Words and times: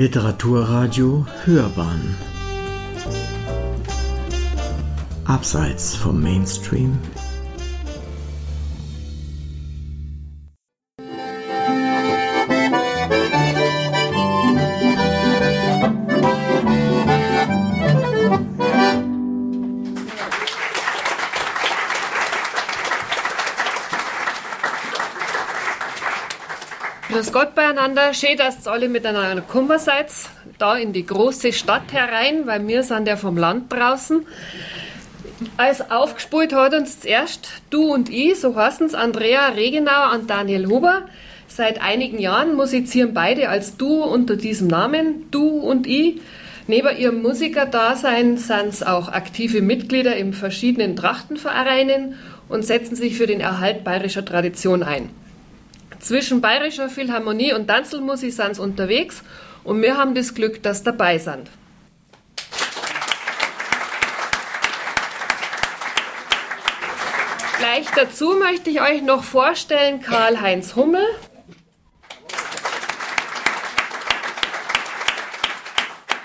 Literaturradio 0.00 1.26
Hörbahn. 1.44 2.16
Abseits 5.26 5.94
vom 5.94 6.22
Mainstream 6.22 6.98
Grüß 27.20 27.32
Gott 27.32 27.54
beieinander. 27.54 28.14
Schön, 28.14 28.38
dass 28.38 28.66
ihr 28.66 28.72
alle 28.72 28.88
miteinander 28.88 29.42
gekommen 29.42 29.78
seid, 29.78 30.06
da 30.56 30.76
in 30.76 30.94
die 30.94 31.04
große 31.04 31.52
Stadt 31.52 31.92
herein, 31.92 32.46
weil 32.46 32.66
wir 32.66 32.82
sind 32.82 33.06
ja 33.06 33.16
vom 33.16 33.36
Land 33.36 33.70
draußen. 33.70 34.24
Als 35.58 35.90
aufgespult 35.90 36.54
hat 36.54 36.72
uns 36.72 37.00
zuerst 37.00 37.46
du 37.68 37.92
und 37.92 38.08
ich, 38.08 38.40
so 38.40 38.56
heißen 38.56 38.86
es 38.86 38.94
Andrea 38.94 39.48
Regenauer 39.48 40.14
und 40.14 40.30
Daniel 40.30 40.66
Huber. 40.68 41.10
Seit 41.46 41.82
einigen 41.82 42.18
Jahren 42.20 42.54
musizieren 42.54 43.12
beide 43.12 43.50
als 43.50 43.76
Duo 43.76 44.04
unter 44.04 44.36
diesem 44.36 44.68
Namen, 44.68 45.30
du 45.30 45.46
und 45.46 45.86
ich. 45.86 46.22
Neben 46.68 46.96
ihrem 46.96 47.20
Musikerdasein 47.20 48.38
sind 48.38 48.68
es 48.68 48.82
auch 48.82 49.08
aktive 49.08 49.60
Mitglieder 49.60 50.16
in 50.16 50.32
verschiedenen 50.32 50.96
Trachtenvereinen 50.96 52.14
und 52.48 52.64
setzen 52.64 52.96
sich 52.96 53.18
für 53.18 53.26
den 53.26 53.40
Erhalt 53.40 53.84
bayerischer 53.84 54.24
Tradition 54.24 54.82
ein. 54.82 55.10
Zwischen 56.00 56.40
Bayerischer 56.40 56.88
Philharmonie 56.88 57.52
und 57.52 57.66
Tanzelmusik 57.66 58.32
sind 58.32 58.56
sie 58.56 58.62
unterwegs 58.62 59.22
und 59.64 59.82
wir 59.82 59.98
haben 59.98 60.14
das 60.14 60.34
Glück, 60.34 60.62
dass 60.62 60.78
sie 60.78 60.84
dabei 60.84 61.18
sind. 61.18 61.50
Gleich 67.58 67.86
dazu 67.94 68.34
möchte 68.38 68.70
ich 68.70 68.80
euch 68.80 69.02
noch 69.02 69.22
vorstellen 69.22 70.00
Karl-Heinz 70.00 70.74
Hummel. 70.74 71.04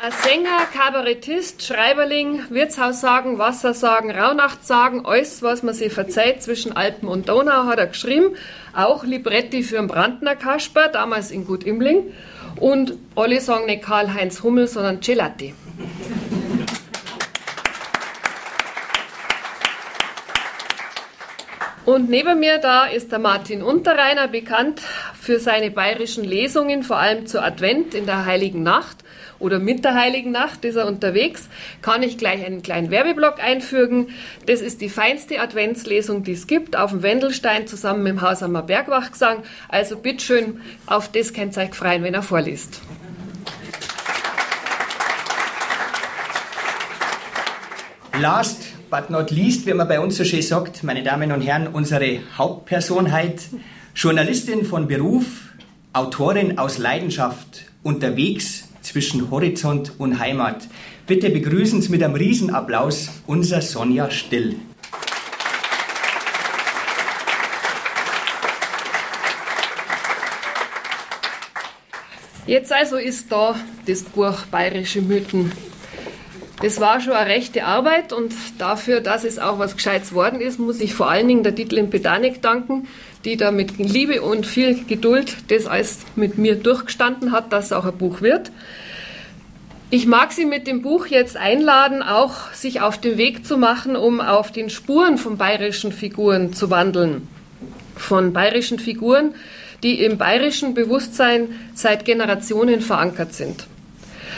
Ein 0.06 0.12
Sänger, 0.12 0.68
Kabarettist, 0.72 1.64
Schreiberling, 1.64 2.44
Wirtshaus 2.52 3.02
sagen, 3.02 3.40
Wasser 3.40 3.74
sagen, 3.74 4.12
Raunacht 4.12 4.64
sagen, 4.64 5.04
alles, 5.04 5.42
was 5.42 5.64
man 5.64 5.74
sich 5.74 5.92
verzeiht 5.92 6.44
zwischen 6.44 6.78
Alpen 6.78 7.08
und 7.08 7.28
Donau, 7.28 7.66
hat 7.66 7.80
er 7.80 7.88
geschrieben. 7.88 8.36
Auch 8.76 9.04
Libretti 9.04 9.64
für 9.64 9.78
den 9.78 9.88
Brandner 9.88 10.36
Kasper, 10.36 10.90
damals 10.90 11.32
in 11.32 11.48
Gut 11.48 11.64
Imling. 11.64 12.14
Und 12.60 12.94
alle 13.16 13.42
sagen 13.42 13.66
nicht 13.66 13.82
Karl-Heinz 13.82 14.44
Hummel, 14.44 14.68
sondern 14.68 15.00
Gelati. 15.00 15.56
Und 21.86 22.12
neben 22.12 22.40
mir 22.40 22.60
da 22.60 22.86
ist 22.86 23.12
der 23.12 23.18
Martin 23.18 23.64
Unterreiner, 23.64 24.28
bekannt 24.28 24.82
für 25.20 25.40
seine 25.40 25.72
bayerischen 25.72 26.26
Lesungen, 26.26 26.84
vor 26.84 26.98
allem 26.98 27.26
zur 27.26 27.44
Advent 27.44 27.96
in 27.96 28.06
der 28.06 28.28
Heiligen 28.28 28.62
Nacht 28.62 29.05
oder 29.40 29.60
mit 29.60 29.84
der 29.84 29.96
Heiligen 29.96 30.32
Nacht 30.32 30.66
ist 30.66 30.76
er 30.76 30.88
unterwegs, 30.88 31.50
kann 31.82 32.04
ich 32.04 32.18
gleich 32.18 32.46
einen 32.46 32.62
kleinen 32.62 32.92
Werbeblock 32.92 33.44
einfügen. 33.44 34.08
Das 34.46 34.62
ist 34.62 34.82
die 34.82 34.90
feinste 34.90 35.40
Adventslesung, 35.40 36.24
die 36.24 36.34
es 36.34 36.48
gibt, 36.48 36.76
auf 36.76 36.92
dem 36.92 37.04
Wendelstein 37.04 37.68
zusammen 37.68 38.04
mit 38.04 38.14
dem 38.14 38.22
Hausamer 38.22 38.62
Bergwachgesang. 38.62 39.44
Also 39.70 39.98
bitteschön, 39.98 40.62
auf 40.86 41.12
das 41.12 41.32
euch 41.36 41.74
freuen, 41.74 42.04
wenn 42.04 42.14
er 42.14 42.24
vorliest. 42.24 42.82
Last 48.22 48.64
but 48.90 49.10
not 49.10 49.30
least, 49.32 49.66
wie 49.66 49.74
man 49.74 49.88
bei 49.88 50.00
uns 50.00 50.16
so 50.16 50.24
schön 50.24 50.42
sagt, 50.42 50.84
meine 50.84 51.04
Damen 51.04 51.34
und 51.34 51.42
Herren, 51.42 51.68
unsere 51.68 52.20
Hauptpersonheit, 52.38 53.42
Journalistin 53.94 54.66
von 54.66 54.88
Beruf, 54.88 55.26
Autorin 55.92 56.58
aus 56.58 56.78
Leidenschaft, 56.78 57.66
unterwegs 57.84 58.65
zwischen 58.96 59.30
Horizont 59.30 59.92
und 59.98 60.20
Heimat. 60.20 60.70
Bitte 61.06 61.30
begrüßen 61.30 61.82
Sie 61.82 61.90
mit 61.90 62.02
einem 62.02 62.16
Riesenapplaus 62.16 63.10
unser 63.28 63.60
Sonja 63.60 64.10
Still. 64.10 64.56
Jetzt 72.48 72.72
also 72.72 72.96
ist 72.96 73.30
da 73.30 73.60
das 73.86 74.04
Buch 74.04 74.46
Bayerische 74.50 75.02
Mythen. 75.02 75.52
Das 76.66 76.80
war 76.80 77.00
schon 77.00 77.14
eine 77.14 77.30
rechte 77.30 77.64
Arbeit 77.64 78.12
und 78.12 78.34
dafür, 78.58 79.00
dass 79.00 79.24
es 79.24 79.38
auch 79.38 79.60
was 79.60 79.76
Gescheites 79.76 80.16
worden 80.16 80.42
ist, 80.42 80.58
muss 80.58 80.82
ich 80.82 80.96
vor 80.96 81.08
allen 81.08 81.28
Dingen 81.28 81.44
der 81.44 81.54
Titel 81.54 81.78
in 81.78 81.92
Pedanik 81.92 82.42
danken, 82.42 82.88
die 83.24 83.38
da 83.38 83.52
mit 83.52 83.78
Liebe 83.78 84.24
und 84.24 84.48
viel 84.48 84.84
Geduld 84.86 85.36
das 85.50 85.68
alles 85.68 86.00
mit 86.16 86.40
mir 86.40 86.56
durchgestanden 86.56 87.32
hat, 87.34 87.54
dass 87.54 87.66
es 87.66 87.72
auch 87.72 87.86
ein 87.86 87.96
Buch 87.96 88.22
wird. 88.22 88.52
Ich 89.92 90.08
mag 90.08 90.32
Sie 90.32 90.46
mit 90.46 90.66
dem 90.66 90.82
Buch 90.82 91.06
jetzt 91.06 91.38
einladen, 91.38 92.02
auch 92.02 92.52
sich 92.54 92.82
auf 92.82 92.98
den 93.00 93.20
Weg 93.20 93.46
zu 93.46 93.60
machen, 93.60 93.96
um 93.96 94.20
auf 94.20 94.52
den 94.52 94.72
Spuren 94.72 95.20
von 95.20 95.38
bayerischen 95.38 95.92
Figuren 95.92 96.52
zu 96.54 96.72
wandeln. 96.72 97.28
Von 97.96 98.34
bayerischen 98.34 98.80
Figuren, 98.80 99.36
die 99.84 100.04
im 100.04 100.18
bayerischen 100.18 100.74
Bewusstsein 100.74 101.50
seit 101.76 102.06
Generationen 102.06 102.82
verankert 102.82 103.36
sind. 103.36 103.68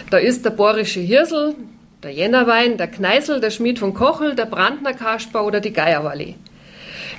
Da 0.09 0.17
ist 0.17 0.43
der 0.43 0.49
bohrische 0.49 0.99
Hirsel, 0.99 1.55
der 2.03 2.11
Jännerwein, 2.11 2.77
der 2.77 2.87
Kneißl, 2.87 3.39
der 3.39 3.49
Schmied 3.49 3.79
von 3.79 3.93
Kochel, 3.93 4.35
der 4.35 4.45
Brandner 4.45 4.93
Kasper 4.93 5.43
oder 5.45 5.59
die 5.59 5.73
Geierwallee. 5.73 6.35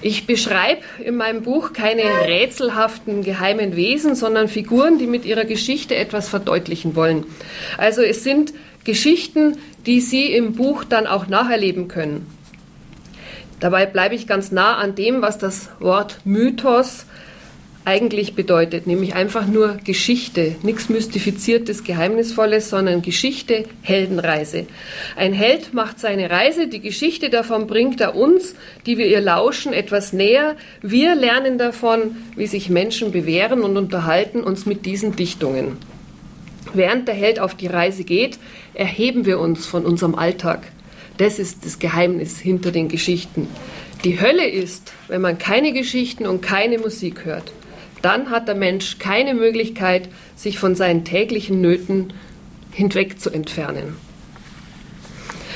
Ich 0.00 0.26
beschreibe 0.26 0.82
in 1.04 1.16
meinem 1.16 1.42
Buch 1.42 1.72
keine 1.72 2.02
rätselhaften 2.02 3.24
geheimen 3.24 3.74
Wesen, 3.74 4.14
sondern 4.14 4.46
Figuren, 4.46 4.98
die 4.98 5.08
mit 5.08 5.24
ihrer 5.24 5.44
Geschichte 5.44 5.96
etwas 5.96 6.28
verdeutlichen 6.28 6.94
wollen. 6.94 7.26
Also 7.76 8.02
es 8.02 8.22
sind 8.22 8.54
Geschichten, 8.84 9.58
die 9.86 10.00
Sie 10.00 10.26
im 10.32 10.54
Buch 10.54 10.84
dann 10.84 11.08
auch 11.08 11.26
nacherleben 11.26 11.88
können. 11.88 12.26
Dabei 13.58 13.86
bleibe 13.86 14.14
ich 14.14 14.28
ganz 14.28 14.52
nah 14.52 14.76
an 14.76 14.94
dem, 14.94 15.20
was 15.20 15.38
das 15.38 15.70
Wort 15.80 16.20
Mythos 16.24 17.06
eigentlich 17.84 18.34
bedeutet, 18.34 18.86
nämlich 18.86 19.14
einfach 19.14 19.46
nur 19.46 19.78
Geschichte, 19.82 20.56
nichts 20.62 20.90
Mystifiziertes, 20.90 21.84
Geheimnisvolles, 21.84 22.68
sondern 22.68 23.00
Geschichte, 23.00 23.64
Heldenreise. 23.80 24.66
Ein 25.16 25.32
Held 25.32 25.72
macht 25.72 25.98
seine 25.98 26.28
Reise, 26.28 26.68
die 26.68 26.80
Geschichte 26.80 27.30
davon 27.30 27.66
bringt 27.66 28.00
er 28.02 28.14
uns, 28.14 28.54
die 28.84 28.98
wir 28.98 29.06
ihr 29.06 29.22
lauschen, 29.22 29.72
etwas 29.72 30.12
näher. 30.12 30.56
Wir 30.82 31.14
lernen 31.14 31.56
davon, 31.56 32.16
wie 32.36 32.46
sich 32.46 32.68
Menschen 32.68 33.10
bewähren 33.10 33.62
und 33.62 33.76
unterhalten 33.78 34.42
uns 34.42 34.66
mit 34.66 34.84
diesen 34.84 35.16
Dichtungen. 35.16 35.78
Während 36.74 37.08
der 37.08 37.14
Held 37.14 37.40
auf 37.40 37.54
die 37.54 37.68
Reise 37.68 38.04
geht, 38.04 38.38
erheben 38.74 39.24
wir 39.24 39.38
uns 39.38 39.64
von 39.64 39.86
unserem 39.86 40.14
Alltag. 40.14 40.60
Das 41.16 41.38
ist 41.38 41.64
das 41.64 41.78
Geheimnis 41.78 42.38
hinter 42.38 42.70
den 42.70 42.88
Geschichten. 42.88 43.48
Die 44.04 44.20
Hölle 44.20 44.46
ist, 44.46 44.92
wenn 45.08 45.22
man 45.22 45.38
keine 45.38 45.72
Geschichten 45.72 46.26
und 46.26 46.42
keine 46.42 46.78
Musik 46.78 47.24
hört 47.24 47.50
dann 48.02 48.30
hat 48.30 48.48
der 48.48 48.54
Mensch 48.54 48.98
keine 48.98 49.34
Möglichkeit, 49.34 50.08
sich 50.36 50.58
von 50.58 50.74
seinen 50.74 51.04
täglichen 51.04 51.60
Nöten 51.60 52.12
hinweg 52.72 53.20
zu 53.20 53.30
entfernen. 53.30 53.96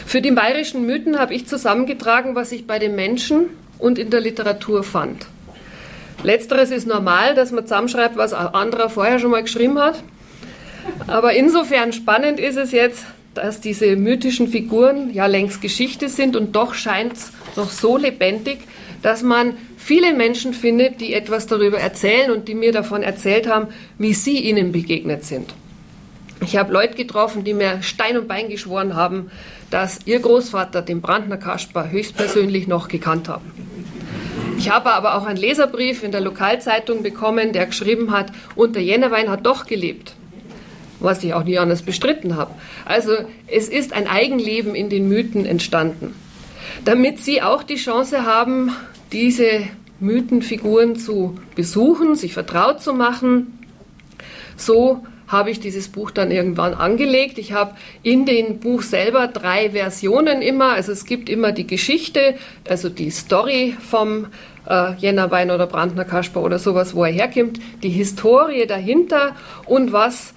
Für 0.06 0.20
die 0.20 0.30
bayerischen 0.30 0.84
Mythen 0.84 1.18
habe 1.18 1.34
ich 1.34 1.46
zusammengetragen, 1.46 2.34
was 2.34 2.52
ich 2.52 2.66
bei 2.66 2.78
den 2.78 2.94
Menschen 2.94 3.46
und 3.78 3.98
in 3.98 4.10
der 4.10 4.20
Literatur 4.20 4.82
fand. 4.82 5.26
Letzteres 6.22 6.70
ist 6.70 6.86
normal, 6.86 7.34
dass 7.34 7.50
man 7.50 7.64
zusammenschreibt, 7.64 8.16
was 8.16 8.32
ein 8.32 8.46
anderer 8.48 8.88
vorher 8.90 9.18
schon 9.18 9.30
mal 9.30 9.42
geschrieben 9.42 9.78
hat. 9.78 10.02
Aber 11.06 11.32
insofern 11.32 11.92
spannend 11.92 12.38
ist 12.38 12.56
es 12.56 12.72
jetzt, 12.72 13.04
dass 13.34 13.60
diese 13.60 13.96
mythischen 13.96 14.48
Figuren 14.48 15.12
ja 15.12 15.26
längst 15.26 15.62
Geschichte 15.62 16.08
sind 16.08 16.36
und 16.36 16.54
doch 16.54 16.74
scheint 16.74 17.14
es 17.14 17.32
noch 17.56 17.70
so 17.70 17.96
lebendig, 17.96 18.58
dass 19.02 19.22
man 19.22 19.56
viele 19.76 20.14
Menschen 20.14 20.54
findet, 20.54 21.00
die 21.00 21.12
etwas 21.12 21.46
darüber 21.46 21.78
erzählen 21.78 22.30
und 22.30 22.48
die 22.48 22.54
mir 22.54 22.72
davon 22.72 23.02
erzählt 23.02 23.48
haben, 23.48 23.68
wie 23.98 24.14
sie 24.14 24.38
ihnen 24.38 24.72
begegnet 24.72 25.24
sind. 25.24 25.52
Ich 26.40 26.56
habe 26.56 26.72
Leute 26.72 26.94
getroffen, 26.94 27.44
die 27.44 27.54
mir 27.54 27.82
Stein 27.82 28.16
und 28.16 28.26
Bein 28.26 28.48
geschworen 28.48 28.96
haben, 28.96 29.30
dass 29.70 30.00
ihr 30.06 30.18
Großvater 30.18 30.82
den 30.82 31.00
Brandner 31.00 31.36
Kasper 31.36 31.90
höchstpersönlich 31.90 32.66
noch 32.66 32.88
gekannt 32.88 33.28
haben. 33.28 33.50
Ich 34.58 34.70
habe 34.70 34.92
aber 34.92 35.16
auch 35.16 35.24
einen 35.24 35.38
Leserbrief 35.38 36.02
in 36.02 36.12
der 36.12 36.20
Lokalzeitung 36.20 37.02
bekommen, 37.02 37.52
der 37.52 37.66
geschrieben 37.66 38.10
hat, 38.10 38.32
und 38.54 38.76
der 38.76 38.82
Jännerwein 38.82 39.30
hat 39.30 39.46
doch 39.46 39.66
gelebt, 39.66 40.14
was 41.00 41.24
ich 41.24 41.32
auch 41.34 41.44
nie 41.44 41.58
anders 41.58 41.82
bestritten 41.82 42.36
habe. 42.36 42.52
Also 42.84 43.12
es 43.46 43.68
ist 43.68 43.92
ein 43.92 44.06
Eigenleben 44.06 44.74
in 44.74 44.88
den 44.88 45.08
Mythen 45.08 45.46
entstanden. 45.46 46.14
Damit 46.84 47.20
Sie 47.20 47.42
auch 47.42 47.62
die 47.62 47.76
Chance 47.76 48.24
haben, 48.24 48.72
diese 49.12 49.64
Mythenfiguren 50.00 50.96
zu 50.96 51.38
besuchen, 51.54 52.16
sich 52.16 52.34
vertraut 52.34 52.82
zu 52.82 52.92
machen. 52.92 53.58
So 54.56 55.04
habe 55.28 55.50
ich 55.50 55.60
dieses 55.60 55.88
Buch 55.88 56.10
dann 56.10 56.30
irgendwann 56.30 56.74
angelegt. 56.74 57.38
Ich 57.38 57.52
habe 57.52 57.74
in 58.02 58.26
dem 58.26 58.58
Buch 58.58 58.82
selber 58.82 59.28
drei 59.28 59.70
Versionen 59.70 60.42
immer. 60.42 60.72
Also 60.72 60.92
es 60.92 61.06
gibt 61.06 61.30
immer 61.30 61.52
die 61.52 61.66
Geschichte, 61.66 62.34
also 62.68 62.90
die 62.90 63.10
Story 63.10 63.74
vom 63.80 64.26
äh, 64.68 64.94
Jännerwein 64.98 65.50
oder 65.50 65.66
Brandner 65.66 66.04
Kasper 66.04 66.42
oder 66.42 66.58
sowas, 66.58 66.94
wo 66.94 67.04
er 67.04 67.12
herkommt, 67.12 67.60
die 67.82 67.88
Historie 67.88 68.66
dahinter 68.66 69.34
und 69.64 69.92
was 69.92 70.34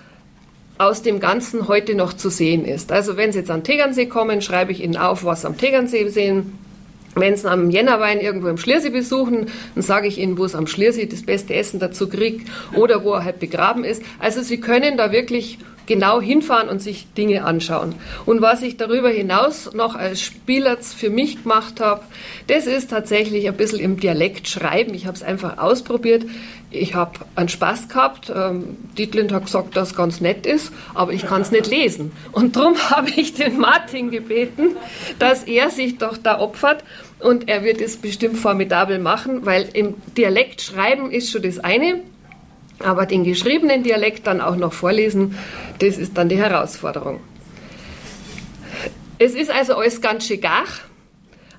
aus 0.78 1.01
dem 1.01 1.19
Ganzen 1.19 1.68
heute 1.68 1.95
noch 1.95 2.13
zu 2.13 2.30
sehen 2.30 2.66
ist. 2.66 2.92
Also 2.92 3.18
wenn 3.18 3.31
Sie 3.31 3.39
jetzt 3.39 3.51
an 3.51 3.63
Tegernsee 3.63 4.07
kommen, 4.07 4.42
schreibe 4.42 4.71
ich 4.71 4.83
Ihnen 4.83 4.98
auf, 4.98 5.24
was 5.24 5.45
am 5.45 5.57
Tegernsee 5.57 6.07
sehen. 6.10 6.65
Wenn 7.16 7.36
Sie 7.38 7.50
am 7.50 7.70
Jännerwein 7.70 8.20
irgendwo 8.20 8.48
im 8.48 8.58
Schliersee 8.58 8.90
besuchen, 8.90 9.48
dann 9.74 9.82
sage 9.82 10.08
ich 10.08 10.18
Ihnen, 10.18 10.38
wo 10.38 10.46
es 10.46 10.54
am 10.54 10.68
Schliersee 10.68 11.06
das 11.06 11.24
beste 11.24 11.54
Essen 11.54 11.80
dazu 11.80 12.10
kriegt 12.10 12.48
oder 12.76 13.04
wo 13.04 13.14
er 13.14 13.24
halt 13.24 13.40
begraben 13.40 13.84
ist. 13.84 14.04
Also 14.20 14.42
Sie 14.42 14.60
können 14.60 14.98
da 14.98 15.12
wirklich 15.12 15.58
genau 15.86 16.22
hinfahren 16.22 16.70
und 16.70 16.82
sich 16.82 17.08
Dinge 17.14 17.46
anschauen. 17.46 17.96
Und 18.26 18.42
was 18.42 18.62
ich 18.62 18.78
darüber 18.78 19.10
hinaus 19.10 19.74
noch 19.74 19.96
als 19.96 20.22
Spielerz 20.22 20.94
für 20.94 21.10
mich 21.10 21.44
gemacht 21.44 21.80
habe, 21.80 22.04
das 22.48 22.68
ist 22.68 22.90
tatsächlich 22.90 23.48
ein 23.48 23.58
bisschen 23.58 23.80
im 23.80 24.00
Dialekt 24.00 24.48
schreiben. 24.48 24.94
Ich 24.94 25.06
habe 25.06 25.16
es 25.16 25.24
einfach 25.24 25.58
ausprobiert. 25.58 26.26
Ich 26.72 26.96
habe 26.96 27.20
einen 27.36 27.50
Spaß 27.50 27.88
gehabt. 27.88 28.32
Ähm, 28.36 28.78
Dietlind 28.98 29.32
hat 29.32 29.46
gesagt, 29.46 29.78
dass 29.78 29.92
es 29.92 29.96
ganz 29.96 30.20
nett 30.20 30.46
ist, 30.46 30.72
aber 30.94 31.14
ich 31.14 31.26
kann 31.26 31.42
es 31.42 31.52
nicht 31.52 31.68
lesen. 31.68 32.12
Und 32.32 32.56
darum 32.56 32.76
habe 32.90 33.10
ich 33.16 33.34
den 33.34 33.60
Martin 33.60 34.12
gebeten, 34.12 34.76
dass 35.20 35.44
er 35.44 35.70
sich 35.70 35.98
doch 35.98 36.18
da 36.18 36.40
opfert. 36.40 36.84
Und 37.25 37.50
er 37.50 37.63
wird 37.63 37.81
es 37.81 37.98
bestimmt 37.98 38.38
formidabel 38.38 39.00
machen, 39.00 39.48
weil 39.48 39.68
im 39.74 39.95
Dialekt 40.16 40.62
schreiben 40.62 41.10
ist 41.10 41.31
schon 41.31 41.42
das 41.42 41.57
eine. 41.57 42.01
Aber 42.77 43.07
den 43.07 43.24
geschriebenen 43.24 43.81
Dialekt 43.81 44.27
dann 44.27 44.42
auch 44.42 44.56
noch 44.56 44.74
vorlesen, 44.74 45.36
das 45.80 45.98
ist 45.98 46.16
dann 46.16 46.30
die 46.30 46.38
Herausforderung. 46.38 47.19
Es 49.18 49.33
ist 49.33 49.50
also 49.50 49.74
alles 49.75 50.01
ganz 50.01 50.27
schön 50.27 50.39
gar, 50.39 50.66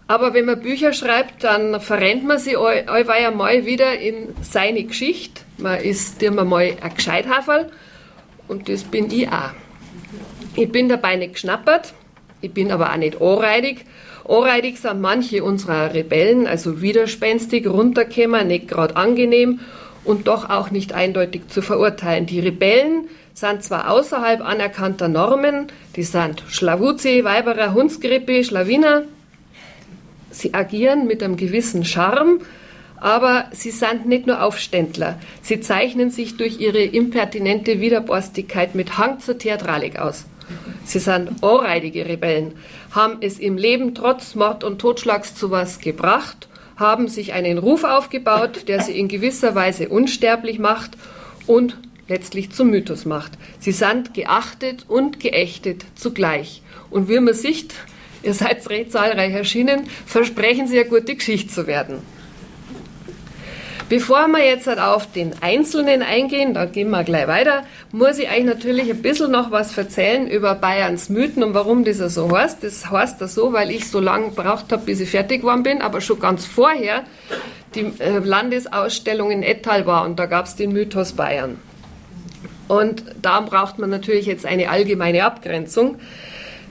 aber 0.07 0.35
wenn 0.35 0.45
man 0.45 0.61
Bücher 0.61 0.93
schreibt, 0.93 1.43
dann 1.43 1.81
verrennt 1.81 2.23
man 2.25 2.39
sich 2.39 2.57
allweil 2.57 3.33
mal 3.33 3.67
wieder 3.67 3.99
in 3.99 4.37
seine 4.43 4.85
Geschichte. 4.85 5.43
Man 5.59 5.81
ist 5.81 6.23
immer 6.23 6.45
mal 6.45 6.77
ein 6.81 6.95
Gescheithaferl 6.95 7.73
und 8.47 8.69
das 8.69 8.85
bin 8.85 9.11
ich 9.11 9.27
auch. 9.27 9.51
Ich 10.55 10.71
bin 10.71 10.89
dabei 10.89 11.17
nicht 11.17 11.33
geschnappert, 11.33 11.93
ich 12.41 12.53
bin 12.53 12.71
aber 12.71 12.93
auch 12.93 12.97
nicht 12.99 13.21
anreidig. 13.21 13.85
Anreidig 14.29 14.79
sind 14.79 15.01
manche 15.01 15.45
unserer 15.45 15.95
Rebellen, 15.95 16.47
also 16.47 16.83
widerspenstig, 16.83 17.67
runterkämmer, 17.67 18.43
nicht 18.43 18.69
gerade 18.69 18.97
angenehm 18.97 19.61
und 20.05 20.27
doch 20.27 20.51
auch 20.51 20.71
nicht 20.71 20.93
eindeutig 20.93 21.49
zu 21.49 21.63
verurteilen. 21.63 22.27
Die 22.27 22.41
Rebellen 22.41 23.09
sind 23.35 23.63
zwar 23.63 23.91
außerhalb 23.91 24.41
anerkannter 24.41 25.09
Normen, 25.09 25.67
die 25.95 26.03
sind 26.03 26.43
Schlawuzi, 26.49 27.23
Weiberer, 27.23 27.75
Hundsgrippe, 27.75 28.43
Schlawiner. 28.43 29.03
Sie 30.31 30.55
agieren 30.55 31.07
mit 31.07 31.23
einem 31.23 31.37
gewissen 31.37 31.85
Charme, 31.85 32.41
aber 32.97 33.45
sie 33.53 33.71
sind 33.71 34.07
nicht 34.07 34.27
nur 34.27 34.43
Aufständler. 34.43 35.19
Sie 35.43 35.61
zeichnen 35.61 36.11
sich 36.11 36.37
durch 36.37 36.61
ihre 36.61 36.83
impertinente 36.83 37.81
Widerborstigkeit 37.81 38.75
mit 38.75 38.99
Hang 38.99 39.21
zur 39.21 39.39
Theatralik 39.39 39.99
aus. 39.99 40.25
Sie 40.85 40.99
sind 40.99 41.43
ohrreidige 41.43 42.07
Rebellen, 42.07 42.55
haben 42.93 43.19
es 43.21 43.39
im 43.39 43.57
Leben 43.57 43.95
trotz 43.95 44.35
Mord 44.35 44.65
und 44.65 44.79
Totschlags 44.79 45.35
zu 45.35 45.51
was 45.51 45.81
gebracht 45.81 46.49
haben 46.77 47.09
sich 47.09 47.33
einen 47.33 47.59
Ruf 47.59 47.85
aufgebaut, 47.85 48.69
der 48.69 48.83
sie 48.83 48.99
in 48.99 49.09
gewisser 49.09 49.55
Weise 49.55 49.89
unsterblich 49.89 50.59
macht 50.59 50.93
und 51.47 51.79
letztlich 52.09 52.53
zum 52.53 52.71
Mythos 52.71 53.05
macht. 53.05 53.33
Sie 53.59 53.73
sind 53.73 54.15
geachtet 54.15 54.85
und 54.89 55.19
geächtet 55.19 55.85
zugleich. 55.95 56.63
Und 56.91 57.09
wie 57.09 57.19
man 57.19 57.35
sieht, 57.35 57.75
ihr 58.23 58.35
seid 58.35 58.69
recht 58.69 58.93
zahlreich 58.93 59.33
erschienen, 59.33 59.89
versprechen 60.05 60.69
sie 60.69 60.79
eine 60.79 60.89
gute 60.89 61.17
Geschichte 61.17 61.53
zu 61.53 61.67
werden. 61.67 61.99
Bevor 63.89 64.27
wir 64.27 64.45
jetzt 64.45 64.67
halt 64.67 64.81
auf 64.81 65.13
den 65.13 65.33
Einzelnen 65.43 66.03
eingehen, 66.03 66.55
da 66.55 66.65
gehen 66.65 66.91
wir 66.91 67.05
gleich 67.05 67.29
weiter, 67.29 67.63
muss 67.93 68.19
ich 68.19 68.29
euch 68.29 68.43
natürlich 68.43 68.91
ein 68.91 69.01
bisschen 69.01 69.31
noch 69.31 69.53
was 69.53 69.79
erzählen 69.79 70.27
über 70.27 70.57
Bayerns 70.57 71.09
Mythen 71.09 71.45
und 71.45 71.55
warum 71.55 71.85
das 71.85 71.99
so 71.99 72.37
heißt. 72.37 72.65
Das 72.65 72.91
heißt 72.91 73.21
das 73.21 73.35
so, 73.35 73.53
weil 73.53 73.71
ich 73.71 73.89
so 73.89 74.01
lange 74.01 74.31
gebraucht 74.31 74.73
habe, 74.73 74.85
bis 74.85 74.99
ich 74.99 75.11
fertig 75.11 75.43
geworden 75.43 75.63
bin, 75.63 75.83
aber 75.83 76.01
schon 76.01 76.19
ganz 76.19 76.45
vorher 76.45 77.05
die 77.77 77.93
äh, 78.01 78.19
Landesausstellung 78.19 79.31
in 79.31 79.45
Ettal 79.45 79.87
war 79.87 80.05
und 80.05 80.19
da 80.19 80.27
gab 80.27 80.47
es 80.47 80.57
den 80.57 80.73
Mythos 80.73 81.13
Bayern. 81.13 81.57
Und 82.67 83.05
da 83.23 83.41
braucht 83.41 83.79
man 83.79 83.91
natürlich 83.91 84.27
jetzt 84.27 84.47
eine 84.47 84.69
allgemeine 84.69 85.25
Abgrenzung. 85.25 85.99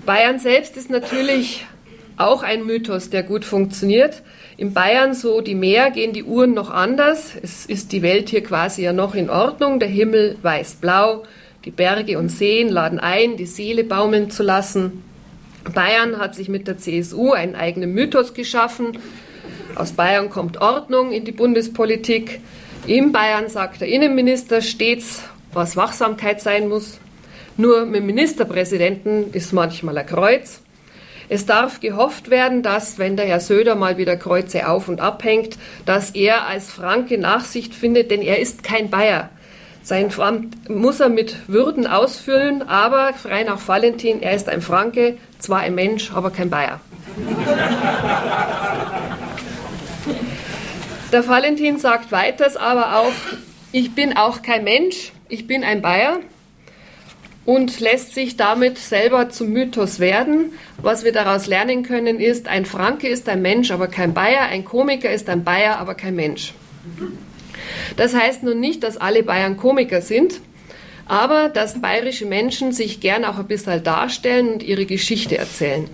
Bayern 0.05 0.39
selbst 0.39 0.75
ist 0.75 0.89
natürlich 0.89 1.65
auch 2.17 2.43
ein 2.43 2.65
Mythos, 2.65 3.09
der 3.09 3.23
gut 3.23 3.45
funktioniert. 3.45 4.21
In 4.57 4.73
Bayern 4.73 5.13
so 5.13 5.41
die 5.41 5.53
Meer 5.53 5.91
gehen 5.91 6.13
die 6.13 6.23
Uhren 6.23 6.53
noch 6.53 6.69
anders. 6.69 7.33
Es 7.41 7.65
ist 7.65 7.91
die 7.91 8.01
Welt 8.01 8.29
hier 8.29 8.41
quasi 8.41 8.83
ja 8.83 8.93
noch 8.93 9.13
in 9.13 9.29
Ordnung. 9.29 9.81
Der 9.81 9.89
Himmel 9.89 10.37
weiß-blau, 10.41 11.23
die 11.65 11.71
Berge 11.71 12.17
und 12.17 12.29
Seen 12.29 12.69
laden 12.69 12.97
ein, 12.97 13.35
die 13.35 13.47
Seele 13.47 13.83
baumeln 13.83 14.31
zu 14.31 14.43
lassen. 14.43 15.03
Bayern 15.73 16.19
hat 16.19 16.35
sich 16.35 16.47
mit 16.47 16.69
der 16.69 16.77
CSU 16.77 17.33
einen 17.33 17.55
eigenen 17.55 17.93
Mythos 17.93 18.33
geschaffen. 18.33 18.97
Aus 19.75 19.91
Bayern 19.91 20.29
kommt 20.29 20.61
Ordnung 20.61 21.11
in 21.11 21.25
die 21.25 21.33
Bundespolitik. 21.33 22.39
In 22.87 23.11
Bayern 23.11 23.49
sagt 23.49 23.81
der 23.81 23.89
Innenminister 23.89 24.61
stets, 24.61 25.23
was 25.51 25.75
Wachsamkeit 25.75 26.39
sein 26.39 26.69
muss. 26.69 26.99
Nur 27.57 27.85
mit 27.85 27.97
dem 27.97 28.05
Ministerpräsidenten 28.05 29.33
ist 29.33 29.51
manchmal 29.51 29.97
ein 29.97 30.05
Kreuz. 30.05 30.61
Es 31.29 31.45
darf 31.45 31.79
gehofft 31.79 32.29
werden, 32.29 32.61
dass, 32.61 32.99
wenn 32.99 33.17
der 33.17 33.25
Herr 33.25 33.39
Söder 33.39 33.75
mal 33.75 33.97
wieder 33.97 34.15
Kreuze 34.17 34.67
auf 34.67 34.87
und 34.87 35.01
abhängt, 35.01 35.57
dass 35.85 36.11
er 36.11 36.45
als 36.47 36.71
Franke 36.71 37.17
Nachsicht 37.17 37.73
findet, 37.73 38.11
denn 38.11 38.21
er 38.21 38.39
ist 38.39 38.63
kein 38.63 38.89
Bayer. 38.89 39.29
Sein 39.81 40.11
Amt 40.17 40.69
muss 40.69 40.99
er 40.99 41.09
mit 41.09 41.47
Würden 41.47 41.85
ausfüllen, 41.85 42.67
aber 42.67 43.13
frei 43.13 43.43
nach 43.43 43.59
Valentin, 43.67 44.21
er 44.21 44.35
ist 44.35 44.49
ein 44.49 44.61
Franke, 44.61 45.17
zwar 45.39 45.59
ein 45.59 45.75
Mensch, 45.75 46.11
aber 46.11 46.31
kein 46.31 46.49
Bayer. 46.49 46.79
Der 51.11 51.27
Valentin 51.27 51.77
sagt 51.77 52.11
weiters 52.11 52.57
aber 52.57 52.97
auch, 52.97 53.13
ich 53.71 53.93
bin 53.95 54.17
auch 54.17 54.41
kein 54.41 54.63
Mensch, 54.63 55.13
ich 55.29 55.47
bin 55.47 55.63
ein 55.63 55.81
Bayer 55.81 56.19
und 57.45 57.79
lässt 57.79 58.15
sich 58.15 58.37
damit 58.37 58.77
selber 58.77 59.29
zum 59.29 59.49
Mythos 59.49 59.99
werden. 59.99 60.53
Was 60.81 61.03
wir 61.03 61.11
daraus 61.11 61.45
lernen 61.47 61.83
können, 61.83 62.19
ist, 62.19 62.47
ein 62.47 62.65
Franke 62.65 63.07
ist 63.07 63.29
ein 63.29 63.41
Mensch, 63.41 63.71
aber 63.71 63.87
kein 63.87 64.13
Bayer, 64.13 64.41
ein 64.41 64.65
Komiker 64.65 65.11
ist 65.11 65.29
ein 65.29 65.43
Bayer, 65.43 65.77
aber 65.77 65.93
kein 65.93 66.15
Mensch. 66.15 66.53
Das 67.97 68.15
heißt 68.15 68.43
nun 68.43 68.59
nicht, 68.59 68.83
dass 68.83 68.97
alle 68.97 69.23
Bayern 69.23 69.57
Komiker 69.57 70.01
sind, 70.01 70.41
aber 71.07 71.49
dass 71.49 71.81
bayerische 71.81 72.25
Menschen 72.25 72.71
sich 72.71 72.99
gern 72.99 73.25
auch 73.25 73.37
ein 73.37 73.47
bisschen 73.47 73.83
darstellen 73.83 74.49
und 74.49 74.63
ihre 74.63 74.85
Geschichte 74.85 75.37
erzählen. 75.37 75.87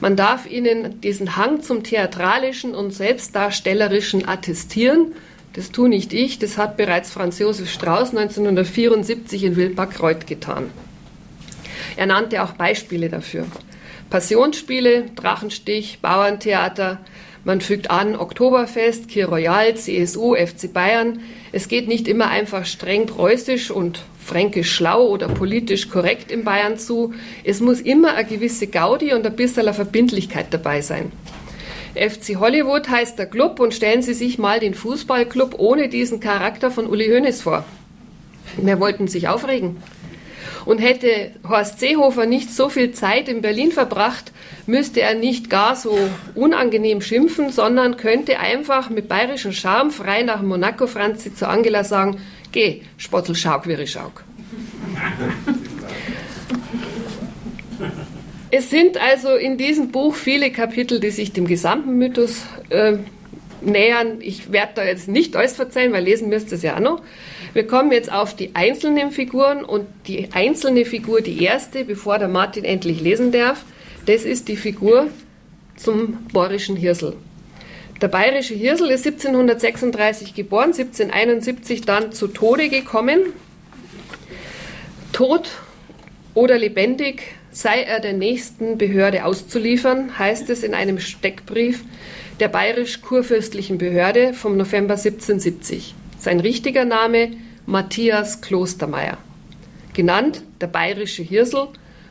Man 0.00 0.16
darf 0.16 0.50
ihnen 0.50 1.00
diesen 1.00 1.36
Hang 1.36 1.62
zum 1.62 1.84
Theatralischen 1.84 2.74
und 2.74 2.92
Selbstdarstellerischen 2.92 4.26
attestieren. 4.26 5.12
Das 5.52 5.70
tue 5.70 5.88
nicht 5.88 6.12
ich, 6.12 6.38
das 6.38 6.58
hat 6.58 6.76
bereits 6.76 7.10
Franz 7.12 7.38
Josef 7.38 7.70
Strauß 7.70 8.10
1974 8.10 9.44
in 9.44 9.56
Wildbackreuth 9.56 10.26
getan. 10.26 10.70
Er 11.96 12.06
nannte 12.06 12.42
auch 12.42 12.52
Beispiele 12.52 13.08
dafür. 13.08 13.46
Passionsspiele, 14.10 15.06
Drachenstich, 15.14 15.98
Bauerntheater, 16.00 17.00
man 17.46 17.60
fügt 17.60 17.92
an 17.92 18.16
Oktoberfest, 18.16 19.06
Kir 19.06 19.28
Royal, 19.28 19.76
CSU, 19.76 20.34
FC 20.34 20.72
Bayern. 20.72 21.20
Es 21.52 21.68
geht 21.68 21.86
nicht 21.86 22.08
immer 22.08 22.28
einfach 22.28 22.66
streng 22.66 23.06
preußisch 23.06 23.70
und 23.70 24.02
fränkisch 24.18 24.72
schlau 24.72 25.06
oder 25.06 25.28
politisch 25.28 25.88
korrekt 25.88 26.32
in 26.32 26.42
Bayern 26.42 26.76
zu. 26.76 27.14
Es 27.44 27.60
muss 27.60 27.80
immer 27.80 28.14
eine 28.14 28.26
gewisse 28.26 28.66
Gaudi 28.66 29.14
und 29.14 29.24
ein 29.24 29.36
bisschen 29.36 29.72
Verbindlichkeit 29.72 30.46
dabei 30.50 30.80
sein. 30.80 31.12
FC 31.94 32.34
Hollywood 32.40 32.88
heißt 32.88 33.16
der 33.16 33.26
Club 33.26 33.60
und 33.60 33.72
stellen 33.72 34.02
Sie 34.02 34.14
sich 34.14 34.38
mal 34.38 34.58
den 34.58 34.74
Fußballclub 34.74 35.54
ohne 35.58 35.88
diesen 35.88 36.18
Charakter 36.18 36.72
von 36.72 36.88
Uli 36.88 37.06
Hoeneß 37.06 37.42
vor. 37.42 37.64
Wir 38.56 38.80
wollten 38.80 39.06
sich 39.06 39.28
aufregen. 39.28 39.76
Und 40.66 40.78
hätte 40.78 41.30
Horst 41.48 41.80
Seehofer 41.80 42.26
nicht 42.26 42.52
so 42.52 42.68
viel 42.68 42.92
Zeit 42.92 43.28
in 43.28 43.40
Berlin 43.40 43.72
verbracht, 43.72 44.32
müsste 44.66 45.00
er 45.00 45.14
nicht 45.14 45.48
gar 45.48 45.76
so 45.76 45.96
unangenehm 46.34 47.00
schimpfen, 47.00 47.50
sondern 47.50 47.96
könnte 47.96 48.38
einfach 48.38 48.90
mit 48.90 49.08
bayerischem 49.08 49.52
Charme 49.52 49.90
frei 49.92 50.22
nach 50.22 50.42
Monaco 50.42 50.86
Franzi 50.86 51.34
zu 51.34 51.48
Angela 51.48 51.84
sagen, 51.84 52.18
geh, 52.52 52.82
Spottel 52.98 53.34
schauk, 53.34 53.66
wie 53.68 53.86
schauk. 53.86 54.24
Es 58.50 58.70
sind 58.70 58.96
also 58.96 59.34
in 59.34 59.58
diesem 59.58 59.90
Buch 59.90 60.14
viele 60.14 60.50
Kapitel, 60.50 61.00
die 61.00 61.10
sich 61.10 61.32
dem 61.32 61.46
gesamten 61.46 61.98
Mythos 61.98 62.46
äh, 62.70 62.96
nähern. 63.60 64.20
Ich 64.20 64.52
werde 64.52 64.72
da 64.76 64.84
jetzt 64.84 65.08
nicht 65.08 65.36
alles 65.36 65.54
verzeihen, 65.56 65.92
weil 65.92 66.04
lesen 66.04 66.28
müsst 66.28 66.52
ihr 66.52 66.56
es 66.56 66.62
ja 66.62 66.76
auch 66.76 66.80
noch. 66.80 67.02
Wir 67.56 67.66
kommen 67.66 67.90
jetzt 67.90 68.12
auf 68.12 68.36
die 68.36 68.50
einzelnen 68.54 69.12
Figuren 69.12 69.64
und 69.64 69.86
die 70.08 70.28
einzelne 70.34 70.84
Figur, 70.84 71.22
die 71.22 71.42
erste, 71.42 71.86
bevor 71.86 72.18
der 72.18 72.28
Martin 72.28 72.66
endlich 72.66 73.00
lesen 73.00 73.32
darf, 73.32 73.64
das 74.04 74.26
ist 74.26 74.48
die 74.48 74.58
Figur 74.58 75.08
zum 75.74 76.18
Borischen 76.34 76.76
Hirsel. 76.76 77.14
Der 78.02 78.08
bayerische 78.08 78.52
Hirsel 78.52 78.90
ist 78.90 79.06
1736 79.06 80.34
geboren, 80.34 80.74
1771 80.74 81.80
dann 81.80 82.12
zu 82.12 82.28
Tode 82.28 82.68
gekommen. 82.68 83.20
Tot 85.14 85.48
oder 86.34 86.58
lebendig 86.58 87.22
sei 87.52 87.84
er 87.84 88.00
der 88.00 88.12
nächsten 88.12 88.76
Behörde 88.76 89.24
auszuliefern, 89.24 90.18
heißt 90.18 90.50
es 90.50 90.62
in 90.62 90.74
einem 90.74 91.00
Steckbrief 91.00 91.84
der 92.38 92.48
bayerisch-kurfürstlichen 92.48 93.78
Behörde 93.78 94.34
vom 94.34 94.58
November 94.58 94.96
1770. 94.96 95.94
Sein 96.18 96.40
richtiger 96.40 96.84
Name 96.84 97.30
Matthias 97.66 98.40
Klostermeier. 98.40 99.18
Genannt 99.92 100.42
der 100.60 100.68
bayerische 100.68 101.24
Hirsel, 101.24 101.66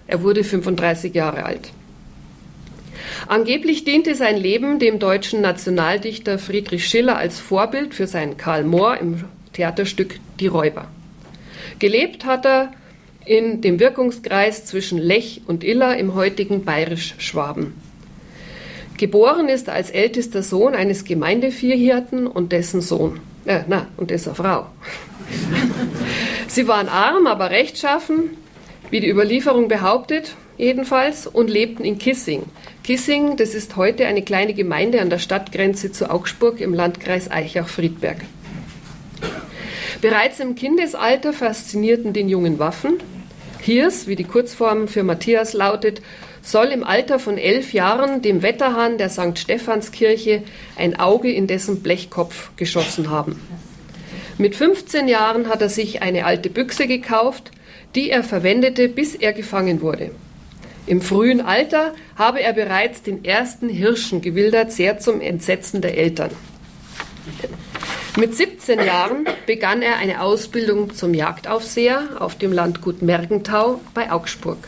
er 0.06 0.22
wurde 0.22 0.44
35 0.44 1.14
Jahre 1.14 1.46
alt. 1.46 1.72
Angeblich 3.28 3.86
diente 3.86 4.16
sein 4.16 4.36
Leben 4.36 4.80
dem 4.80 5.00
deutschen 5.00 5.40
Nationaldichter 5.40 6.40
Friedrich 6.40 6.86
Schiller 6.86 7.18
als 7.18 7.40
Vorbild 7.40 7.94
für 7.94 8.06
sein 8.06 8.36
Karl 8.36 8.66
Mohr 8.66 8.98
im 8.98 9.24
Theaterstück 9.54 10.20
Die 10.42 10.48
Räuber. 10.48 10.90
Gelebt 11.80 12.26
hat 12.26 12.46
er 12.46 12.72
in 13.26 13.62
dem 13.62 13.80
Wirkungskreis 13.80 14.66
zwischen 14.66 14.98
Lech 14.98 15.42
und 15.48 15.64
Iller 15.64 15.98
im 15.98 16.16
heutigen 16.16 16.66
Bayerisch-Schwaben. 16.66 17.74
Geboren 18.98 19.48
ist 19.48 19.70
er 19.70 19.74
als 19.74 19.90
ältester 19.90 20.44
Sohn 20.44 20.76
eines 20.76 21.06
Gemeindeviehhirten 21.06 22.28
und 22.28 22.52
dessen 22.52 22.82
Sohn. 22.82 23.20
Äh, 23.46 23.62
na, 23.68 23.88
und 23.98 24.10
dessen 24.10 24.36
Frau. 24.36 24.68
Sie 26.48 26.68
waren 26.68 26.90
arm, 26.90 27.28
aber 27.28 27.50
rechtschaffen, 27.50 28.32
wie 28.90 29.00
die 29.00 29.10
Überlieferung 29.10 29.68
behauptet, 29.68 30.36
jedenfalls, 30.58 31.28
und 31.28 31.50
lebten 31.50 31.84
in 31.84 31.98
Kissing. 31.98 32.44
Kissing, 32.84 33.36
das 33.38 33.56
ist 33.56 33.76
heute 33.76 34.06
eine 34.06 34.22
kleine 34.22 34.54
Gemeinde 34.54 35.02
an 35.02 35.10
der 35.10 35.20
Stadtgrenze 35.20 35.92
zu 35.92 36.10
Augsburg 36.10 36.62
im 36.62 36.74
Landkreis 36.74 37.30
Eichach-Friedberg. 37.30 38.18
Bereits 40.02 40.40
im 40.40 40.56
Kindesalter 40.56 41.34
faszinierten 41.34 42.14
den 42.14 42.30
jungen 42.30 42.60
Waffen. 42.60 42.98
Hirs, 43.62 44.08
wie 44.08 44.16
die 44.16 44.24
Kurzform 44.24 44.88
für 44.88 45.04
Matthias 45.04 45.54
lautet, 45.54 46.02
soll 46.44 46.68
im 46.68 46.84
Alter 46.84 47.18
von 47.18 47.40
elf 47.40 47.74
Jahren 47.74 48.22
dem 48.22 48.44
Wetterhahn 48.44 49.00
der 49.00 49.10
St. 49.10 49.40
Stephanskirche 49.40 50.44
ein 50.78 51.00
Auge 51.00 51.32
in 51.32 51.48
dessen 51.48 51.82
Blechkopf 51.82 52.52
geschossen 52.56 53.10
haben. 53.10 53.40
Mit 54.38 54.56
15 54.56 55.08
Jahren 55.08 55.48
hat 55.48 55.62
er 55.62 55.70
sich 55.70 56.02
eine 56.02 56.26
alte 56.26 56.50
Büchse 56.50 56.88
gekauft, 56.88 57.52
die 57.96 58.10
er 58.10 58.22
verwendete, 58.22 58.90
bis 58.90 59.16
er 59.16 59.32
gefangen 59.32 59.80
wurde. 59.80 60.12
Im 60.88 61.02
frühen 61.02 61.40
Alter 61.40 61.94
habe 62.18 62.42
er 62.42 62.52
bereits 62.52 63.02
den 63.02 63.24
ersten 63.24 63.70
Hirschen 63.70 64.22
gewildert, 64.22 64.74
sehr 64.74 65.00
zum 65.00 65.22
Entsetzen 65.22 65.82
der 65.82 65.98
Eltern. 65.98 66.32
Mit 68.18 68.36
17 68.36 68.80
Jahren 68.80 69.26
begann 69.46 69.82
er 69.82 69.98
eine 69.98 70.22
Ausbildung 70.22 70.94
zum 70.94 71.14
Jagdaufseher 71.14 72.04
auf 72.20 72.38
dem 72.38 72.52
Landgut 72.52 73.02
Mergentau 73.02 73.80
bei 73.94 74.12
Augsburg. 74.12 74.68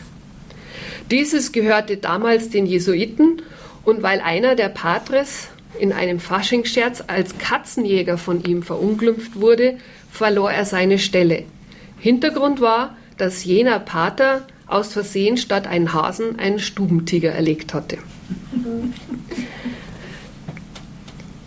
Dieses 1.10 1.52
gehörte 1.52 1.98
damals 1.98 2.48
den 2.48 2.66
Jesuiten 2.66 3.42
und 3.84 4.02
weil 4.02 4.20
einer 4.20 4.54
der 4.54 4.70
Patres 4.70 5.48
in 5.78 5.92
einem 5.92 6.20
Faschingsscherz 6.20 7.04
als 7.06 7.38
Katzenjäger 7.38 8.18
von 8.18 8.42
ihm 8.44 8.62
verunglimpft 8.62 9.40
wurde, 9.40 9.78
verlor 10.10 10.50
er 10.50 10.64
seine 10.64 10.98
Stelle. 10.98 11.44
Hintergrund 11.98 12.60
war, 12.60 12.96
dass 13.16 13.44
jener 13.44 13.78
Pater 13.78 14.46
aus 14.66 14.92
Versehen 14.92 15.36
statt 15.36 15.66
einen 15.66 15.92
Hasen 15.92 16.38
einen 16.38 16.58
Stubentiger 16.58 17.30
erlegt 17.30 17.74
hatte. 17.74 17.98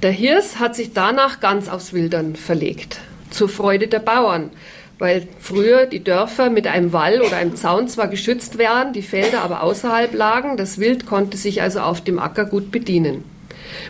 Der 0.02 0.12
Hirs 0.12 0.60
hat 0.60 0.76
sich 0.76 0.94
danach 0.94 1.40
ganz 1.40 1.70
aufs 1.70 1.94
Wildern 1.94 2.36
verlegt, 2.36 3.00
zur 3.30 3.50
Freude 3.50 3.88
der 3.88 4.00
Bauern, 4.00 4.50
weil 4.98 5.28
früher 5.40 5.86
die 5.86 6.04
Dörfer 6.04 6.50
mit 6.50 6.68
einem 6.68 6.92
Wall 6.92 7.22
oder 7.22 7.38
einem 7.38 7.56
Zaun 7.56 7.88
zwar 7.88 8.08
geschützt 8.08 8.58
waren, 8.58 8.94
die 8.94 9.04
Felder 9.04 9.44
aber 9.44 9.62
außerhalb 9.62 10.14
lagen, 10.14 10.58
das 10.58 10.80
Wild 10.80 11.06
konnte 11.06 11.38
sich 11.38 11.62
also 11.62 11.82
auf 11.82 12.02
dem 12.02 12.18
Acker 12.20 12.46
gut 12.46 12.72
bedienen. 12.72 13.24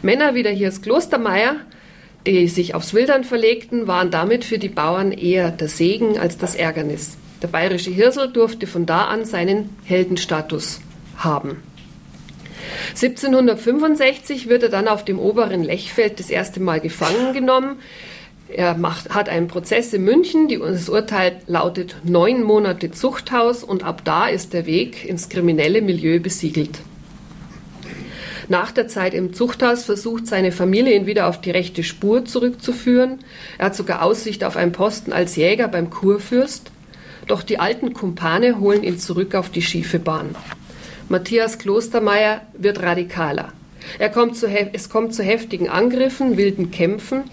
Männer 0.01 0.35
wie 0.35 0.43
der 0.43 0.53
Hirs 0.53 0.81
Klostermeier, 0.81 1.55
die 2.25 2.47
sich 2.47 2.75
aufs 2.75 2.93
Wildern 2.93 3.23
verlegten, 3.23 3.87
waren 3.87 4.11
damit 4.11 4.45
für 4.45 4.59
die 4.59 4.69
Bauern 4.69 5.11
eher 5.11 5.51
der 5.51 5.67
Segen 5.67 6.17
als 6.17 6.37
das 6.37 6.55
Ärgernis. 6.55 7.17
Der 7.41 7.47
bayerische 7.47 7.89
Hirsel 7.89 8.31
durfte 8.31 8.67
von 8.67 8.85
da 8.85 9.05
an 9.05 9.25
seinen 9.25 9.69
Heldenstatus 9.85 10.81
haben. 11.17 11.63
1765 12.89 14.47
wird 14.47 14.63
er 14.63 14.69
dann 14.69 14.87
auf 14.87 15.03
dem 15.03 15.19
oberen 15.19 15.63
Lechfeld 15.63 16.19
das 16.19 16.29
erste 16.29 16.59
Mal 16.59 16.79
gefangen 16.79 17.33
genommen. 17.33 17.77
Er 18.47 18.75
macht, 18.75 19.11
hat 19.11 19.29
einen 19.29 19.47
Prozess 19.47 19.93
in 19.93 20.03
München. 20.03 20.47
Die, 20.47 20.57
das 20.57 20.89
Urteil 20.89 21.37
lautet 21.47 21.95
neun 22.03 22.43
Monate 22.43 22.91
Zuchthaus 22.91 23.63
und 23.63 23.83
ab 23.83 24.03
da 24.03 24.27
ist 24.27 24.53
der 24.53 24.65
Weg 24.65 25.05
ins 25.05 25.29
kriminelle 25.29 25.81
Milieu 25.81 26.19
besiegelt. 26.19 26.79
Nach 28.51 28.73
der 28.73 28.89
Zeit 28.89 29.13
im 29.13 29.33
Zuchthaus 29.33 29.85
versucht 29.85 30.27
seine 30.27 30.51
Familie 30.51 30.93
ihn 30.93 31.05
wieder 31.05 31.27
auf 31.29 31.39
die 31.39 31.51
rechte 31.51 31.83
Spur 31.83 32.25
zurückzuführen. 32.25 33.19
Er 33.57 33.67
hat 33.67 33.77
sogar 33.77 34.01
Aussicht 34.01 34.43
auf 34.43 34.57
einen 34.57 34.73
Posten 34.73 35.13
als 35.13 35.37
Jäger 35.37 35.69
beim 35.69 35.89
Kurfürst. 35.89 36.69
Doch 37.27 37.43
die 37.43 37.59
alten 37.59 37.93
Kumpane 37.93 38.59
holen 38.59 38.83
ihn 38.83 38.99
zurück 38.99 39.35
auf 39.35 39.51
die 39.51 39.61
schiefe 39.61 39.99
Bahn. 39.99 40.35
Matthias 41.07 41.59
Klostermeier 41.59 42.41
wird 42.51 42.81
radikaler. 42.81 43.53
Er 43.99 44.09
kommt 44.09 44.35
zu, 44.35 44.47
es 44.47 44.89
kommt 44.89 45.15
zu 45.15 45.23
heftigen 45.23 45.69
Angriffen, 45.69 46.35
wilden 46.35 46.71
Kämpfen 46.71 47.23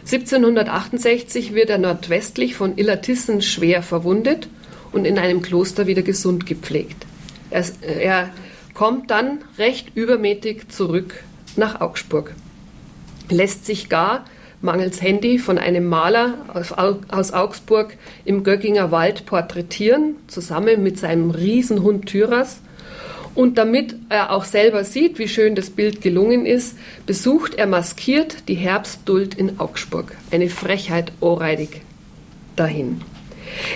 1768 0.00 1.54
wird 1.54 1.70
er 1.70 1.78
nordwestlich 1.78 2.56
von 2.56 2.76
Illertissen 2.76 3.40
schwer 3.40 3.84
verwundet 3.84 4.48
und 4.90 5.04
in 5.04 5.16
einem 5.16 5.42
Kloster 5.42 5.86
wieder 5.86 6.02
gesund 6.02 6.44
gepflegt. 6.44 7.06
Er, 7.50 7.64
er 7.82 8.30
kommt 8.76 9.10
dann 9.10 9.38
recht 9.58 9.96
übermäßig 9.96 10.68
zurück 10.68 11.24
nach 11.56 11.80
Augsburg, 11.80 12.34
lässt 13.30 13.64
sich 13.64 13.88
gar 13.88 14.26
mangels 14.60 15.00
Handy 15.00 15.38
von 15.38 15.58
einem 15.58 15.86
Maler 15.86 16.34
aus 17.08 17.32
Augsburg 17.32 17.96
im 18.26 18.44
Göckinger 18.44 18.90
Wald 18.90 19.24
porträtieren, 19.24 20.16
zusammen 20.26 20.82
mit 20.82 20.98
seinem 20.98 21.30
Riesenhund 21.30 22.06
Tyras 22.06 22.60
und 23.34 23.56
damit 23.56 23.96
er 24.10 24.30
auch 24.32 24.44
selber 24.44 24.84
sieht, 24.84 25.18
wie 25.18 25.28
schön 25.28 25.54
das 25.54 25.70
Bild 25.70 26.02
gelungen 26.02 26.44
ist, 26.44 26.76
besucht 27.06 27.54
er 27.54 27.66
maskiert 27.66 28.48
die 28.48 28.54
Herbstduld 28.54 29.34
in 29.34 29.58
Augsburg. 29.58 30.16
Eine 30.30 30.50
Frechheit 30.50 31.12
ohrreidig 31.20 31.80
dahin. 32.56 33.00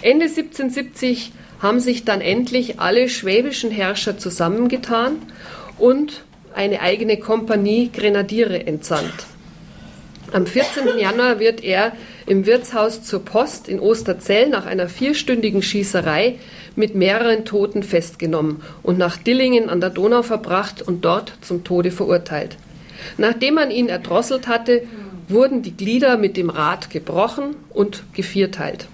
Ende 0.03 0.27
1770 0.27 1.33
haben 1.61 1.81
sich 1.81 2.05
dann 2.05 2.21
endlich 2.21 2.81
alle 2.81 3.09
schwäbischen 3.09 3.71
Herrscher 3.71 4.19
zusammengetan 4.19 5.17
und 5.79 6.25
eine 6.55 6.81
eigene 6.81 7.19
Kompanie 7.19 7.91
Grenadiere 7.93 8.67
entsandt. 8.67 9.27
Am 10.33 10.47
14. 10.47 10.99
Januar 10.99 11.41
wird 11.41 11.63
er 11.63 11.93
im 12.27 12.47
Wirtshaus 12.47 13.03
zur 13.03 13.25
Post 13.25 13.69
in 13.69 13.81
Osterzell 13.81 14.49
nach 14.49 14.65
einer 14.65 14.89
vierstündigen 14.89 15.63
Schießerei 15.63 16.39
mit 16.77 16.95
mehreren 16.95 17.45
Toten 17.45 17.83
festgenommen 17.83 18.63
und 18.83 18.97
nach 18.97 19.17
Dillingen 19.17 19.69
an 19.69 19.81
der 19.81 19.91
Donau 19.91 20.23
verbracht 20.23 20.83
und 20.83 21.05
dort 21.05 21.33
zum 21.41 21.65
Tode 21.65 21.91
verurteilt. 21.91 22.57
Nachdem 23.19 23.55
man 23.55 23.71
ihn 23.71 23.89
erdrosselt 23.89 24.47
hatte, 24.47 24.83
wurden 25.29 25.63
die 25.63 25.77
Glieder 25.77 26.17
mit 26.17 26.37
dem 26.37 26.51
Rad 26.51 26.91
gebrochen 26.91 27.57
und 27.71 28.05
gevierteilt. 28.13 28.87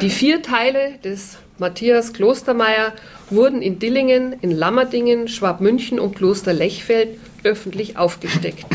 Die 0.00 0.10
vier 0.10 0.42
Teile 0.42 0.98
des 1.04 1.38
Matthias 1.62 2.12
Klostermeier 2.12 2.92
wurden 3.30 3.62
in 3.62 3.78
Dillingen, 3.78 4.32
in 4.40 4.50
Lammerdingen, 4.50 5.28
Schwabmünchen 5.28 6.00
und 6.00 6.16
Kloster 6.16 6.52
Lechfeld 6.52 7.20
öffentlich 7.44 7.96
aufgesteckt 7.96 8.66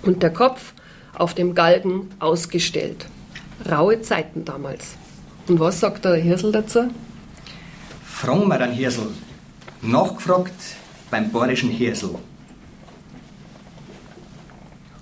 und 0.00 0.22
der 0.22 0.32
Kopf 0.32 0.72
auf 1.14 1.34
dem 1.34 1.54
Galgen 1.54 2.08
ausgestellt. 2.20 3.04
Raue 3.70 4.00
Zeiten 4.00 4.46
damals. 4.46 4.94
Und 5.46 5.60
was 5.60 5.78
sagt 5.78 6.06
der 6.06 6.14
Hirsel 6.14 6.52
dazu? 6.52 6.88
Fragen 8.02 8.48
wir 8.48 8.58
den 8.58 8.72
Hirsel. 8.72 9.08
Nachgefragt 9.82 10.54
beim 11.10 11.30
bayerischen 11.30 11.68
Hirsel. 11.68 12.14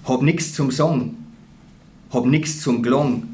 Hab 0.04 0.22
nix 0.22 0.52
zum 0.52 0.72
Song, 0.72 1.14
hab 2.12 2.26
nix 2.26 2.60
zum 2.60 2.82
Glong. 2.82 3.31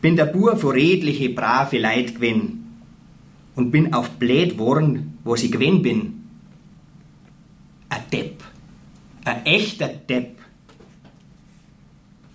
Bin 0.00 0.16
der 0.16 0.26
Bur 0.26 0.56
vor 0.56 0.74
redliche, 0.74 1.30
brave 1.30 1.78
Leid 1.78 2.14
gewinn 2.14 2.64
und 3.54 3.70
bin 3.70 3.92
auf 3.92 4.10
blöd 4.10 4.58
worn, 4.58 5.18
wo 5.24 5.34
ich 5.34 5.52
gewinn 5.52 5.82
bin. 5.82 6.24
A 7.90 7.98
Depp, 7.98 8.42
a 9.24 9.32
echter 9.44 9.88
Depp. 9.88 10.38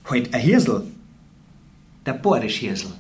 Halt 0.08 0.34
ein 0.34 0.42
Hirsel. 0.42 0.84
Der 2.06 2.14
Borisch-Hirsel. 2.14 2.92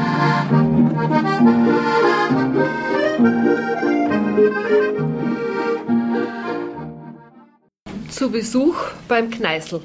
Zu 8.10 8.32
Besuch 8.32 8.76
beim 9.10 9.30
Kneißl. 9.30 9.82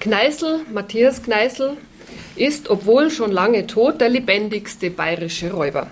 Kneißl, 0.00 0.60
Matthias 0.72 1.22
Kneißl, 1.22 1.76
ist, 2.36 2.70
obwohl 2.70 3.10
schon 3.10 3.32
lange 3.32 3.66
tot, 3.66 4.00
der 4.00 4.08
lebendigste 4.08 4.90
bayerische 4.90 5.52
Räuber. 5.52 5.88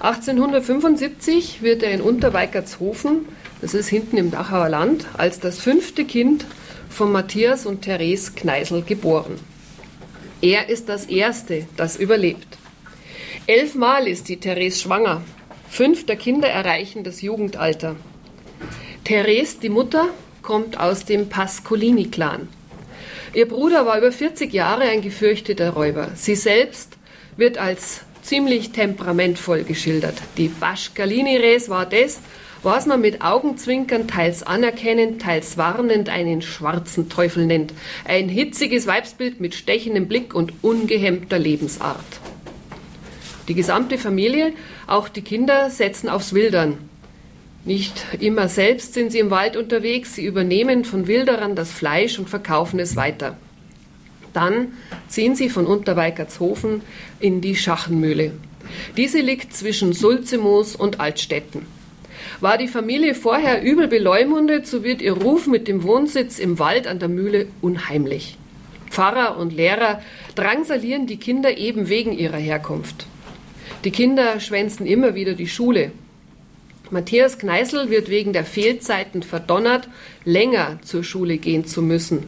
1875 0.00 1.62
wird 1.62 1.82
er 1.82 1.90
in 1.90 2.00
Unterweikertshofen, 2.00 3.26
das 3.60 3.74
ist 3.74 3.88
hinten 3.88 4.16
im 4.16 4.30
Dachauer 4.30 4.68
Land, 4.68 5.06
als 5.16 5.40
das 5.40 5.58
fünfte 5.58 6.04
Kind 6.04 6.44
von 6.88 7.10
Matthias 7.10 7.66
und 7.66 7.82
Therese 7.82 8.32
Kneißl 8.36 8.82
geboren. 8.82 9.40
Er 10.40 10.68
ist 10.68 10.88
das 10.88 11.06
Erste, 11.06 11.66
das 11.76 11.96
überlebt. 11.96 12.58
Elfmal 13.48 14.06
ist 14.06 14.28
die 14.28 14.36
Therese 14.36 14.78
schwanger. 14.78 15.22
Fünf 15.70 16.04
der 16.04 16.16
Kinder 16.16 16.48
erreichen 16.50 17.02
das 17.02 17.22
Jugendalter. 17.22 17.96
Therese, 19.04 19.56
die 19.62 19.70
Mutter, 19.70 20.10
kommt 20.42 20.78
aus 20.78 21.06
dem 21.06 21.30
Pascolini-Clan. 21.30 22.46
Ihr 23.32 23.48
Bruder 23.48 23.86
war 23.86 23.96
über 23.96 24.12
40 24.12 24.52
Jahre 24.52 24.82
ein 24.82 25.00
gefürchteter 25.00 25.70
Räuber. 25.70 26.10
Sie 26.14 26.34
selbst 26.34 26.98
wird 27.38 27.56
als 27.56 28.02
ziemlich 28.20 28.72
temperamentvoll 28.72 29.64
geschildert. 29.64 30.16
Die 30.36 30.50
Pascalini-Res 30.50 31.70
war 31.70 31.86
das, 31.86 32.20
was 32.62 32.84
man 32.84 33.00
mit 33.00 33.22
Augenzwinkern 33.22 34.08
teils 34.08 34.42
anerkennend, 34.42 35.22
teils 35.22 35.56
warnend 35.56 36.10
einen 36.10 36.42
schwarzen 36.42 37.08
Teufel 37.08 37.46
nennt. 37.46 37.72
Ein 38.04 38.28
hitziges 38.28 38.86
Weibsbild 38.86 39.40
mit 39.40 39.54
stechendem 39.54 40.06
Blick 40.06 40.34
und 40.34 40.52
ungehemmter 40.60 41.38
Lebensart. 41.38 42.04
Die 43.48 43.54
gesamte 43.54 43.96
Familie, 43.96 44.52
auch 44.86 45.08
die 45.08 45.22
Kinder, 45.22 45.70
setzen 45.70 46.10
aufs 46.10 46.34
Wildern. 46.34 46.76
Nicht 47.64 48.06
immer 48.20 48.48
selbst 48.48 48.94
sind 48.94 49.10
sie 49.10 49.18
im 49.18 49.30
Wald 49.30 49.56
unterwegs, 49.56 50.14
sie 50.14 50.24
übernehmen 50.24 50.84
von 50.84 51.06
Wilderern 51.06 51.56
das 51.56 51.72
Fleisch 51.72 52.18
und 52.18 52.28
verkaufen 52.28 52.78
es 52.78 52.94
weiter. 52.94 53.36
Dann 54.34 54.74
ziehen 55.08 55.34
sie 55.34 55.48
von 55.48 55.66
Unterweikertshofen 55.66 56.82
in 57.20 57.40
die 57.40 57.56
Schachenmühle. 57.56 58.32
Diese 58.96 59.20
liegt 59.20 59.54
zwischen 59.54 59.94
Sulzemoos 59.94 60.76
und 60.76 61.00
Altstetten. 61.00 61.66
War 62.40 62.58
die 62.58 62.68
Familie 62.68 63.14
vorher 63.14 63.62
übel 63.62 63.88
beleumundet, 63.88 64.66
so 64.66 64.84
wird 64.84 65.00
ihr 65.00 65.14
Ruf 65.14 65.46
mit 65.46 65.66
dem 65.68 65.82
Wohnsitz 65.82 66.38
im 66.38 66.58
Wald 66.58 66.86
an 66.86 66.98
der 66.98 67.08
Mühle 67.08 67.46
unheimlich. 67.62 68.36
Pfarrer 68.90 69.38
und 69.38 69.52
Lehrer 69.52 70.02
drangsalieren 70.34 71.06
die 71.06 71.16
Kinder 71.16 71.56
eben 71.56 71.88
wegen 71.88 72.12
ihrer 72.12 72.36
Herkunft. 72.36 73.06
Die 73.84 73.90
Kinder 73.90 74.40
schwänzen 74.40 74.86
immer 74.86 75.14
wieder 75.14 75.34
die 75.34 75.48
Schule. 75.48 75.92
Matthias 76.90 77.38
Kneißl 77.38 77.90
wird 77.90 78.08
wegen 78.08 78.32
der 78.32 78.44
Fehlzeiten 78.44 79.22
verdonnert, 79.22 79.88
länger 80.24 80.78
zur 80.82 81.04
Schule 81.04 81.36
gehen 81.36 81.64
zu 81.66 81.82
müssen. 81.82 82.24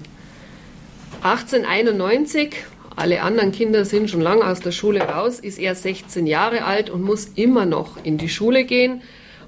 1891, 1.22 2.54
alle 2.94 3.22
anderen 3.22 3.52
Kinder 3.52 3.84
sind 3.84 4.10
schon 4.10 4.20
lange 4.20 4.46
aus 4.46 4.60
der 4.60 4.72
Schule 4.72 5.00
raus, 5.00 5.40
ist 5.40 5.58
er 5.58 5.74
16 5.74 6.26
Jahre 6.26 6.64
alt 6.64 6.90
und 6.90 7.02
muss 7.02 7.30
immer 7.34 7.64
noch 7.64 8.04
in 8.04 8.18
die 8.18 8.28
Schule 8.28 8.64
gehen, 8.64 9.02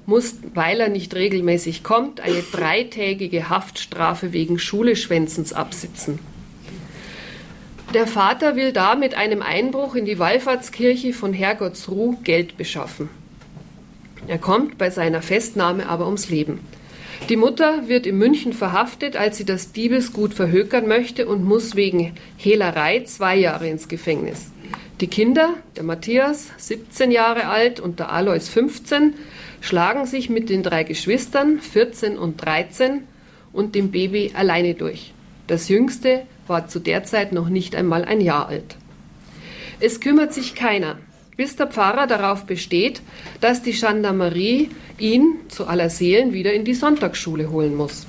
muss, 0.05 0.35
weil 0.53 0.79
er 0.79 0.89
nicht 0.89 1.15
regelmäßig 1.15 1.83
kommt, 1.83 2.19
eine 2.19 2.43
dreitägige 2.51 3.49
Haftstrafe 3.49 4.33
wegen 4.33 4.59
Schuleschwänzens 4.59 5.53
absitzen. 5.53 6.19
Der 7.93 8.07
Vater 8.07 8.55
will 8.55 8.71
da 8.71 8.95
mit 8.95 9.13
einem 9.13 9.43
Einbruch 9.43 9.93
in 9.93 10.05
die 10.05 10.17
Wallfahrtskirche 10.17 11.13
von 11.13 11.31
Herrgottsruh 11.31 12.15
Geld 12.23 12.57
beschaffen. 12.57 13.07
Er 14.27 14.39
kommt 14.39 14.79
bei 14.79 14.89
seiner 14.89 15.21
Festnahme 15.21 15.87
aber 15.87 16.07
ums 16.07 16.27
Leben. 16.27 16.59
Die 17.29 17.35
Mutter 17.35 17.87
wird 17.87 18.07
in 18.07 18.17
München 18.17 18.53
verhaftet, 18.53 19.15
als 19.15 19.37
sie 19.37 19.45
das 19.45 19.73
Diebesgut 19.73 20.33
verhökern 20.33 20.87
möchte 20.87 21.27
und 21.27 21.43
muss 21.43 21.75
wegen 21.75 22.15
Hehlerei 22.35 23.03
zwei 23.03 23.35
Jahre 23.35 23.69
ins 23.69 23.87
Gefängnis. 23.87 24.51
Die 24.99 25.07
Kinder, 25.07 25.53
der 25.75 25.83
Matthias, 25.83 26.47
17 26.57 27.11
Jahre 27.11 27.45
alt, 27.45 27.79
und 27.79 27.99
der 27.99 28.11
Alois, 28.11 28.49
15, 28.49 29.13
schlagen 29.61 30.07
sich 30.07 30.31
mit 30.31 30.49
den 30.49 30.63
drei 30.63 30.83
Geschwistern, 30.83 31.59
14 31.59 32.17
und 32.17 32.43
13, 32.43 33.03
und 33.51 33.75
dem 33.75 33.91
Baby 33.91 34.31
alleine 34.33 34.73
durch. 34.73 35.13
Das 35.45 35.69
jüngste 35.69 36.23
war 36.47 36.67
zu 36.67 36.79
der 36.79 37.03
Zeit 37.03 37.31
noch 37.31 37.49
nicht 37.49 37.75
einmal 37.75 38.05
ein 38.05 38.21
Jahr 38.21 38.47
alt. 38.47 38.75
Es 39.79 39.99
kümmert 39.99 40.33
sich 40.33 40.55
keiner, 40.55 40.97
bis 41.35 41.55
der 41.55 41.67
Pfarrer 41.67 42.07
darauf 42.07 42.45
besteht, 42.45 43.01
dass 43.41 43.63
die 43.63 43.71
Gendarmerie 43.73 44.69
ihn 44.99 45.35
zu 45.49 45.67
aller 45.67 45.89
Seelen 45.89 46.33
wieder 46.33 46.53
in 46.53 46.65
die 46.65 46.73
Sonntagsschule 46.73 47.49
holen 47.49 47.75
muss. 47.75 48.05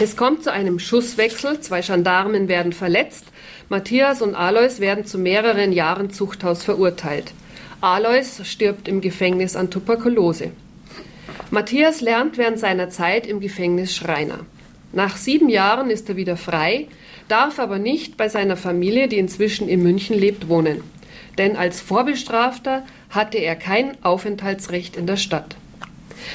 Es 0.00 0.16
kommt 0.16 0.44
zu 0.44 0.52
einem 0.52 0.78
Schusswechsel, 0.78 1.60
zwei 1.60 1.82
Gendarmen 1.82 2.48
werden 2.48 2.72
verletzt, 2.72 3.26
Matthias 3.68 4.22
und 4.22 4.34
Alois 4.34 4.80
werden 4.80 5.04
zu 5.04 5.18
mehreren 5.18 5.72
Jahren 5.72 6.10
Zuchthaus 6.10 6.64
verurteilt. 6.64 7.32
Alois 7.80 8.40
stirbt 8.44 8.88
im 8.88 9.00
Gefängnis 9.00 9.56
an 9.56 9.70
Tuberkulose. 9.70 10.52
Matthias 11.50 12.00
lernt 12.00 12.38
während 12.38 12.58
seiner 12.58 12.90
Zeit 12.90 13.26
im 13.26 13.40
Gefängnis 13.40 13.94
Schreiner. 13.94 14.40
Nach 14.92 15.16
sieben 15.16 15.48
Jahren 15.48 15.90
ist 15.90 16.08
er 16.08 16.16
wieder 16.16 16.36
frei, 16.36 16.88
darf 17.30 17.58
aber 17.58 17.78
nicht 17.78 18.16
bei 18.16 18.28
seiner 18.28 18.56
Familie, 18.56 19.08
die 19.08 19.18
inzwischen 19.18 19.68
in 19.68 19.82
München 19.82 20.18
lebt, 20.18 20.48
wohnen. 20.48 20.82
Denn 21.38 21.56
als 21.56 21.80
Vorbestrafter 21.80 22.84
hatte 23.08 23.38
er 23.38 23.56
kein 23.56 24.02
Aufenthaltsrecht 24.04 24.96
in 24.96 25.06
der 25.06 25.16
Stadt. 25.16 25.56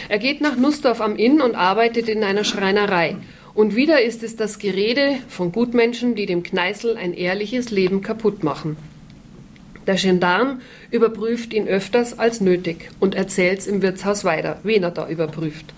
Er 0.09 0.19
geht 0.19 0.41
nach 0.41 0.55
Nussdorf 0.55 1.01
am 1.01 1.15
Inn 1.15 1.41
und 1.41 1.55
arbeitet 1.55 2.09
in 2.09 2.23
einer 2.23 2.43
Schreinerei. 2.43 3.17
Und 3.53 3.75
wieder 3.75 4.01
ist 4.01 4.23
es 4.23 4.35
das 4.35 4.59
Gerede 4.59 5.17
von 5.29 5.51
Gutmenschen, 5.51 6.15
die 6.15 6.25
dem 6.25 6.43
Kneißl 6.43 6.97
ein 6.97 7.13
ehrliches 7.13 7.71
Leben 7.71 8.01
kaputt 8.01 8.43
machen. 8.43 8.77
Der 9.87 9.95
Gendarm 9.95 10.61
überprüft 10.89 11.53
ihn 11.53 11.67
öfters 11.67 12.17
als 12.17 12.41
nötig 12.41 12.89
und 12.99 13.15
erzählt's 13.15 13.67
im 13.67 13.81
Wirtshaus 13.81 14.25
weiter, 14.25 14.59
wen 14.63 14.83
er 14.83 14.91
da 14.91 15.07
überprüft. 15.07 15.73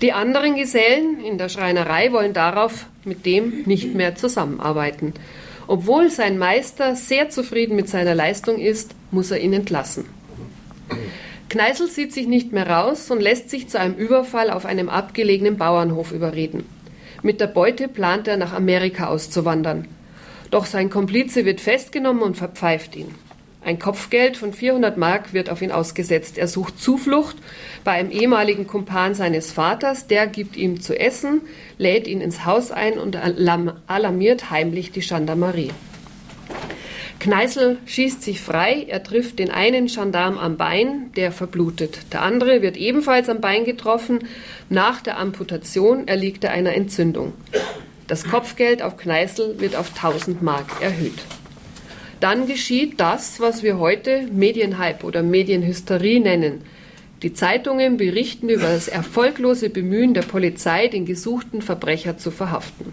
Die 0.00 0.12
anderen 0.12 0.56
Gesellen 0.56 1.24
in 1.24 1.38
der 1.38 1.48
Schreinerei 1.48 2.12
wollen 2.12 2.32
darauf 2.32 2.86
mit 3.04 3.26
dem 3.26 3.62
nicht 3.66 3.94
mehr 3.94 4.14
zusammenarbeiten. 4.14 5.14
Obwohl 5.66 6.10
sein 6.10 6.38
Meister 6.38 6.96
sehr 6.96 7.30
zufrieden 7.30 7.76
mit 7.76 7.88
seiner 7.88 8.14
Leistung 8.14 8.58
ist, 8.58 8.94
muss 9.10 9.30
er 9.30 9.40
ihn 9.40 9.52
entlassen. 9.52 10.04
Kneißl 11.48 11.86
sieht 11.88 12.12
sich 12.12 12.26
nicht 12.26 12.52
mehr 12.52 12.68
raus 12.68 13.10
und 13.10 13.20
lässt 13.20 13.50
sich 13.50 13.68
zu 13.68 13.78
einem 13.78 13.94
Überfall 13.94 14.50
auf 14.50 14.64
einem 14.64 14.88
abgelegenen 14.88 15.58
Bauernhof 15.58 16.12
überreden. 16.12 16.64
Mit 17.22 17.40
der 17.40 17.46
Beute 17.46 17.88
plant 17.88 18.26
er 18.26 18.36
nach 18.36 18.52
Amerika 18.52 19.06
auszuwandern. 19.06 19.86
Doch 20.50 20.66
sein 20.66 20.90
Komplize 20.90 21.44
wird 21.44 21.60
festgenommen 21.60 22.22
und 22.22 22.36
verpfeift 22.36 22.96
ihn. 22.96 23.14
Ein 23.64 23.78
Kopfgeld 23.78 24.36
von 24.36 24.52
400 24.52 24.96
Mark 24.96 25.32
wird 25.32 25.48
auf 25.48 25.62
ihn 25.62 25.70
ausgesetzt. 25.70 26.36
Er 26.36 26.48
sucht 26.48 26.80
Zuflucht 26.80 27.36
bei 27.84 27.92
einem 27.92 28.10
ehemaligen 28.10 28.66
Kumpan 28.66 29.14
seines 29.14 29.52
Vaters. 29.52 30.08
Der 30.08 30.26
gibt 30.26 30.56
ihm 30.56 30.80
zu 30.80 30.98
essen, 30.98 31.42
lädt 31.78 32.08
ihn 32.08 32.20
ins 32.20 32.44
Haus 32.44 32.72
ein 32.72 32.98
und 32.98 33.16
alarmiert 33.16 34.50
heimlich 34.50 34.90
die 34.90 35.00
Gendarmerie. 35.00 35.70
Kneißl 37.20 37.78
schießt 37.86 38.20
sich 38.20 38.40
frei. 38.40 38.84
Er 38.88 39.04
trifft 39.04 39.38
den 39.38 39.52
einen 39.52 39.86
Gendarm 39.86 40.38
am 40.38 40.56
Bein, 40.56 41.12
der 41.14 41.30
verblutet. 41.30 42.12
Der 42.12 42.22
andere 42.22 42.62
wird 42.62 42.76
ebenfalls 42.76 43.28
am 43.28 43.40
Bein 43.40 43.64
getroffen. 43.64 44.26
Nach 44.70 45.00
der 45.00 45.20
Amputation 45.20 46.08
erliegt 46.08 46.42
er 46.42 46.50
einer 46.50 46.74
Entzündung. 46.74 47.32
Das 48.08 48.24
Kopfgeld 48.24 48.82
auf 48.82 48.96
Kneißl 48.96 49.60
wird 49.60 49.76
auf 49.76 49.90
1000 49.90 50.42
Mark 50.42 50.66
erhöht 50.80 51.20
dann 52.22 52.46
geschieht 52.46 53.00
das, 53.00 53.40
was 53.40 53.62
wir 53.62 53.78
heute 53.78 54.28
Medienhype 54.30 55.04
oder 55.04 55.22
Medienhysterie 55.22 56.20
nennen. 56.20 56.62
Die 57.22 57.32
Zeitungen 57.32 57.96
berichten 57.96 58.48
über 58.48 58.68
das 58.68 58.88
erfolglose 58.88 59.70
Bemühen 59.70 60.14
der 60.14 60.22
Polizei, 60.22 60.86
den 60.88 61.04
gesuchten 61.04 61.62
Verbrecher 61.62 62.18
zu 62.18 62.30
verhaften. 62.30 62.92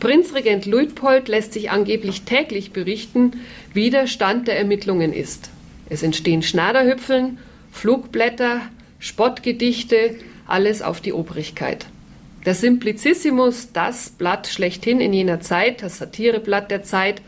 Prinzregent 0.00 0.66
Luitpold 0.66 1.28
lässt 1.28 1.52
sich 1.52 1.70
angeblich 1.70 2.22
täglich 2.22 2.72
berichten, 2.72 3.32
wie 3.74 3.90
der 3.90 4.06
Stand 4.06 4.48
der 4.48 4.58
Ermittlungen 4.58 5.12
ist. 5.12 5.50
Es 5.90 6.02
entstehen 6.02 6.42
Schnaderhüpfeln, 6.42 7.38
Flugblätter, 7.70 8.62
Spottgedichte, 8.98 10.16
alles 10.46 10.82
auf 10.82 11.00
die 11.00 11.12
Obrigkeit. 11.12 11.86
Der 12.46 12.54
Simplicissimus, 12.54 13.72
das 13.72 14.10
Blatt 14.10 14.46
schlechthin 14.46 15.00
in 15.00 15.12
jener 15.12 15.40
Zeit, 15.40 15.82
das 15.82 15.98
Satireblatt 15.98 16.70
der 16.70 16.82
Zeit, 16.82 17.20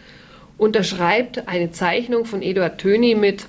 unterschreibt 0.61 1.49
eine 1.49 1.73
Zeichnung 1.73 2.27
von 2.27 2.43
Eduard 2.43 2.79
Töni 2.79 3.15
mit 3.15 3.47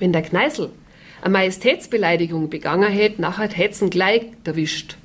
Wenn 0.00 0.12
der 0.12 0.22
Kneißl 0.22 0.68
eine 1.22 1.32
Majestätsbeleidigung 1.32 2.50
begangen 2.50 2.90
hätte, 2.90 3.22
nachher 3.22 3.48
hätte 3.48 3.84
ihn 3.84 3.90
gleich 3.90 4.22
erwischt. 4.42 4.96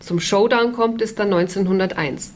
Zum 0.00 0.18
Showdown 0.18 0.72
kommt 0.72 1.02
es 1.02 1.14
dann 1.14 1.32
1901. 1.32 2.32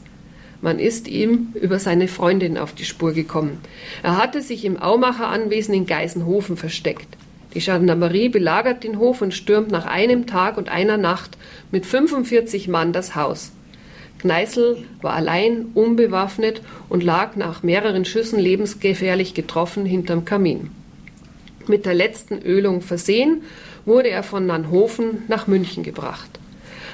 Man 0.61 0.79
ist 0.79 1.09
ihm 1.09 1.49
über 1.55 1.77
seine 1.77 2.07
Freundin 2.07 2.57
auf 2.57 2.73
die 2.73 2.85
Spur 2.85 3.11
gekommen. 3.11 3.59
Er 4.01 4.15
hatte 4.15 4.41
sich 4.41 4.63
im 4.63 4.77
Aumacher 4.77 5.27
Anwesen 5.27 5.73
in 5.73 5.85
Geisenhofen 5.85 6.55
versteckt. 6.55 7.07
Die 7.53 7.59
Gendarmerie 7.59 8.29
belagert 8.29 8.85
den 8.85 8.97
Hof 8.97 9.21
und 9.21 9.33
stürmt 9.33 9.71
nach 9.71 9.85
einem 9.85 10.25
Tag 10.25 10.57
und 10.57 10.69
einer 10.69 10.97
Nacht 10.97 11.37
mit 11.71 11.85
45 11.85 12.69
Mann 12.69 12.93
das 12.93 13.15
Haus. 13.15 13.51
Kneißl 14.19 14.77
war 15.01 15.13
allein, 15.13 15.67
unbewaffnet 15.73 16.61
und 16.89 17.03
lag 17.03 17.35
nach 17.35 17.63
mehreren 17.63 18.05
Schüssen 18.05 18.39
lebensgefährlich 18.39 19.33
getroffen 19.33 19.85
hinterm 19.85 20.25
Kamin. 20.25 20.71
Mit 21.67 21.85
der 21.85 21.93
letzten 21.93 22.41
Ölung 22.41 22.81
versehen, 22.81 23.43
wurde 23.85 24.09
er 24.09 24.23
von 24.23 24.45
Nannhofen 24.45 25.23
nach 25.27 25.47
München 25.47 25.83
gebracht. 25.83 26.29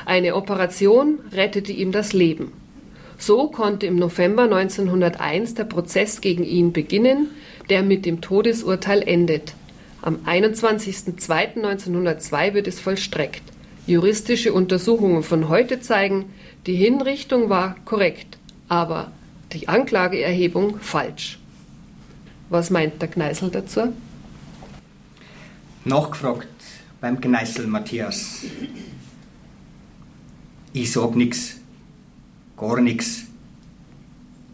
Eine 0.06 0.36
Operation 0.36 1.20
rettete 1.32 1.72
ihm 1.72 1.92
das 1.92 2.14
Leben. 2.14 2.52
So 3.18 3.48
konnte 3.48 3.88
im 3.88 3.96
November 3.96 4.44
1901 4.44 5.56
der 5.56 5.64
Prozess 5.64 6.22
gegen 6.22 6.44
ihn 6.44 6.74
beginnen, 6.74 7.30
der 7.70 7.82
mit 7.82 8.06
dem 8.06 8.22
Todesurteil 8.22 9.02
endet. 9.02 9.56
Am 10.02 10.18
21.02.1902 10.26 12.54
wird 12.54 12.68
es 12.68 12.80
vollstreckt. 12.80 13.42
Juristische 13.88 14.54
Untersuchungen 14.54 15.24
von 15.24 15.50
heute 15.50 15.80
zeigen, 15.80 16.26
die 16.66 16.76
Hinrichtung 16.76 17.50
war 17.50 17.76
korrekt, 17.86 18.38
aber 18.68 19.12
die 19.54 19.68
Anklageerhebung 19.68 20.80
falsch. 20.80 21.40
Was 22.50 22.70
meint 22.70 23.02
der 23.02 23.10
Kneißl 23.10 23.50
dazu? 23.52 23.94
Nachgefragt 25.84 26.48
beim 27.00 27.22
Kneißl 27.22 27.68
Matthias. 27.68 28.44
Ich 30.74 30.92
sag 30.92 31.16
nix, 31.16 31.58
gar 32.58 32.82
nix. 32.82 33.26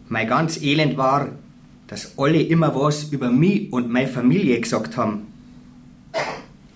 Mein 0.08 0.28
ganz 0.28 0.60
Elend 0.60 0.96
war, 0.96 1.30
dass 1.86 2.18
alle 2.18 2.42
immer 2.42 2.74
was 2.74 3.04
über 3.04 3.30
mich 3.30 3.72
und 3.72 3.90
meine 3.90 4.08
Familie 4.08 4.60
gesagt 4.60 4.96
haben. 4.96 5.26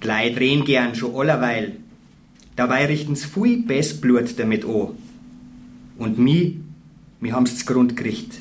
Gleich 0.00 0.34
drehen 0.34 0.64
gern 0.64 0.94
schon 0.94 1.14
allerweil. 1.14 1.76
Dabei 2.54 2.86
richten's 2.86 3.26
viel 3.26 3.62
Bestblut 3.62 4.38
damit 4.38 4.64
an. 4.64 4.96
Und 5.98 6.18
mi, 6.18 6.60
mi 7.20 7.30
haben's 7.30 7.58
zu 7.58 7.66
Grund 7.66 7.96
gekriegt. 7.96 8.40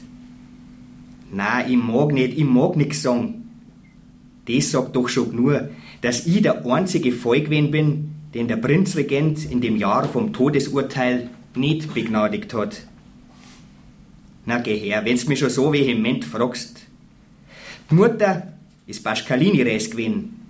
Na, 1.32 1.68
ich 1.68 1.78
mag 1.78 2.14
nicht, 2.14 2.38
ich 2.38 2.46
mag 2.46 2.76
nix 2.76 3.02
sagen. 3.02 3.50
Das 4.48 4.72
sagt 4.72 4.96
doch 4.96 5.10
schon 5.10 5.36
nur, 5.36 5.70
dass 6.02 6.28
ich 6.28 6.42
der 6.42 6.66
einzige 6.66 7.12
Fall 7.12 7.42
gewesen 7.42 7.72
bin, 7.72 8.12
den 8.34 8.48
der 8.48 8.58
Prinzregent 8.58 9.50
in 9.50 9.62
dem 9.62 9.78
Jahr 9.78 10.08
vom 10.08 10.34
Todesurteil 10.34 11.30
nicht 11.56 11.94
begnadigt 11.94 12.54
hat. 12.54 12.84
Na 14.46 14.60
geh 14.60 14.78
her, 14.78 15.04
wenn's 15.04 15.28
mich 15.28 15.40
schon 15.40 15.50
so 15.50 15.74
vehement 15.74 16.24
fragst. 16.24 16.82
Die 17.90 17.96
Mutter 17.96 18.54
ist 18.86 19.04
Pascalini-Res 19.04 19.90
gewesen. 19.90 20.42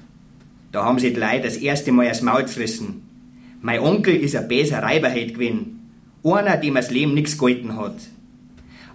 Da 0.71 0.83
haben 0.83 0.99
sie 0.99 1.13
die 1.13 1.19
Leute 1.19 1.43
das 1.43 1.57
erste 1.57 1.93
Mal 1.93 2.09
das 2.09 2.21
Maul 2.21 2.45
zerrissen. 2.47 3.01
Mein 3.61 3.79
Onkel 3.79 4.15
ist 4.15 4.35
ein 4.35 4.47
böser 4.47 4.83
Reiberheld 4.83 5.35
gewesen. 5.35 5.74
Einer, 6.25 6.57
dem 6.57 6.73
das 6.73 6.89
Leben 6.89 7.13
nichts 7.13 7.37
gehalten 7.37 7.77
hat. 7.77 7.97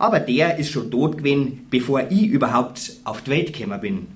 Aber 0.01 0.19
der 0.19 0.59
ist 0.59 0.73
schon 0.73 0.91
tot 0.91 1.19
gewesen, 1.19 1.67
bevor 1.71 2.11
ich 2.11 2.27
überhaupt 2.27 2.97
auf 3.05 3.23
die 3.23 3.31
Welt 3.31 3.53
gekommen 3.53 3.81
bin. 3.81 4.07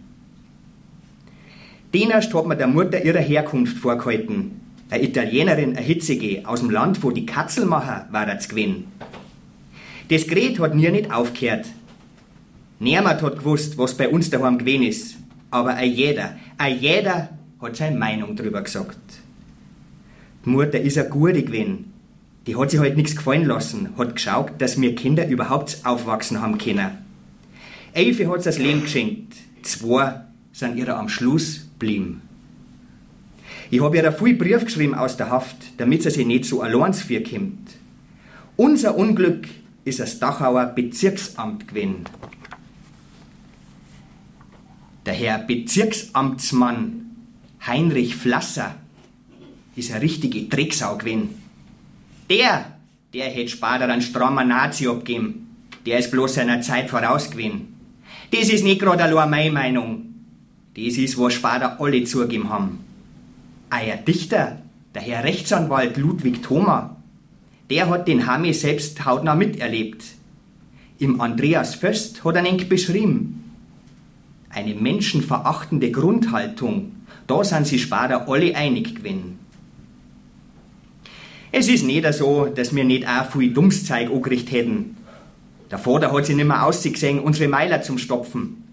Den 1.93 2.11
erst 2.11 2.35
hat 2.35 2.47
mir 2.47 2.57
der 2.57 2.67
Mutter 2.67 3.05
ihre 3.05 3.21
Herkunft 3.21 3.79
vorgehalten. 3.79 4.61
Eine 4.91 5.05
Italienerin, 5.05 5.77
eine 5.77 5.87
Hitzige, 5.87 6.43
aus 6.45 6.59
dem 6.61 6.71
Land, 6.71 7.05
wo 7.05 7.13
die 7.13 7.25
Katzelmacher 7.25 8.09
war 8.11 8.27
das 8.27 8.49
gewesen. 8.49 8.87
Das 10.09 10.27
Gerät 10.27 10.59
hat 10.59 10.75
mir 10.75 10.91
nicht 10.91 11.13
aufgehört. 11.13 11.67
Niemand 12.81 13.23
hat 13.23 13.39
gewusst, 13.39 13.79
was 13.79 13.97
bei 13.97 14.09
uns 14.09 14.29
daheim 14.29 14.59
gewesen 14.59 14.83
ist. 14.83 15.17
Aber 15.53 15.75
ein 15.75 15.93
jeder, 15.93 16.37
ein 16.59 16.81
jeder 16.81 17.29
hat 17.63 17.77
seine 17.77 17.97
Meinung 17.97 18.35
drüber 18.35 18.63
gesagt. 18.63 18.99
Die 20.45 20.51
Mutter 20.51 20.81
ist 20.81 20.99
eine 20.99 21.09
gute 21.09 21.45
gewesen. 21.45 21.94
Die 22.47 22.57
hat 22.57 22.71
sich 22.71 22.81
halt 22.81 22.97
nichts 22.97 23.17
gefallen 23.17 23.47
lassen, 23.47 23.91
hat 23.97 24.15
geschaut, 24.15 24.53
dass 24.59 24.77
mir 24.77 24.95
Kinder 24.95 25.27
überhaupt 25.27 25.79
aufwachsen 25.85 26.43
haben 26.43 26.59
können. 26.59 26.99
Elfe 27.95 28.29
hat 28.29 28.45
das 28.45 28.59
Leben 28.59 28.83
geschenkt, 28.83 29.35
zwei 29.63 30.21
sind 30.53 30.77
ihrer 30.77 30.99
am 30.99 31.09
Schluss 31.09 31.69
blieben. 31.79 32.23
Ich 33.71 33.81
habe 33.81 33.97
ihr 33.97 34.13
viel 34.13 34.35
Brief 34.35 34.65
geschrieben 34.65 34.95
aus 34.95 35.17
der 35.17 35.31
Haft, 35.31 35.57
damit 35.79 36.03
sie 36.03 36.11
sich 36.11 36.27
nicht 36.27 36.45
so 36.45 36.61
allein 36.61 36.93
kommt. 36.93 37.71
Unser 38.57 38.97
Unglück 38.97 39.49
ist 39.85 40.01
das 40.01 40.19
Dachauer 40.19 40.67
Bezirksamt 40.67 41.69
gewesen. 41.69 42.05
Der 45.07 45.15
Herr 45.15 45.39
Bezirksamtsmann 45.39 47.11
Heinrich 47.67 48.15
Flasser 48.17 48.75
ist 49.77 49.91
eine 49.91 50.03
richtige 50.03 50.45
Drecksau 50.45 50.97
gewesen. 50.97 51.44
Der, 52.31 52.67
der 53.13 53.27
hätte 53.27 53.51
später 53.51 53.89
einen 53.89 54.03
strammer 54.03 54.45
Nazi 54.45 54.89
abgeben. 54.89 55.57
Der 55.85 55.99
ist 55.99 56.11
bloß 56.11 56.35
seiner 56.35 56.63
Zeit 56.63 56.89
voraus 56.89 57.31
gewesen. 57.31 57.75
Das 58.31 58.49
ist 58.49 58.65
nicht 58.65 58.81
gerade 58.81 59.05
allein 59.05 59.31
meine 59.31 59.53
Meinung. 59.53 60.15
Das 60.75 60.97
ist, 60.97 61.19
was 61.19 61.35
später 61.35 61.81
alle 61.81 62.05
zugegeben 62.05 62.49
haben. 62.49 62.81
Euer 63.71 63.97
Dichter, 63.97 64.63
der 64.95 65.03
Herr 65.03 65.25
Rechtsanwalt 65.25 65.97
Ludwig 65.97 66.43
Thoma, 66.43 66.97
der 67.71 67.89
hat 67.89 68.09
den 68.09 68.27
Hami 68.27 68.53
selbst 68.55 69.05
hautnah 69.05 69.35
miterlebt. 69.35 70.05
Im 70.99 71.21
Andreas 71.21 71.75
Föst 71.75 72.25
hat 72.25 72.37
er 72.37 72.47
ihn 72.47 72.69
beschrieben. 72.69 73.53
Eine 74.49 74.75
menschenverachtende 74.75 75.91
Grundhaltung, 75.91 76.93
da 77.27 77.43
sind 77.45 77.67
sie 77.67 77.79
später 77.79 78.29
alle 78.29 78.55
einig 78.55 78.97
gewesen. 78.97 79.39
Es 81.57 81.69
ist 81.69 81.85
nicht 81.85 82.13
so, 82.15 82.47
dass 82.47 82.75
wir 82.75 82.83
nicht 82.83 83.07
auch 83.07 83.31
viel 83.31 83.55
Dummszeug 83.55 84.11
angerichtet 84.11 84.51
hätten. 84.51 84.97
Der 85.71 85.79
Vater 85.79 86.11
hat 86.11 86.27
sich 86.27 86.35
nicht 86.35 86.49
mehr 86.49 86.67
ausgesehen, 86.67 87.21
unsere 87.21 87.49
Meiler 87.49 87.81
zum 87.81 87.97
Stopfen. 87.97 88.65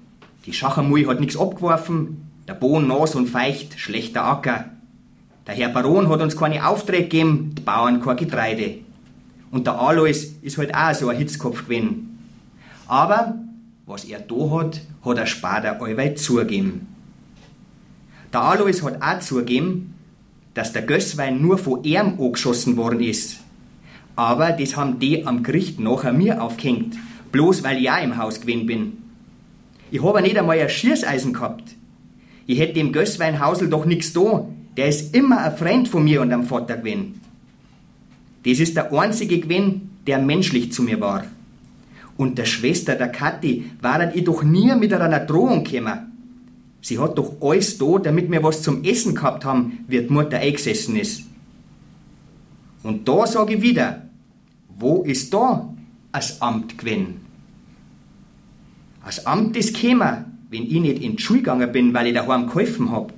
Die 0.47 0.53
Schachermui 0.53 1.03
hat 1.03 1.19
nichts 1.19 1.37
abgeworfen, 1.37 2.27
der 2.47 2.55
Bohnen 2.55 2.87
nass 2.87 3.13
und 3.13 3.27
feucht, 3.27 3.77
schlechter 3.77 4.25
Acker. 4.25 4.71
Der 5.45 5.53
Herr 5.53 5.69
Baron 5.69 6.09
hat 6.09 6.21
uns 6.21 6.35
keine 6.35 6.67
Aufträge 6.67 7.03
gegeben, 7.03 7.53
die 7.55 7.61
Bauern 7.61 8.01
kein 8.01 8.17
Getreide. 8.17 8.79
Und 9.51 9.67
der 9.67 9.79
Alois 9.79 10.33
ist 10.41 10.57
halt 10.57 10.73
auch 10.73 10.95
so 10.95 11.09
ein 11.09 11.17
Hitzkopf 11.17 11.65
gewesen. 11.65 12.17
Aber 12.87 13.35
was 13.85 14.05
er 14.05 14.21
da 14.21 14.49
hat, 14.57 14.81
hat 15.05 15.17
er 15.19 15.27
später 15.27 15.79
allweit 15.79 16.17
zugegeben. 16.17 16.87
Der 18.33 18.41
Alois 18.41 18.81
hat 18.81 19.03
auch 19.03 19.19
zugegeben, 19.19 19.90
dass 20.53 20.73
der 20.73 20.81
Gösswein 20.81 21.41
nur 21.41 21.57
von 21.57 21.83
ihm 21.83 22.17
angeschossen 22.19 22.77
worden 22.77 22.99
ist. 23.01 23.39
Aber 24.15 24.51
das 24.51 24.75
haben 24.75 24.99
die 24.99 25.25
am 25.25 25.43
Gericht 25.43 25.79
nachher 25.79 26.13
mir 26.13 26.41
aufgehängt, 26.43 26.95
bloß 27.31 27.63
weil 27.63 27.81
ich 27.81 27.89
auch 27.89 28.03
im 28.03 28.17
Haus 28.17 28.41
gewesen 28.41 28.65
bin. 28.65 28.93
Ich 29.89 30.03
habe 30.03 30.21
nicht 30.21 30.37
einmal 30.37 30.59
ein 30.59 30.69
Schießeisen 30.69 31.33
gehabt. 31.33 31.75
Ich 32.45 32.59
hätte 32.59 32.73
dem 32.73 32.91
Gössweinhausel 32.91 33.69
doch 33.69 33.85
nichts 33.85 34.13
da. 34.13 34.45
Der 34.77 34.87
ist 34.87 35.15
immer 35.15 35.39
ein 35.39 35.55
Freund 35.57 35.87
von 35.87 36.03
mir 36.03 36.21
und 36.21 36.31
am 36.31 36.43
Vater 36.43 36.77
gewesen. 36.77 37.19
Das 38.45 38.59
ist 38.59 38.75
der 38.75 38.91
einzige 38.91 39.39
gewesen, 39.39 39.91
der 40.07 40.19
menschlich 40.19 40.71
zu 40.71 40.83
mir 40.83 40.99
war. 40.99 41.25
Und 42.17 42.37
der 42.37 42.45
Schwester, 42.45 42.95
der 42.95 43.09
Kathi, 43.09 43.71
waren 43.81 44.11
ich 44.13 44.23
doch 44.23 44.43
nie 44.43 44.73
mit 44.75 44.93
einer 44.93 45.19
Drohung 45.19 45.63
gekommen. 45.63 46.10
Sie 46.81 46.97
hat 46.97 47.17
doch 47.17 47.33
alles 47.41 47.77
da, 47.77 47.99
damit 47.99 48.31
wir 48.31 48.41
was 48.43 48.63
zum 48.63 48.83
Essen 48.83 49.13
gehabt 49.13 49.45
haben, 49.45 49.85
wie 49.87 50.01
die 50.01 50.11
Mutter 50.11 50.37
eingesessen 50.37 50.95
ist. 50.95 51.23
Und 52.83 53.07
da 53.07 53.27
sage 53.27 53.55
ich 53.55 53.61
wieder, 53.61 54.03
wo 54.79 55.03
ist 55.03 55.31
da 55.33 55.69
das 56.11 56.41
Amt 56.41 56.77
gewesen? 56.77 57.21
Als 59.03 59.25
Amt 59.25 59.55
ist 59.55 59.79
gekommen, 59.79 60.25
wenn 60.49 60.63
ich 60.63 60.81
nicht 60.81 61.01
in 61.01 61.15
die 61.15 61.21
Schule 61.21 61.39
gegangen 61.39 61.71
bin, 61.71 61.93
weil 61.93 62.07
ich 62.07 62.13
daheim 62.13 62.47
geholfen 62.47 62.91
hab. 62.91 63.13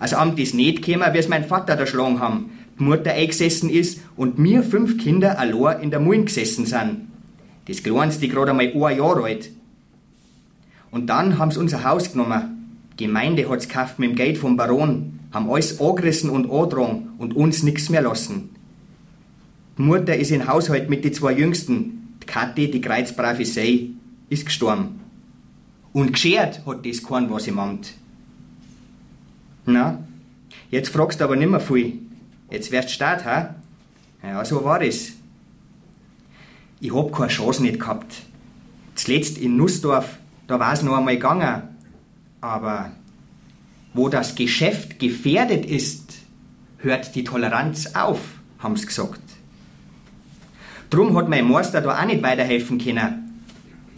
Als 0.00 0.14
Amt 0.14 0.38
ist 0.38 0.54
nicht 0.54 0.82
gekommen, 0.82 1.12
wie 1.12 1.18
es 1.18 1.28
mein 1.28 1.44
Vater 1.44 1.74
erschlagen 1.74 2.20
haben, 2.20 2.50
die 2.78 2.82
Mutter 2.82 3.12
eingesessen 3.12 3.70
ist 3.70 4.00
und 4.16 4.38
mir 4.38 4.62
fünf 4.62 4.98
Kinder 4.98 5.38
allein 5.38 5.82
in 5.82 5.90
der 5.90 6.00
Mullen 6.00 6.24
gesessen 6.24 6.66
sind. 6.66 7.08
Das 7.66 7.82
kleinste 7.82 8.28
gerade 8.28 8.50
einmal 8.50 8.66
ein 8.66 8.98
Jahr 8.98 9.24
alt. 9.24 9.50
Und 10.90 11.06
dann 11.06 11.38
haben 11.38 11.50
sie 11.50 11.60
unser 11.60 11.84
Haus 11.84 12.12
genommen. 12.12 12.53
Gemeinde 12.96 13.48
hat's 13.48 13.68
gekauft 13.68 13.98
mit 13.98 14.10
dem 14.10 14.16
Geld 14.16 14.38
vom 14.38 14.56
Baron, 14.56 15.18
haben 15.32 15.50
alles 15.50 15.80
angerissen 15.80 16.30
und 16.30 16.50
angetragen 16.50 17.12
und 17.18 17.34
uns 17.34 17.62
nichts 17.62 17.88
mehr 17.90 18.02
lassen. 18.02 18.50
Die 19.76 19.82
Mutter 19.82 20.16
ist 20.16 20.30
in 20.30 20.46
Haushalt 20.46 20.88
mit 20.88 21.04
den 21.04 21.12
zwei 21.12 21.32
Jüngsten, 21.32 22.16
die 22.22 22.26
Kathi, 22.26 22.70
die 22.70 22.80
kreuzbrave 22.80 23.44
Sei, 23.44 23.88
ist 24.28 24.46
gestorben. 24.46 25.00
Und 25.92 26.12
geschert 26.12 26.64
hat 26.64 26.86
das 26.86 27.02
kein 27.02 27.30
was 27.30 27.48
im 27.48 27.58
Amt. 27.58 27.94
Na, 29.66 30.04
jetzt 30.70 30.90
fragst 30.90 31.20
du 31.20 31.24
aber 31.24 31.36
nimmer 31.36 31.60
viel. 31.60 31.98
Jetzt 32.50 32.70
wärst 32.70 32.90
du 32.90 32.92
Staat, 32.92 33.24
ha? 33.24 33.56
Ja, 34.22 34.44
so 34.44 34.64
war 34.64 34.80
es. 34.82 35.14
Ich 36.80 36.94
hab 36.94 37.12
keine 37.12 37.28
Chance 37.28 37.62
nicht 37.62 37.80
gehabt. 37.80 38.14
Zuletzt 38.94 39.38
in 39.38 39.56
Nussdorf, 39.56 40.18
da 40.46 40.60
war 40.60 40.72
es 40.72 40.82
noch 40.82 40.96
einmal 40.96 41.14
gegangen. 41.14 41.73
Aber 42.44 42.90
wo 43.94 44.10
das 44.10 44.34
Geschäft 44.34 44.98
gefährdet 44.98 45.64
ist, 45.64 46.12
hört 46.76 47.14
die 47.14 47.24
Toleranz 47.24 47.94
auf, 47.94 48.20
haben 48.58 48.76
sie 48.76 48.84
gesagt. 48.84 49.22
Drum 50.90 51.16
hat 51.16 51.30
mein 51.30 51.48
Meister 51.48 51.80
da 51.80 51.98
auch 51.98 52.04
nicht 52.04 52.22
weiterhelfen 52.22 52.76
können. 52.76 53.42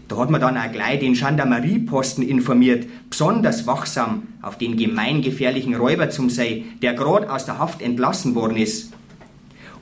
Da 0.07 0.17
hat 0.19 0.31
man 0.31 0.41
dann 0.41 0.57
auch 0.57 0.71
gleich 0.71 1.01
den 1.01 1.15
Gendarmerieposten 1.15 2.23
informiert, 2.23 2.87
besonders 3.11 3.67
wachsam 3.67 4.29
auf 4.43 4.57
den 4.57 4.77
gemeingefährlichen 4.77 5.75
Räuber 5.75 6.11
zum 6.11 6.31
sei, 6.31 6.67
der 6.83 6.95
gerade 6.95 7.29
aus 7.29 7.47
der 7.47 7.59
Haft 7.59 7.83
entlassen 7.83 8.37
worden 8.37 8.59
ist. 8.59 8.93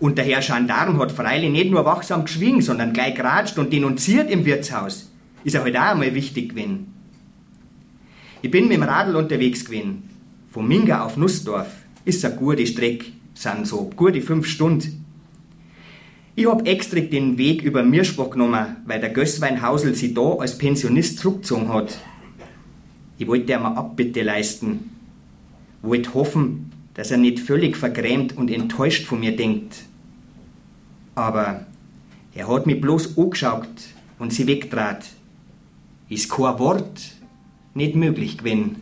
Und 0.01 0.17
der 0.17 0.25
Herr 0.25 0.41
Gendarm 0.41 0.99
hat 1.01 1.13
freilich 1.13 1.51
nicht 1.51 1.71
nur 1.71 1.85
wachsam 1.85 2.25
geschwiegen, 2.25 2.63
sondern 2.63 2.95
gleich 2.95 3.15
geratscht 3.15 3.59
und 3.59 3.75
denunziert 3.75 4.31
im 4.31 4.47
Wirtshaus. 4.47 5.11
Ist 5.45 5.55
er 5.55 5.65
halt 5.65 5.77
auch 5.77 5.83
einmal 5.83 6.15
wichtig 6.15 6.49
gewesen. 6.49 6.94
Ich 8.45 8.51
bin 8.51 8.69
mit 8.69 8.77
dem 8.77 8.83
Radl 8.83 9.17
unterwegs 9.17 9.65
gewesen. 9.65 10.03
Von 10.51 10.69
Minga 10.69 11.03
auf 11.03 11.17
Nussdorf 11.17 11.67
ist 12.05 12.23
eine 12.27 12.37
gute 12.37 12.67
Strecke, 12.67 13.07
sind 13.33 13.67
so 13.67 13.91
gute 13.97 14.21
fünf 14.21 14.47
Stunden. 14.47 15.03
Ich 16.37 16.47
hab 16.47 16.69
extra 16.69 17.01
den 17.01 17.39
Weg 17.39 17.63
über 17.63 17.83
Mirschbach 17.83 18.29
genommen, 18.29 18.77
weil 18.85 19.01
der 19.01 19.15
Gössweinhausel 19.15 19.95
sie 19.95 20.13
da 20.13 20.35
als 20.35 20.59
Pensionist 20.59 21.21
zurückgezogen 21.21 21.73
hat. 21.73 21.99
Ich 23.17 23.27
wollte 23.27 23.51
ihm 23.51 23.65
eine 23.65 23.79
Abbitte 23.79 24.21
leisten. 24.21 24.91
Wollte 25.81 26.13
hoffen, 26.13 26.71
dass 26.93 27.11
er 27.11 27.17
nicht 27.17 27.41
völlig 27.41 27.79
vergrämt 27.79 28.37
und 28.37 28.51
enttäuscht 28.51 29.07
von 29.07 29.21
mir 29.21 29.35
denkt. 29.35 29.85
Aber 31.15 31.65
er 32.35 32.47
hat 32.47 32.67
mich 32.67 32.79
bloß 32.79 33.17
angeschaut 33.17 33.71
und 34.19 34.35
sie 34.35 34.47
wegtrat. 34.47 35.07
Ist 36.11 36.29
kein 36.29 36.59
Wort 36.59 37.14
nicht 37.75 37.97
möglich 37.97 38.39
gewesen. 38.39 38.77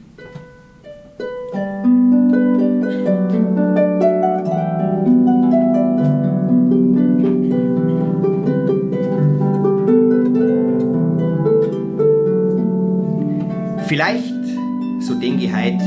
Vielleicht, 13.87 14.33
so 15.01 15.15
denke 15.15 15.45
ich 15.45 15.55
heute, 15.55 15.79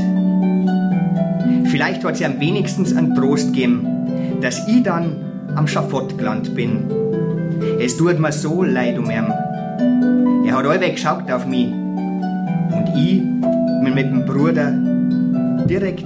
vielleicht 1.70 2.04
hat 2.04 2.16
sie 2.16 2.24
am 2.24 2.38
wenigstens 2.40 2.94
einen 2.94 3.14
Trost 3.14 3.52
gegeben, 3.52 4.38
dass 4.40 4.66
ich 4.68 4.82
dann 4.82 5.16
am 5.54 5.66
Schafott 5.66 6.16
gelandet 6.18 6.54
bin. 6.54 6.84
Es 7.80 7.96
tut 7.96 8.18
mir 8.18 8.32
so 8.32 8.62
leid 8.62 8.98
um 8.98 9.10
ihn. 9.10 9.32
Er 10.46 10.56
hat 10.56 10.66
allweg 10.66 10.94
geschaut 10.94 11.30
auf 11.30 11.46
mich 11.46 11.85
und 12.76 12.88
ich 12.96 13.22
bin 13.82 13.94
mit 13.94 14.06
dem 14.06 14.24
Bruder 14.24 14.72
direkt 15.66 16.04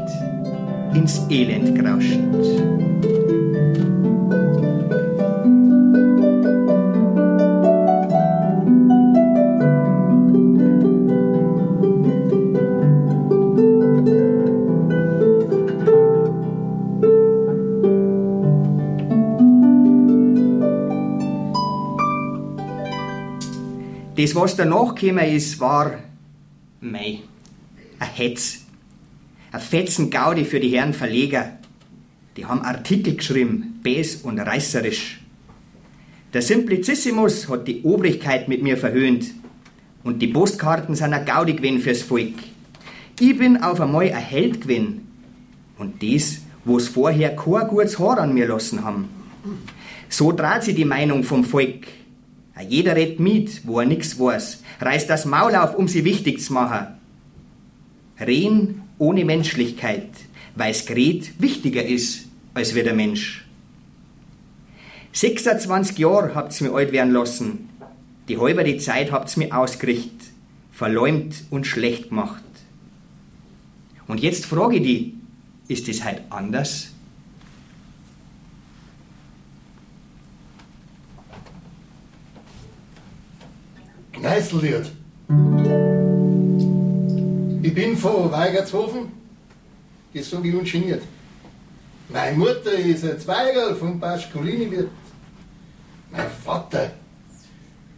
ins 0.95 1.21
Elend 1.29 1.75
gerauscht. 1.75 2.19
Das, 24.17 24.35
was 24.35 24.55
danach 24.55 24.95
gekommen 24.95 25.25
ist, 25.25 25.59
war, 25.61 25.93
mei, 26.81 27.21
ein 27.99 28.09
Hetz. 28.09 28.65
Ein 29.53 29.61
fetzen 29.61 30.11
Gaudi 30.11 30.45
für 30.45 30.61
die 30.61 30.77
Herren 30.77 30.95
Verleger. 30.95 31.59
Die 32.37 32.47
haben 32.47 32.63
Artikel 32.63 33.17
geschrieben, 33.17 33.81
bes 33.83 34.17
und 34.17 34.39
reißerisch. 34.39 35.21
Der 36.33 36.43
Simplicissimus 36.43 37.49
hat 37.49 37.67
die 37.67 37.83
Obrigkeit 37.83 38.49
mit 38.49 38.63
mir 38.63 38.77
verhöhnt. 38.77 39.27
Und 40.05 40.23
die 40.23 40.29
Postkarten 40.29 40.95
sind 40.95 41.13
ein 41.13 41.27
Gaudi 41.27 41.55
gewesen 41.55 41.81
fürs 41.81 42.03
Volk. 42.03 42.35
Ich 43.19 43.37
bin 43.37 43.63
auf 43.63 43.81
einmal 43.81 44.05
ein 44.05 44.15
Held 44.15 44.63
gewesen. 44.63 45.09
Und 45.77 46.03
das, 46.03 46.39
wo 46.65 46.79
es 46.79 46.89
vorher 46.89 47.37
kein 47.37 47.69
gutes 47.69 47.99
Haar 47.99 48.19
an 48.19 48.33
mir 48.33 48.47
lassen 48.47 48.85
haben. 48.85 49.09
So 50.09 50.33
trat 50.33 50.65
sie 50.65 50.75
die 50.75 50.85
Meinung 50.85 51.25
vom 51.25 51.45
Volk. 51.45 51.87
Jeder 52.69 52.95
redet 52.95 53.21
mit, 53.21 53.67
wo 53.67 53.81
er 53.81 53.87
nichts 53.87 54.19
weiß, 54.19 54.63
reißt 54.81 55.09
das 55.09 55.25
Maul 55.25 55.55
auf, 55.55 55.75
um 55.75 55.89
sie 55.89 56.05
wichtig 56.05 56.41
zu 56.41 56.53
machen. 56.53 56.89
Reden 58.21 58.83
ohne 58.99 59.25
Menschlichkeit, 59.25 60.11
weil's 60.55 60.85
Gret 60.85 61.41
wichtiger 61.41 61.85
ist 61.85 62.29
als 62.53 62.75
wir 62.75 62.85
der 62.85 62.95
Mensch. 62.95 63.47
26 65.13 65.99
Jahre 65.99 66.35
habt's 66.35 66.61
mir 66.61 66.73
alt 66.73 66.93
werden 66.93 67.13
lassen. 67.13 67.69
Die 68.29 68.39
halbe 68.39 68.63
die 68.63 68.79
Zeit 68.79 69.11
habt's 69.11 69.37
mir 69.37 69.57
ausgerichtet, 69.57 70.29
verleumd 70.73 71.45
und 71.51 71.67
schlecht 71.67 72.11
gemacht. 72.11 72.45
Und 74.07 74.21
jetzt 74.21 74.47
frage 74.47 74.77
ich 74.77 74.83
die, 74.83 75.15
ist 75.69 75.89
es 75.89 76.05
halt 76.05 76.23
anders? 76.31 76.93
Kneißllied. 84.21 84.93
Ich 87.63 87.75
bin 87.75 87.97
von 87.97 88.31
Weigertshofen, 88.31 89.13
das 90.13 90.29
sage 90.29 90.49
ich 90.49 90.55
ungeniert. 90.55 91.03
Meine 92.11 92.37
Mutter 92.37 92.75
ist 92.75 93.05
ein 93.05 93.19
Zweigerl 93.19 93.75
vom 93.75 93.99
Pascolini-Wirt. 93.99 94.91
Mein 96.11 96.29
Vater 96.45 96.91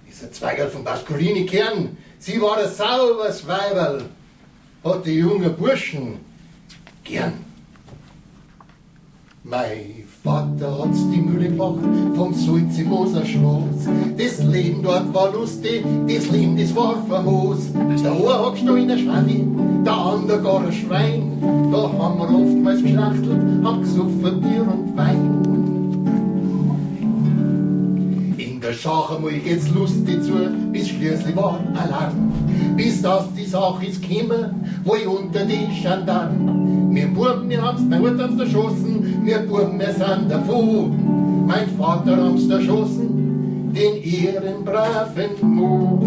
ist 0.09 0.23
ein 0.23 0.33
Zweigerl 0.33 0.71
vom 0.71 0.85
Pascolini-Kern. 0.85 1.97
Sie 2.21 2.41
war 2.41 2.59
ein 2.59 2.71
sauberes 2.71 3.45
Weiberl, 3.45 4.05
hat 4.85 5.05
die 5.05 5.15
jungen 5.15 5.57
Burschen 5.57 6.21
gern. 7.03 7.45
Mein 9.43 10.05
Vater 10.25 10.79
hat's 10.79 11.01
die 11.13 11.21
Mühle 11.21 11.49
gebracht 11.49 11.81
vom 12.15 12.33
Sulzimoser 12.33 13.25
Schloss. 13.25 13.89
Das 14.17 14.39
Leben 14.47 14.81
dort 14.81 15.13
war 15.13 15.33
lustig, 15.33 15.85
das 16.07 16.31
Leben, 16.31 16.57
das 16.57 16.77
war 16.77 17.05
famos. 17.09 17.73
Der 17.73 18.13
eine 18.13 18.47
hat 18.47 18.53
gestanden 18.53 18.83
in 18.83 18.89
der 18.89 18.99
Schaffi, 18.99 19.45
der 19.85 19.93
andere 19.93 20.41
gar 20.41 20.65
ein 20.65 20.73
Schwein. 20.73 21.33
Da 21.73 21.91
haben 21.99 22.19
wir 22.21 22.39
oftmals 22.39 22.83
geschlachtelt, 22.83 23.65
haben 23.65 23.83
gesoffen 23.83 24.41
Bier 24.41 24.63
und 24.63 24.97
Wein. 24.97 25.43
In 28.39 28.61
der 28.61 28.75
Schach 28.75 29.17
einmal 29.17 29.33
geht's 29.33 29.69
lustig 29.75 30.23
zu, 30.23 30.35
bis 30.71 30.87
schließlich 30.87 31.35
war 31.35 31.59
Alarm. 31.75 32.33
Bis 32.77 33.03
das 33.03 33.25
die 33.37 33.45
Sache 33.45 33.87
ist 33.87 34.01
gekommen, 34.01 34.55
wo 34.85 34.95
ich 34.95 35.09
unter 35.09 35.45
die 35.45 35.67
Gendarmen. 35.83 36.95
Wir 36.95 37.09
Buben, 37.09 37.49
wir 37.49 37.63
haben's, 37.63 37.81
Mutter 37.81 38.25
haben's 38.25 38.41
erschossen, 38.41 39.12
wir 39.25 39.39
Buben, 39.39 39.79
wir 39.79 39.93
sind 39.93 40.31
davon. 40.31 41.47
Mein 41.47 41.69
Vater 41.79 42.17
haben's 42.17 42.49
erschossen, 42.49 43.73
den 43.75 44.03
ehrenbraven 44.03 45.31
Mo. 45.43 45.99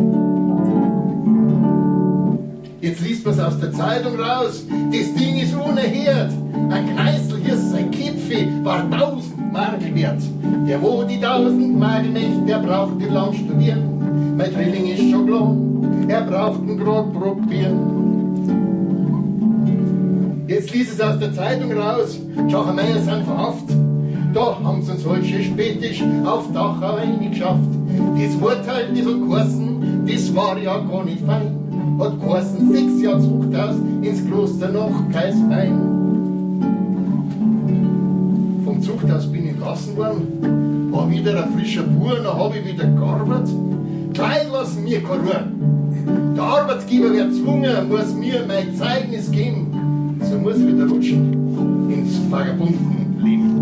Jetzt 2.82 3.02
liest 3.02 3.26
man's 3.26 3.40
aus 3.40 3.60
der 3.60 3.72
Zeitung 3.72 4.20
raus, 4.20 4.64
das 4.92 5.14
Ding 5.16 5.38
ist 5.40 5.56
ohne 5.56 5.82
Herd. 5.82 6.32
Ein 6.70 6.94
Kneißl 6.94 7.38
hier, 7.44 7.58
sein 7.58 7.90
Kipfi, 7.90 8.48
war 8.64 8.90
tausend 8.92 9.52
Mark 9.52 9.82
wert. 9.94 10.22
Der 10.68 10.82
wo 10.82 11.04
die 11.04 11.20
tausend 11.20 11.80
Mark 11.80 12.06
nicht, 12.12 12.48
der 12.48 12.60
braucht 12.60 12.98
nicht 12.98 13.12
lang 13.12 13.34
studieren. 13.34 14.36
Mein 14.38 14.54
Drilling 14.54 14.88
ist 14.88 15.10
schon 15.10 15.26
blond, 15.26 16.10
er 16.10 16.22
braucht 16.22 16.62
ihn 16.62 16.78
grad 16.78 17.12
probieren. 17.14 18.05
Jetzt 20.48 20.72
liest 20.76 20.94
es 20.94 21.02
aus 21.02 21.18
der 21.18 21.34
Zeitung 21.34 21.72
raus, 21.72 22.20
Schachmeier 22.52 23.00
sind 23.00 23.24
verhaftet. 23.24 23.78
Da 24.32 24.60
haben 24.64 24.84
sie 24.84 24.92
uns 24.92 25.02
solche 25.02 25.42
spätisch 25.42 26.04
auf 26.24 26.52
Dachau 26.54 26.98
geschafft. 27.20 27.70
Das 28.16 28.36
Urteil, 28.36 28.90
das 28.94 29.06
hat 29.08 29.28
geheißen, 29.28 30.06
das 30.06 30.36
war 30.36 30.58
ja 30.60 30.78
gar 30.78 31.04
nicht 31.04 31.22
fein. 31.26 31.98
Hat 32.00 32.22
geheißen, 32.22 32.72
sechs 32.72 33.02
Jahre 33.02 33.22
Zuchthaus 33.22 33.76
ins 34.04 34.24
Kloster 34.28 34.70
nach 34.70 35.12
Kaisbein. 35.12 35.72
Vom 38.66 38.82
Zuchthaus 38.84 39.26
bin 39.32 39.46
ich 39.46 39.52
entlassen 39.52 39.98
worden, 39.98 40.92
war 40.92 41.10
wieder 41.10 41.44
ein 41.44 41.54
frischer 41.54 41.84
Bur, 41.84 42.18
dann 42.18 42.38
hab 42.38 42.56
ich 42.56 42.72
wieder 42.72 42.86
gearbeitet. 42.86 43.56
Gleich 44.14 44.52
lassen 44.52 44.84
mir 44.84 45.02
keine 45.02 45.24
Ruhe. 45.24 45.44
Der 46.36 46.44
Arbeitgeber 46.44 47.12
wird 47.14 47.32
gezwungen, 47.32 47.90
muss 47.90 48.14
mir 48.14 48.46
mein 48.48 48.76
Zeugnis 48.76 49.32
geben. 49.32 49.75
So 50.36 50.42
muss 50.42 50.58
ich 50.58 50.68
wieder 50.68 50.86
rutschen 50.90 51.90
ins 51.90 52.20
Vagabundenleben. 52.30 53.56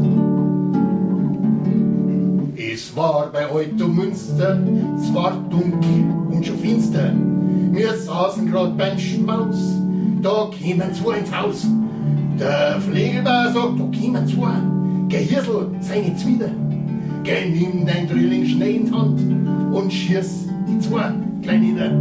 Es 2.58 2.96
war 2.96 3.30
bei 3.32 3.46
Alto 3.46 3.88
Münster, 3.88 4.58
es 4.98 5.14
war 5.14 5.38
dunkel 5.52 6.04
und 6.32 6.44
schon 6.44 6.58
finster. 6.58 7.14
Wir 7.72 7.94
saßen 7.94 8.52
grad 8.52 8.76
beim 8.76 8.98
Schmaus, 8.98 9.76
da 10.24 10.50
kämen 10.50 10.92
zwei 10.96 11.20
ins 11.20 11.32
Haus. 11.38 11.68
Der 12.40 12.82
Pflegelbauer 12.82 13.52
sagt, 13.54 13.80
da 13.80 13.86
kämen 13.96 14.28
zwei, 14.28 14.56
geh 15.10 15.26
Hirsel, 15.26 15.68
seine 15.80 16.16
Zwider. 16.16 16.50
Geh, 17.24 17.50
nimm 17.52 17.86
dein 17.86 18.08
Drilling 18.08 18.46
schnell 18.48 18.78
in 18.78 18.86
die 18.88 18.92
Hand 18.92 19.22
und 19.72 19.94
schieß 19.94 20.48
die 20.68 20.80
zwei 20.80 21.12
gleich 21.44 21.60
nieder. 21.60 21.92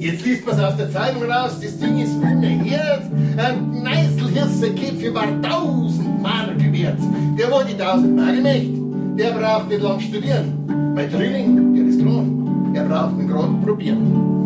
Jetzt 0.00 0.24
liest 0.24 0.46
man's 0.46 0.58
aus 0.58 0.78
der 0.78 0.90
Zeitung 0.90 1.24
raus, 1.24 1.58
das 1.60 1.78
Ding 1.78 1.98
ist 1.98 2.14
unerhört. 2.14 3.02
Ein 3.36 3.82
Neißelhirse-Kipfel 3.82 5.12
war 5.12 5.26
tausend 5.42 6.22
Mark 6.22 6.56
wert. 6.72 6.98
Der 7.38 7.50
war 7.50 7.64
die 7.64 7.76
tausend 7.76 8.16
Mark 8.16 8.42
nicht, 8.42 8.72
der 9.18 9.32
braucht 9.32 9.68
nicht 9.68 9.82
lang 9.82 10.00
studieren. 10.00 10.94
Mein 10.94 11.10
Drilling, 11.10 11.74
der 11.74 11.84
ist 11.84 12.00
klar, 12.00 12.24
er 12.72 12.84
braucht 12.84 13.20
ihn 13.20 13.28
grad 13.28 13.62
probieren. 13.62 14.39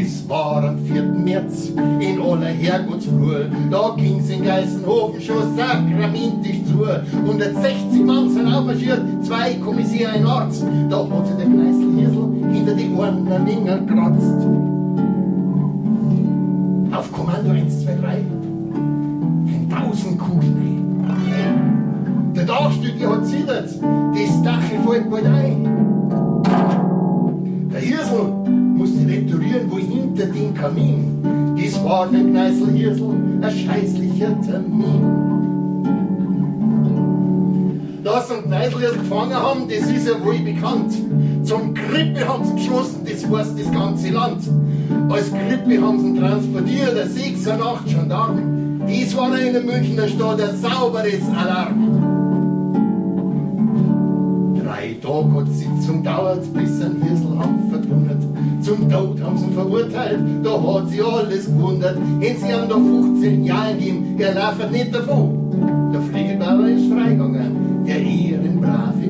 Es 0.00 0.26
war 0.26 0.64
am 0.64 0.78
4. 0.78 1.02
März 1.02 1.72
in 2.00 2.18
aller 2.20 2.46
Herrgottsfrüh, 2.46 3.44
da 3.70 3.94
ging's 3.96 4.30
in 4.30 4.42
Geißenhofen 4.42 5.20
schon 5.20 5.54
sakramentisch 5.54 6.64
zu. 6.64 6.84
160 7.26 8.02
Mann 8.02 8.30
sind 8.30 8.46
aufmarschiert, 8.46 9.02
zwei 9.22 9.54
Kommissäre 9.54 10.12
ein 10.12 10.26
Arzt. 10.26 10.64
Da 10.88 10.96
hat 10.96 11.26
sich 11.26 11.36
der 11.36 11.46
Kneißl 11.46 11.82
hinter 12.52 12.74
die 12.74 12.90
Ohren 12.94 13.30
ein 13.30 13.46
Winger 13.46 13.78
kratzt. 13.80 14.46
Auf 16.96 17.12
Kommando 17.12 17.50
1, 17.50 17.84
2, 17.84 17.94
3, 17.94 18.24
für 19.46 19.68
tausend 19.74 20.18
Kugeln. 20.18 21.04
Der 22.34 22.44
Dachstücke 22.44 23.10
hat 23.10 23.26
zittert, 23.26 23.68
das 23.68 24.42
Dachel 24.42 24.78
fällt 24.86 25.10
bald 25.10 25.26
ein. 25.26 25.68
Der 27.70 27.80
Hirsel 27.80 28.41
retourieren, 29.12 29.70
wo 29.70 29.78
hinter 29.78 30.26
dem 30.26 30.54
Kamin. 30.54 31.56
Das 31.56 31.84
war 31.84 32.08
für 32.08 32.18
Kneißl 32.18 32.70
Hirsel 32.72 33.10
ein 33.40 33.50
scheißlicher 33.50 34.40
Termin. 34.40 35.02
Dass 38.02 38.28
sie 38.28 38.34
Kneißl 38.34 38.78
Hirsel 38.78 38.98
gefangen 38.98 39.34
haben, 39.34 39.68
das 39.68 39.90
ist 39.90 40.08
ja 40.08 40.24
wohl 40.24 40.38
bekannt. 40.38 40.94
Zum 41.44 41.74
Krippe 41.74 42.26
haben 42.26 42.44
sie 42.44 42.54
geschossen, 42.54 43.00
das 43.04 43.28
heißt 43.30 43.58
das 43.58 43.72
ganze 43.72 44.10
Land. 44.10 44.42
Als 45.10 45.30
Krippe 45.30 45.82
haben 45.82 46.00
sie 46.00 46.08
ihn 46.08 46.18
transportiert, 46.18 46.96
der 46.96 47.06
6 47.06 47.46
und 47.46 47.62
8 47.62 47.86
Gendarmen. 47.86 48.82
Dies 48.88 49.16
war 49.16 49.38
in 49.38 49.52
der 49.52 49.62
Münchner 49.62 50.08
Stadt 50.08 50.40
ein 50.40 50.56
sauberes 50.56 51.22
Alarm. 51.36 52.10
Drei 54.64 54.96
Tage 55.00 55.34
hat 55.34 55.48
Sitzung 55.52 56.02
dauert, 56.02 56.52
bis 56.54 56.80
ein 56.80 57.02
Hirsel 57.02 57.38
haben 57.38 57.70
verdonnert. 57.70 58.31
Zum 58.72 58.88
Tod 58.88 59.20
haben 59.20 59.36
sie 59.36 59.44
ihn 59.44 59.52
verurteilt, 59.52 60.20
da 60.42 60.50
hat 60.50 60.88
sie 60.88 61.02
alles 61.02 61.44
gewundert. 61.44 61.98
Hätten 62.20 62.40
sie 62.40 62.52
ihm 62.52 62.68
noch 62.70 63.10
15 63.12 63.44
Jahre 63.44 63.74
gegeben, 63.74 64.16
er 64.18 64.34
lauft 64.34 64.72
nicht 64.72 64.94
davon. 64.94 65.90
Der 65.92 66.00
Fliegelbauer 66.00 66.68
ist 66.68 66.90
freigegangen, 66.90 67.84
der 67.86 68.00
Ehrenbrave. 68.00 69.04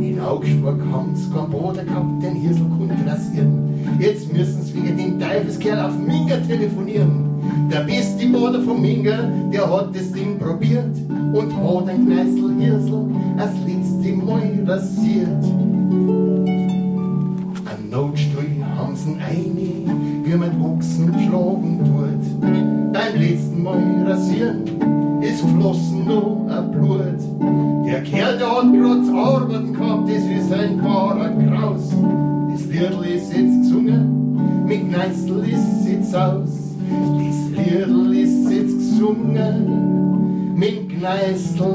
In 0.00 0.20
Augsburg 0.20 0.80
haben 0.92 1.16
sie 1.16 1.28
keinen 1.28 1.50
Boden 1.50 1.84
gehabt, 1.84 2.22
den 2.22 2.34
Hirsel 2.36 2.66
konnte 2.78 3.10
rasieren. 3.10 3.98
Jetzt 3.98 4.32
müssen 4.32 4.62
sie 4.62 4.74
wegen 4.76 4.96
dem 4.96 5.18
Teufelskerl 5.18 5.80
auf 5.80 5.98
Minga 5.98 6.36
telefonieren. 6.36 7.24
Der 7.68 7.80
beste 7.80 8.28
Boden 8.28 8.64
von 8.64 8.80
Minga, 8.80 9.28
der 9.52 9.68
hat 9.68 9.92
das 9.92 10.12
Ding 10.12 10.38
probiert 10.38 10.94
und 11.32 11.52
hat 11.52 11.88
ein 11.88 12.06
Kneißl 12.06 12.54
Hirsel 12.60 13.06
das 13.36 13.50
letzte 13.66 14.24
Mal 14.24 14.64
rasiert. 14.68 15.73
Rasieren 24.34 25.22
ist 25.22 25.42
geflossen 25.42 26.04
nur 26.06 26.46
ein 26.50 26.70
Blut. 26.70 27.20
Der 27.86 28.02
Kerl, 28.02 28.38
der 28.38 28.48
hat 28.48 28.72
grad 28.72 29.06
zu 29.06 29.14
arbeiten 29.14 29.72
gehabt, 29.72 30.08
das 30.08 30.24
ist 30.24 30.52
ein 30.52 30.82
wahrer 30.82 31.30
Kraus. 31.30 31.90
Das 32.50 32.66
Liedl 32.66 33.04
ist 33.04 33.32
jetzt 33.32 33.62
gesungen, 33.62 34.66
mit 34.66 34.90
Kneißl 34.90 35.44
ist 35.44 35.86
jetzt 35.88 36.16
aus. 36.16 36.50
Das 37.18 37.64
Liedl 37.66 38.14
ist 38.14 38.50
jetzt 38.50 38.76
gesungen, 38.78 40.54
mit 40.56 40.88
Kneißl 40.88 41.73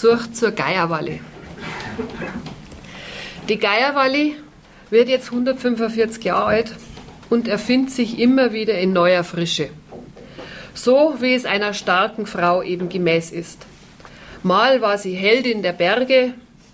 Besuch 0.00 0.32
zur 0.32 0.52
Geierwalle. 0.52 1.18
Die 3.50 3.58
Geierwalle 3.58 4.32
wird 4.88 5.10
jetzt 5.10 5.30
145 5.30 6.24
Jahre 6.24 6.46
alt 6.46 6.72
und 7.28 7.46
erfindet 7.46 7.90
sich 7.90 8.18
immer 8.18 8.54
wieder 8.54 8.78
in 8.78 8.94
neuer 8.94 9.24
Frische. 9.24 9.68
So 10.72 11.16
wie 11.20 11.34
es 11.34 11.44
einer 11.44 11.74
starken 11.74 12.24
Frau 12.24 12.62
eben 12.62 12.88
gemäß 12.88 13.30
ist. 13.30 13.66
Mal 14.42 14.80
war 14.80 14.96
sie 14.96 15.12
Heldin 15.12 15.62
der 15.62 15.74
Berge, 15.74 16.32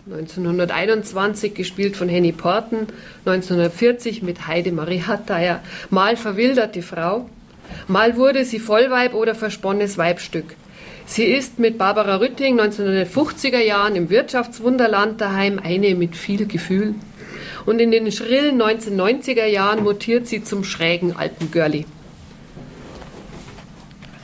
1921 0.09 1.53
gespielt 1.53 1.97
von 1.97 2.09
Henny 2.09 2.31
Porten, 2.31 2.87
1940 3.25 4.23
mit 4.23 4.47
Heidemarie 4.47 5.03
Hatteier, 5.03 5.65
mal 5.91 6.17
verwilderte 6.17 6.83
Frau, 6.83 7.29
mal 7.89 8.17
wurde 8.17 8.45
sie 8.45 8.61
Vollweib 8.61 9.15
oder 9.15 9.35
versponnenes 9.35 9.99
Weibstück. 9.99 10.55
Sie 11.07 11.25
ist 11.25 11.61
mit 11.61 11.79
Barbara 11.79 12.17
Rütting 12.17 12.61
1950er 12.61 13.61
Jahren 13.61 13.95
im 13.95 14.11
Wirtschaftswunderland 14.11 15.21
daheim 15.21 15.61
eine 15.63 15.95
mit 15.95 16.17
viel 16.17 16.47
Gefühl. 16.47 16.95
Und 17.65 17.81
in 17.81 17.91
den 17.93 18.11
schrillen 18.11 18.61
1990er 18.61 19.47
Jahren 19.47 19.85
mutiert 19.85 20.27
sie 20.27 20.43
zum 20.43 20.65
schrägen 20.65 21.17
Alpengörli. 21.17 21.87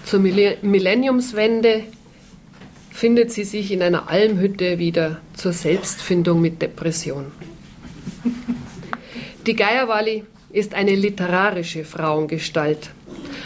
Zur 0.04 0.20
Millenniumswende 0.20 1.84
findet 2.90 3.32
sie 3.32 3.44
sich 3.44 3.72
in 3.72 3.82
einer 3.82 4.10
Almhütte 4.10 4.78
wieder 4.78 5.20
zur 5.34 5.52
Selbstfindung 5.52 6.40
mit 6.40 6.60
Depression. 6.60 7.32
Die 9.46 9.56
Geierwalli 9.56 10.24
ist 10.50 10.74
eine 10.74 10.94
literarische 10.94 11.84
Frauengestalt, 11.84 12.90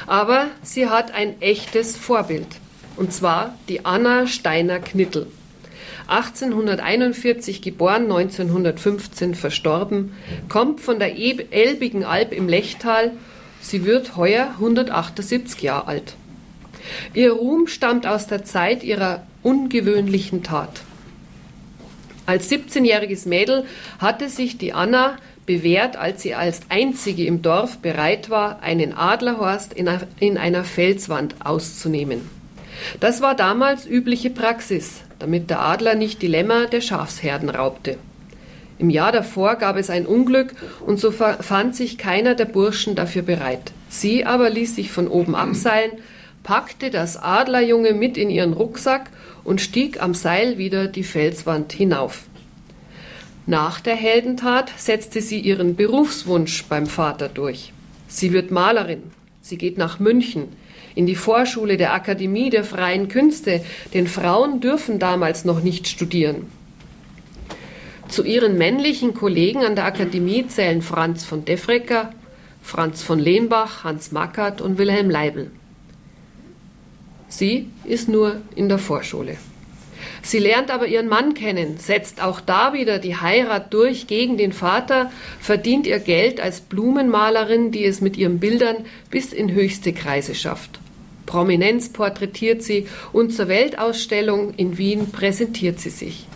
aber 0.06 0.48
sie 0.62 0.88
hat 0.88 1.14
ein 1.14 1.40
echtes 1.40 1.96
Vorbild, 1.96 2.48
und 2.96 3.12
zwar 3.12 3.54
die 3.68 3.84
Anna 3.84 4.26
Steiner-Knittel. 4.26 5.26
1841 6.08 7.62
geboren, 7.62 8.04
1915 8.04 9.34
verstorben, 9.34 10.12
kommt 10.48 10.80
von 10.80 10.98
der 10.98 11.16
Elbigen 11.16 12.04
Alb 12.04 12.32
im 12.32 12.48
Lechtal. 12.48 13.12
Sie 13.60 13.84
wird 13.84 14.16
heuer 14.16 14.50
178 14.58 15.62
Jahre 15.62 15.88
alt. 15.88 16.14
Ihr 17.14 17.32
Ruhm 17.32 17.66
stammt 17.66 18.06
aus 18.06 18.28
der 18.28 18.44
Zeit 18.44 18.84
ihrer 18.84 19.26
ungewöhnlichen 19.42 20.44
Tat. 20.44 20.82
Als 22.26 22.50
17-jähriges 22.50 23.28
Mädel 23.28 23.64
hatte 23.98 24.28
sich 24.28 24.58
die 24.58 24.72
Anna 24.72 25.16
bewährt, 25.46 25.96
als 25.96 26.22
sie 26.22 26.34
als 26.34 26.62
einzige 26.68 27.24
im 27.24 27.42
Dorf 27.42 27.78
bereit 27.78 28.30
war, 28.30 28.62
einen 28.62 28.92
Adlerhorst 28.92 29.74
in 29.74 30.38
einer 30.38 30.64
Felswand 30.64 31.34
auszunehmen. 31.44 32.35
Das 33.00 33.20
war 33.20 33.34
damals 33.34 33.86
übliche 33.86 34.30
Praxis, 34.30 35.02
damit 35.18 35.50
der 35.50 35.60
Adler 35.60 35.94
nicht 35.94 36.22
die 36.22 36.26
Lämmer 36.26 36.66
der 36.66 36.80
Schafsherden 36.80 37.48
raubte. 37.48 37.98
Im 38.78 38.90
Jahr 38.90 39.12
davor 39.12 39.56
gab 39.56 39.76
es 39.76 39.88
ein 39.88 40.06
Unglück 40.06 40.54
und 40.84 41.00
so 41.00 41.10
fand 41.10 41.74
sich 41.74 41.96
keiner 41.96 42.34
der 42.34 42.44
Burschen 42.44 42.94
dafür 42.94 43.22
bereit. 43.22 43.72
Sie 43.88 44.26
aber 44.26 44.50
ließ 44.50 44.76
sich 44.76 44.92
von 44.92 45.08
oben 45.08 45.34
abseilen, 45.34 45.92
packte 46.42 46.90
das 46.90 47.16
Adlerjunge 47.16 47.94
mit 47.94 48.16
in 48.16 48.28
ihren 48.30 48.52
Rucksack 48.52 49.10
und 49.44 49.60
stieg 49.60 50.02
am 50.02 50.12
Seil 50.12 50.58
wieder 50.58 50.88
die 50.88 51.04
Felswand 51.04 51.72
hinauf. 51.72 52.24
Nach 53.46 53.80
der 53.80 53.94
Heldentat 53.94 54.72
setzte 54.76 55.22
sie 55.22 55.40
ihren 55.40 55.76
Berufswunsch 55.76 56.64
beim 56.64 56.86
Vater 56.86 57.28
durch. 57.28 57.72
Sie 58.08 58.32
wird 58.32 58.50
Malerin, 58.50 59.04
sie 59.40 59.56
geht 59.56 59.78
nach 59.78 60.00
München. 60.00 60.48
In 60.96 61.06
die 61.06 61.14
Vorschule 61.14 61.76
der 61.76 61.92
Akademie 61.92 62.50
der 62.50 62.64
freien 62.64 63.06
Künste, 63.06 63.62
denn 63.94 64.08
Frauen 64.08 64.60
dürfen 64.60 64.98
damals 64.98 65.44
noch 65.44 65.62
nicht 65.62 65.86
studieren. 65.86 66.50
Zu 68.08 68.24
ihren 68.24 68.56
männlichen 68.56 69.14
Kollegen 69.14 69.64
an 69.64 69.76
der 69.76 69.84
Akademie 69.84 70.48
zählen 70.48 70.82
Franz 70.82 71.24
von 71.24 71.44
Defrecker, 71.44 72.12
Franz 72.62 73.02
von 73.02 73.18
Lehnbach, 73.18 73.84
Hans 73.84 74.10
Mackert 74.10 74.60
und 74.60 74.78
Wilhelm 74.78 75.10
Leibel. 75.10 75.50
Sie 77.28 77.68
ist 77.84 78.08
nur 78.08 78.40
in 78.54 78.68
der 78.68 78.78
Vorschule. 78.78 79.36
Sie 80.22 80.38
lernt 80.38 80.70
aber 80.70 80.86
ihren 80.86 81.08
Mann 81.08 81.34
kennen, 81.34 81.76
setzt 81.78 82.22
auch 82.22 82.40
da 82.40 82.72
wieder 82.72 82.98
die 82.98 83.16
Heirat 83.16 83.72
durch 83.74 84.06
gegen 84.06 84.36
den 84.36 84.52
Vater, 84.52 85.10
verdient 85.40 85.86
ihr 85.86 85.98
Geld 85.98 86.40
als 86.40 86.60
Blumenmalerin, 86.60 87.70
die 87.70 87.84
es 87.84 88.00
mit 88.00 88.16
ihren 88.16 88.40
Bildern 88.40 88.86
bis 89.10 89.32
in 89.32 89.52
höchste 89.52 89.92
Kreise 89.92 90.34
schafft. 90.34 90.80
Prominenz 91.26 91.90
porträtiert 91.90 92.62
sie 92.62 92.86
und 93.12 93.32
zur 93.32 93.48
Weltausstellung 93.48 94.54
in 94.54 94.78
Wien 94.78 95.10
präsentiert 95.10 95.80
sie 95.80 95.90
sich. 95.90 96.26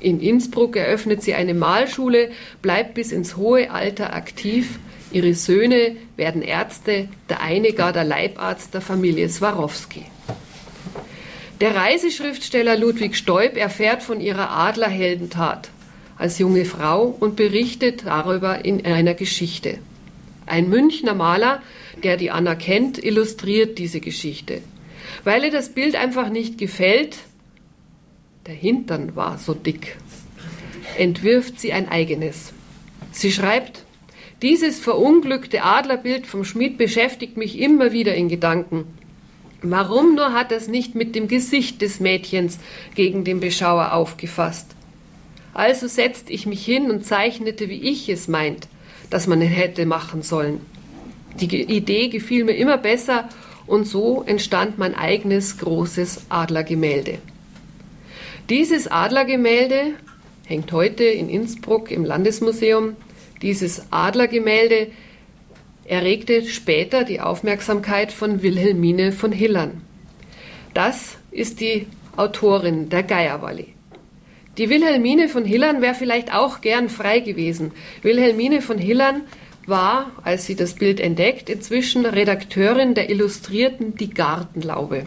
In 0.00 0.20
Innsbruck 0.20 0.76
eröffnet 0.76 1.22
sie 1.22 1.34
eine 1.34 1.54
Malschule, 1.54 2.30
bleibt 2.62 2.94
bis 2.94 3.10
ins 3.10 3.36
hohe 3.36 3.70
Alter 3.70 4.14
aktiv. 4.14 4.78
Ihre 5.10 5.34
Söhne 5.34 5.96
werden 6.16 6.42
Ärzte, 6.42 7.08
der 7.28 7.40
eine 7.40 7.72
gar 7.72 7.92
der 7.92 8.04
Leibarzt 8.04 8.74
der 8.74 8.80
Familie 8.80 9.28
Swarovski. 9.28 10.04
Der 11.60 11.74
Reiseschriftsteller 11.74 12.76
Ludwig 12.76 13.16
Stoib 13.16 13.56
erfährt 13.56 14.04
von 14.04 14.20
ihrer 14.20 14.50
Adlerheldentat 14.50 15.70
als 16.16 16.38
junge 16.38 16.64
Frau 16.64 17.16
und 17.18 17.36
berichtet 17.36 18.06
darüber 18.06 18.64
in 18.64 18.84
einer 18.84 19.14
Geschichte. 19.14 19.78
Ein 20.46 20.68
Münchner 20.68 21.14
Maler, 21.14 21.62
der 22.04 22.16
die 22.16 22.30
Anna 22.30 22.54
kennt, 22.54 23.02
illustriert 23.02 23.78
diese 23.78 24.00
Geschichte. 24.00 24.60
Weil 25.24 25.44
ihr 25.44 25.50
das 25.50 25.70
Bild 25.70 25.94
einfach 25.96 26.30
nicht 26.30 26.58
gefällt, 26.58 27.18
der 28.46 28.54
Hintern 28.54 29.14
war 29.16 29.38
so 29.38 29.54
dick, 29.54 29.96
entwirft 30.96 31.60
sie 31.60 31.72
ein 31.72 31.88
eigenes. 31.88 32.52
Sie 33.12 33.32
schreibt, 33.32 33.84
dieses 34.42 34.78
verunglückte 34.78 35.64
Adlerbild 35.64 36.26
vom 36.26 36.44
Schmied 36.44 36.78
beschäftigt 36.78 37.36
mich 37.36 37.58
immer 37.58 37.92
wieder 37.92 38.14
in 38.14 38.28
Gedanken. 38.28 38.84
Warum 39.62 40.14
nur 40.14 40.32
hat 40.32 40.52
es 40.52 40.68
nicht 40.68 40.94
mit 40.94 41.16
dem 41.16 41.26
Gesicht 41.26 41.82
des 41.82 41.98
Mädchens 41.98 42.60
gegen 42.94 43.24
den 43.24 43.40
Beschauer 43.40 43.92
aufgefasst? 43.92 44.76
Also 45.52 45.88
setzte 45.88 46.32
ich 46.32 46.46
mich 46.46 46.64
hin 46.64 46.90
und 46.90 47.04
zeichnete, 47.04 47.68
wie 47.68 47.82
ich 47.82 48.08
es 48.08 48.28
meint, 48.28 48.68
dass 49.10 49.26
man 49.26 49.42
es 49.42 49.50
hätte 49.50 49.86
machen 49.86 50.22
sollen. 50.22 50.60
Die 51.40 51.62
Idee 51.62 52.08
gefiel 52.08 52.44
mir 52.44 52.56
immer 52.56 52.78
besser 52.78 53.28
und 53.66 53.86
so 53.86 54.22
entstand 54.26 54.78
mein 54.78 54.94
eigenes 54.94 55.58
großes 55.58 56.26
Adlergemälde. 56.30 57.18
Dieses 58.48 58.88
Adlergemälde 58.88 59.92
hängt 60.46 60.72
heute 60.72 61.04
in 61.04 61.28
Innsbruck 61.28 61.90
im 61.90 62.04
Landesmuseum. 62.04 62.96
Dieses 63.42 63.92
Adlergemälde 63.92 64.88
erregte 65.84 66.44
später 66.44 67.04
die 67.04 67.20
Aufmerksamkeit 67.20 68.10
von 68.10 68.42
Wilhelmine 68.42 69.12
von 69.12 69.30
Hillern. 69.30 69.82
Das 70.74 71.18
ist 71.30 71.60
die 71.60 71.86
Autorin 72.16 72.88
der 72.88 73.02
Geierwalli. 73.02 73.74
Die 74.58 74.70
Wilhelmine 74.70 75.28
von 75.28 75.44
Hillern 75.44 75.82
wäre 75.82 75.94
vielleicht 75.94 76.34
auch 76.34 76.60
gern 76.60 76.88
frei 76.88 77.20
gewesen. 77.20 77.70
Wilhelmine 78.02 78.60
von 78.60 78.76
Hillern 78.76 79.22
war, 79.68 80.12
als 80.22 80.46
sie 80.46 80.54
das 80.54 80.74
Bild 80.74 81.00
entdeckt, 81.00 81.50
inzwischen 81.50 82.06
Redakteurin 82.06 82.94
der 82.94 83.10
Illustrierten 83.10 83.94
Die 83.94 84.10
Gartenlaube. 84.10 85.06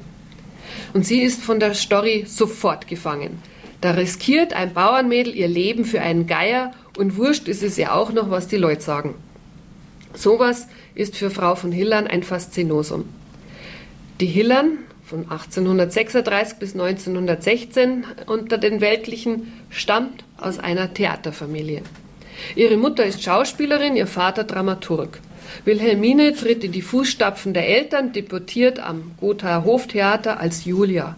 Und 0.94 1.06
sie 1.06 1.22
ist 1.22 1.42
von 1.42 1.60
der 1.60 1.74
Story 1.74 2.26
sofort 2.28 2.88
gefangen. 2.88 3.40
Da 3.82 3.92
riskiert 3.92 4.54
ein 4.54 4.74
Bauernmädel 4.74 5.36
ihr 5.36 5.48
Leben 5.48 5.86
für 5.86 6.02
einen 6.02 6.28
Geier 6.28 6.72
und 6.98 7.18
wurscht 7.18 7.48
ist 7.48 7.64
es 7.64 7.78
ja 7.78 7.94
auch 7.94 8.14
noch, 8.14 8.30
was 8.30 8.48
die 8.48 8.58
Leute 8.58 8.82
sagen. 8.82 9.16
Sowas 10.14 10.68
ist 10.94 11.16
für 11.16 11.30
Frau 11.30 11.56
von 11.56 11.72
Hillern 11.72 12.08
ein 12.08 12.24
Faszinosum. 12.24 13.06
Die 14.20 14.28
Hillern 14.28 14.80
von 15.04 15.22
1836 15.30 16.60
bis 16.60 16.74
1916 16.74 18.06
unter 18.28 18.58
den 18.58 18.82
Weltlichen 18.82 19.52
stammt 19.70 20.24
aus 20.38 20.60
einer 20.60 20.94
Theaterfamilie. 20.94 21.82
Ihre 22.56 22.78
Mutter 22.78 23.06
ist 23.06 23.24
Schauspielerin, 23.24 23.96
ihr 23.96 24.08
Vater 24.08 24.44
Dramaturg. 24.44 25.20
Wilhelmine 25.66 26.34
tritt 26.34 26.64
in 26.64 26.72
die 26.72 26.82
Fußstapfen 26.82 27.54
der 27.54 27.68
Eltern, 27.68 28.14
deportiert 28.14 28.80
am 28.80 29.12
Gothaer 29.20 29.66
Hoftheater 29.66 30.40
als 30.40 30.66
Julia. 30.66 31.18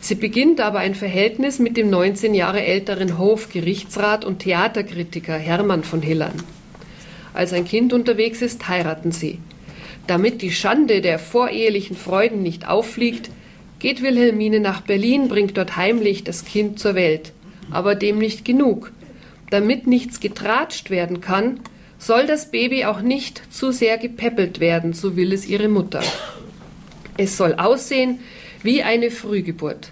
Sie 0.00 0.14
beginnt 0.14 0.60
aber 0.60 0.78
ein 0.78 0.94
Verhältnis 0.94 1.58
mit 1.58 1.76
dem 1.76 1.90
19 1.90 2.34
Jahre 2.34 2.62
älteren 2.62 3.18
Hofgerichtsrat 3.18 4.24
und 4.24 4.40
Theaterkritiker 4.40 5.36
Hermann 5.36 5.84
von 5.84 6.02
Hillern. 6.02 6.42
Als 7.34 7.52
ein 7.52 7.64
Kind 7.64 7.92
unterwegs 7.92 8.42
ist, 8.42 8.68
heiraten 8.68 9.12
sie. 9.12 9.38
Damit 10.06 10.42
die 10.42 10.50
Schande 10.50 11.00
der 11.00 11.18
vorehelichen 11.18 11.96
Freuden 11.96 12.42
nicht 12.42 12.66
auffliegt, 12.66 13.30
geht 13.78 14.02
Wilhelmine 14.02 14.60
nach 14.60 14.80
Berlin, 14.80 15.28
bringt 15.28 15.56
dort 15.56 15.76
heimlich 15.76 16.24
das 16.24 16.44
Kind 16.44 16.78
zur 16.78 16.94
Welt. 16.94 17.32
Aber 17.70 17.94
dem 17.94 18.18
nicht 18.18 18.44
genug. 18.44 18.92
Damit 19.50 19.86
nichts 19.86 20.20
getratscht 20.20 20.90
werden 20.90 21.20
kann, 21.20 21.60
soll 21.98 22.26
das 22.26 22.50
Baby 22.50 22.84
auch 22.86 23.02
nicht 23.02 23.42
zu 23.52 23.72
sehr 23.72 23.98
gepäppelt 23.98 24.58
werden, 24.60 24.92
so 24.92 25.16
will 25.16 25.32
es 25.32 25.46
ihre 25.46 25.68
Mutter. 25.68 26.02
Es 27.16 27.36
soll 27.36 27.54
aussehen 27.54 28.20
wie 28.62 28.82
eine 28.82 29.10
Frühgeburt. 29.10 29.90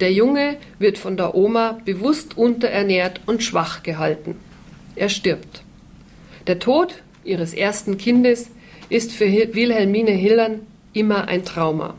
Der 0.00 0.12
Junge 0.12 0.56
wird 0.78 0.98
von 0.98 1.16
der 1.16 1.34
Oma 1.34 1.78
bewusst 1.84 2.36
unterernährt 2.36 3.20
und 3.26 3.42
schwach 3.42 3.82
gehalten. 3.82 4.36
Er 4.96 5.08
stirbt. 5.08 5.62
Der 6.46 6.58
Tod 6.58 7.02
ihres 7.24 7.54
ersten 7.54 7.98
Kindes 7.98 8.50
ist 8.88 9.12
für 9.12 9.26
Wilhelmine 9.26 10.10
Hillern 10.10 10.66
immer 10.92 11.28
ein 11.28 11.44
Trauma. 11.44 11.94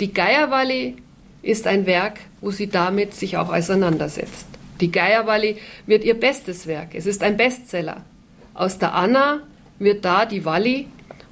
Die 0.00 0.12
Geierwalli 0.12 0.96
ist 1.42 1.66
ein 1.66 1.86
Werk, 1.86 2.18
wo 2.40 2.50
sie 2.50 2.68
damit 2.68 3.14
sich 3.14 3.36
auch 3.36 3.52
auseinandersetzt. 3.52 4.46
Die 4.80 4.90
Geierwalli 4.90 5.56
wird 5.86 6.04
ihr 6.04 6.14
bestes 6.14 6.66
Werk. 6.66 6.94
Es 6.94 7.06
ist 7.06 7.22
ein 7.22 7.36
Bestseller. 7.36 8.02
Aus 8.54 8.78
der 8.78 8.94
Anna 8.94 9.40
wird 9.78 10.04
da 10.04 10.26
die 10.26 10.44
Walli 10.44 10.88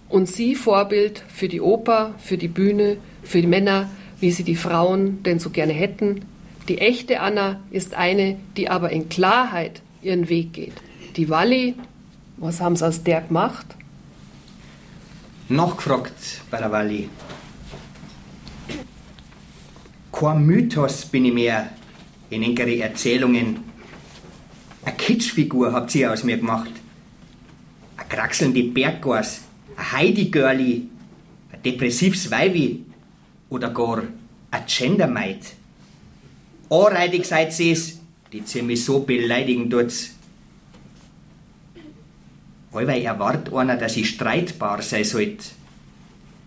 und 0.09 0.29
sie 0.29 0.55
Vorbild 0.55 1.23
für 1.29 1.49
die 1.49 1.61
Oper, 1.61 2.15
für 2.19 2.37
die 2.37 2.49
Bühne, 2.49 2.99
für 3.23 3.41
die 3.41 3.47
Männer, 3.47 3.89
wie 4.21 4.31
sie 4.31 4.45
die 4.45 4.57
Frauen 4.57 5.23
denn 5.23 5.39
so 5.39 5.51
gerne 5.51 5.73
hätten. 5.73 6.25
Die 6.69 6.79
echte 6.79 7.21
Anna 7.21 7.61
ist 7.71 7.95
eine, 7.95 8.37
die 8.57 8.69
aber 8.69 8.91
in 8.91 9.09
Klarheit 9.09 9.83
ihren 10.03 10.29
Weg 10.29 10.53
geht. 10.53 10.75
Die 11.17 11.29
Walli 11.29 11.75
was 12.43 12.61
haben 12.61 12.75
sie 12.75 12.85
aus 12.85 13.05
der 13.05 13.21
gemacht? 13.21 13.67
Nachgefragt 15.49 16.43
bei 16.51 16.59
der 16.59 16.73
Walli. 16.73 17.09
Kein 20.11 20.45
Mythos 20.45 21.07
bin 21.07 21.25
ich 21.27 21.33
mehr 21.33 21.71
in 22.33 22.43
enkere 22.43 22.79
Erzählungen. 22.79 23.59
Eine 24.85 24.97
Kitschfigur 24.97 25.73
habt 25.73 25.95
ihr 25.95 26.13
aus 26.13 26.25
mir 26.25 26.39
gemacht. 26.39 26.71
Ein 27.97 28.09
kraxelnde 28.09 28.63
Berggas, 28.63 29.43
ein 29.77 29.93
Heidi-Girli, 29.93 30.89
ein 31.53 31.63
depressives 31.63 32.31
Weibi 32.31 32.85
oder 33.51 33.71
gar 33.71 34.05
ein 34.51 34.63
Gendermeid. 34.67 35.53
Anreitig 36.71 37.27
seid 37.27 37.59
ihr's, 37.61 38.01
die 38.33 38.45
ziemlich 38.45 38.83
so 38.83 39.01
beleidigen 39.01 39.69
tut's. 39.69 40.17
Allweil 42.73 43.03
erwartet 43.03 43.53
einer, 43.53 43.77
dass 43.77 43.99
ich 43.99 44.09
streitbar 44.09 44.81
sein 44.81 45.05
sollte. 45.05 45.45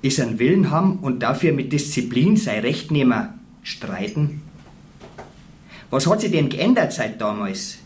Ist 0.01 0.19
einen 0.19 0.39
Willen 0.39 0.71
haben 0.71 0.97
und 0.97 1.19
dafür 1.19 1.53
mit 1.53 1.71
Disziplin 1.71 2.37
sein 2.37 2.61
Recht 2.61 2.89
nehmen, 2.89 3.29
streiten? 3.61 4.41
Was 5.89 6.07
hat 6.07 6.21
sich 6.21 6.31
denn 6.31 6.49
geändert 6.49 6.93
seit 6.93 7.19
damals? 7.21 7.77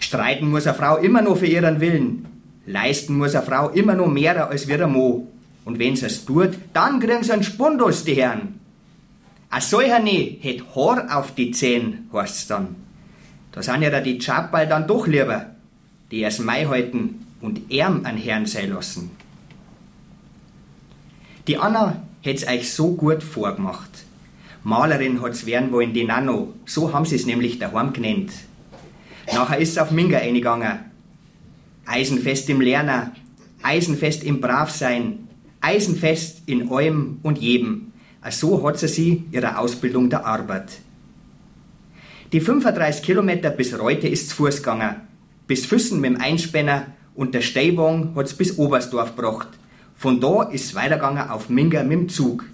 Streiten 0.00 0.50
muss 0.50 0.66
eine 0.66 0.76
Frau 0.76 0.96
immer 0.96 1.22
noch 1.22 1.38
für 1.38 1.46
ihren 1.46 1.80
Willen. 1.80 2.26
Leisten 2.66 3.16
muss 3.16 3.34
eine 3.34 3.44
Frau 3.44 3.68
immer 3.70 3.94
noch 3.94 4.08
mehr 4.08 4.48
als 4.48 4.68
wir 4.68 4.86
Mo. 4.86 5.28
Und 5.64 5.78
wenn 5.78 5.96
sie 5.96 6.06
es 6.06 6.24
tut, 6.24 6.58
dann 6.72 7.00
kriegen 7.00 7.22
sie 7.22 7.32
einen 7.32 7.42
Spundus, 7.42 8.04
die 8.04 8.14
Herren. 8.14 8.60
A 9.50 9.60
solcher 9.60 10.00
ne 10.00 10.38
hätt 10.40 10.64
Haar 10.74 11.16
auf 11.16 11.34
die 11.34 11.52
Zehen, 11.52 12.10
heißt's 12.12 12.48
dann. 12.48 12.74
Da 13.52 13.62
sind 13.62 13.82
ja 13.82 14.00
die 14.00 14.18
Chappal 14.18 14.66
dann 14.66 14.88
doch 14.88 15.06
lieber, 15.06 15.46
die 16.10 16.20
erst 16.20 16.40
Mai 16.40 16.64
halten 16.64 17.26
und 17.40 17.70
Ärm 17.70 18.04
an 18.04 18.16
Herrn 18.16 18.46
sein 18.46 18.70
lassen. 18.70 19.12
Die 21.46 21.56
Anna 21.56 22.02
hätt's 22.22 22.46
euch 22.46 22.72
so 22.72 22.94
gut 22.94 23.22
vorgemacht. 23.22 23.90
Malerin 24.64 25.20
hat's 25.20 25.44
werden 25.44 25.70
wollen, 25.72 25.92
die 25.92 26.04
Nano. 26.04 26.54
So 26.64 26.92
haben 26.92 27.04
sie's 27.04 27.26
nämlich 27.26 27.58
daheim 27.58 27.92
genannt. 27.92 28.32
Nachher 29.32 29.58
ist's 29.58 29.76
auf 29.76 29.90
Minga 29.90 30.18
eingegangen. 30.18 30.78
Eisenfest 31.84 32.48
im 32.48 32.62
Lerner, 32.62 33.12
eisenfest 33.62 34.24
im 34.24 34.40
Bravsein, 34.40 35.28
eisenfest 35.60 36.42
in 36.46 36.70
allem 36.70 37.18
und 37.22 37.38
jedem. 37.38 37.92
So 38.30 38.66
hat 38.66 38.78
sie 38.78 38.88
sie 38.88 39.24
ihrer 39.32 39.58
Ausbildung 39.58 40.08
der 40.08 40.24
Arbeit. 40.24 40.78
Die 42.32 42.40
35 42.40 43.02
Kilometer 43.02 43.50
bis 43.50 43.78
Reute 43.78 44.08
ist 44.08 44.30
zu 44.30 44.36
Fuß 44.36 44.56
gegangen. 44.56 44.96
Bis 45.46 45.66
Füssen 45.66 46.00
mit 46.00 46.10
dem 46.10 46.20
Einspänner 46.20 46.86
und 47.14 47.34
der 47.34 47.42
Steiwagen 47.42 48.14
hat's 48.16 48.32
bis 48.32 48.58
Oberstdorf 48.58 49.14
gebracht. 49.14 49.48
Von 49.94 50.20
da 50.20 50.44
ist 50.44 50.64
es 50.64 50.74
weitergegangen 50.74 51.28
auf 51.28 51.50
Minger 51.50 51.84
mit 51.84 51.98
dem 51.98 52.08
Zug. 52.08 52.46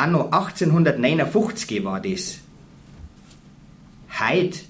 Anno 0.00 0.30
1859 0.30 1.84
war 1.84 2.00
das. 2.00 2.38
Heut, 4.18 4.64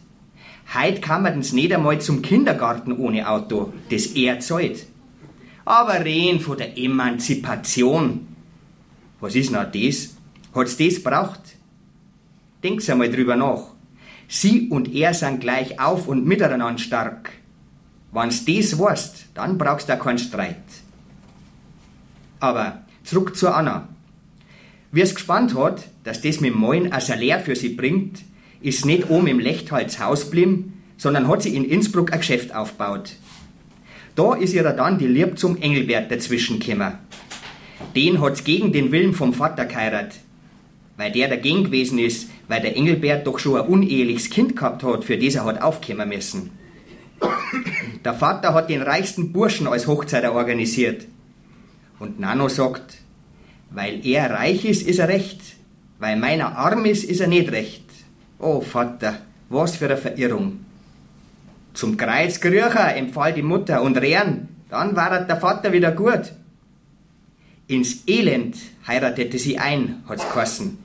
heut 0.75 1.01
kann 1.01 1.23
man 1.23 1.37
das 1.39 1.53
nicht 1.53 1.73
einmal 1.73 2.01
zum 2.01 2.21
Kindergarten 2.21 2.93
ohne 2.93 3.29
Auto, 3.29 3.73
das 3.91 4.07
er 4.07 4.41
zahlt. 4.41 4.87
Aber 5.65 6.05
reden 6.05 6.41
von 6.41 6.59
der 6.59 6.77
Emanzipation. 6.77 8.27
Was 9.21 9.37
ist 9.37 9.53
noch 9.53 9.71
das? 9.71 10.17
Hat's 10.53 10.77
das 10.77 11.01
braucht? 11.01 11.43
Denk's 12.65 12.91
einmal 12.91 13.09
drüber 13.09 13.37
nach. 13.37 13.69
Sie 14.27 14.69
und 14.69 14.93
er 14.93 15.15
sind 15.15 15.41
gleich 15.41 15.79
auf 15.79 16.09
und 16.09 16.27
miteinander 16.27 16.77
stark. 16.79 17.31
Wenn's 18.11 18.45
das 18.45 18.77
weißt, 18.77 19.27
dann 19.35 19.59
brauchst 19.59 19.89
du 19.89 19.97
keinen 19.97 20.19
Streit. 20.19 20.57
Aber 22.41 22.83
zurück 23.05 23.37
zu 23.37 23.49
Anna. 23.49 23.87
Wie 24.93 25.03
es 25.03 25.15
gespannt 25.15 25.55
hat, 25.55 25.85
dass 26.03 26.21
das 26.21 26.41
mit 26.41 26.55
Moin 26.55 26.93
ein 26.93 27.01
Salär 27.01 27.39
für 27.39 27.55
sie 27.55 27.71
bringt, 27.71 28.23
ist 28.61 28.85
nicht 28.85 29.09
oben 29.09 29.29
im 29.29 29.39
Lechthals 29.39 30.01
Haus 30.01 30.25
geblieben, 30.25 30.83
sondern 30.97 31.29
hat 31.29 31.43
sie 31.43 31.55
in 31.55 31.65
Innsbruck 31.65 32.13
ein 32.13 32.19
Geschäft 32.19 32.53
aufgebaut. 32.55 33.13
Da 34.17 34.35
ist 34.35 34.53
ihr 34.53 34.65
dann 34.65 34.99
die 34.99 35.07
Lieb 35.07 35.39
zum 35.39 35.57
Engelbert 35.63 36.11
dazwischen 36.11 36.59
gekommen. 36.59 36.99
Den 37.95 38.21
hat's 38.21 38.43
gegen 38.43 38.73
den 38.73 38.91
Willen 38.91 39.15
vom 39.15 39.33
Vater 39.33 39.65
geheiratet. 39.65 40.21
Weil 40.97 41.13
der 41.13 41.29
dagegen 41.29 41.65
gewesen 41.65 41.99
ist, 41.99 42.29
weil 42.49 42.61
der 42.61 42.77
Engelbert 42.77 43.27
doch 43.27 43.39
schon 43.39 43.61
ein 43.61 43.67
uneheliches 43.69 44.29
Kind 44.29 44.57
gehabt 44.57 44.83
hat, 44.83 45.05
für 45.05 45.17
das 45.17 45.37
er 45.37 45.45
hat 45.45 45.63
aufkommen 45.63 46.09
müssen. 46.09 46.51
Der 48.05 48.15
Vater 48.15 48.55
hat 48.55 48.69
den 48.69 48.83
reichsten 48.83 49.33
Burschen 49.33 49.69
als 49.69 49.87
Hochzeiter 49.87 50.35
organisiert. 50.35 51.07
Und 51.99 52.19
Nano 52.19 52.49
sagt, 52.49 53.00
weil 53.71 54.05
er 54.07 54.31
reich 54.31 54.65
ist, 54.65 54.87
ist 54.87 54.99
er 54.99 55.09
recht. 55.09 55.41
Weil 55.99 56.17
meiner 56.17 56.57
arm 56.57 56.85
ist, 56.85 57.05
ist 57.05 57.21
er 57.21 57.29
nicht 57.29 57.53
recht. 57.53 57.85
Oh 58.39 58.61
Vater, 58.61 59.19
was 59.49 59.77
für 59.77 59.87
eine 59.87 59.97
Verirrung. 59.97 60.65
Zum 61.75 61.97
Kreuz 61.97 62.41
Grücher 62.41 62.97
empfahl 62.97 63.33
die 63.33 63.43
Mutter 63.43 63.83
und 63.83 63.97
Rehren, 63.97 64.49
dann 64.71 64.97
war 64.97 65.21
der 65.25 65.37
Vater 65.37 65.73
wieder 65.73 65.93
gut. 65.93 66.33
Ins 67.69 68.03
Elend 68.09 68.57
heiratete 68.87 69.39
sie 69.39 69.59
ein, 69.59 70.03
hat's 70.09 70.27
geheißen. 70.33 70.79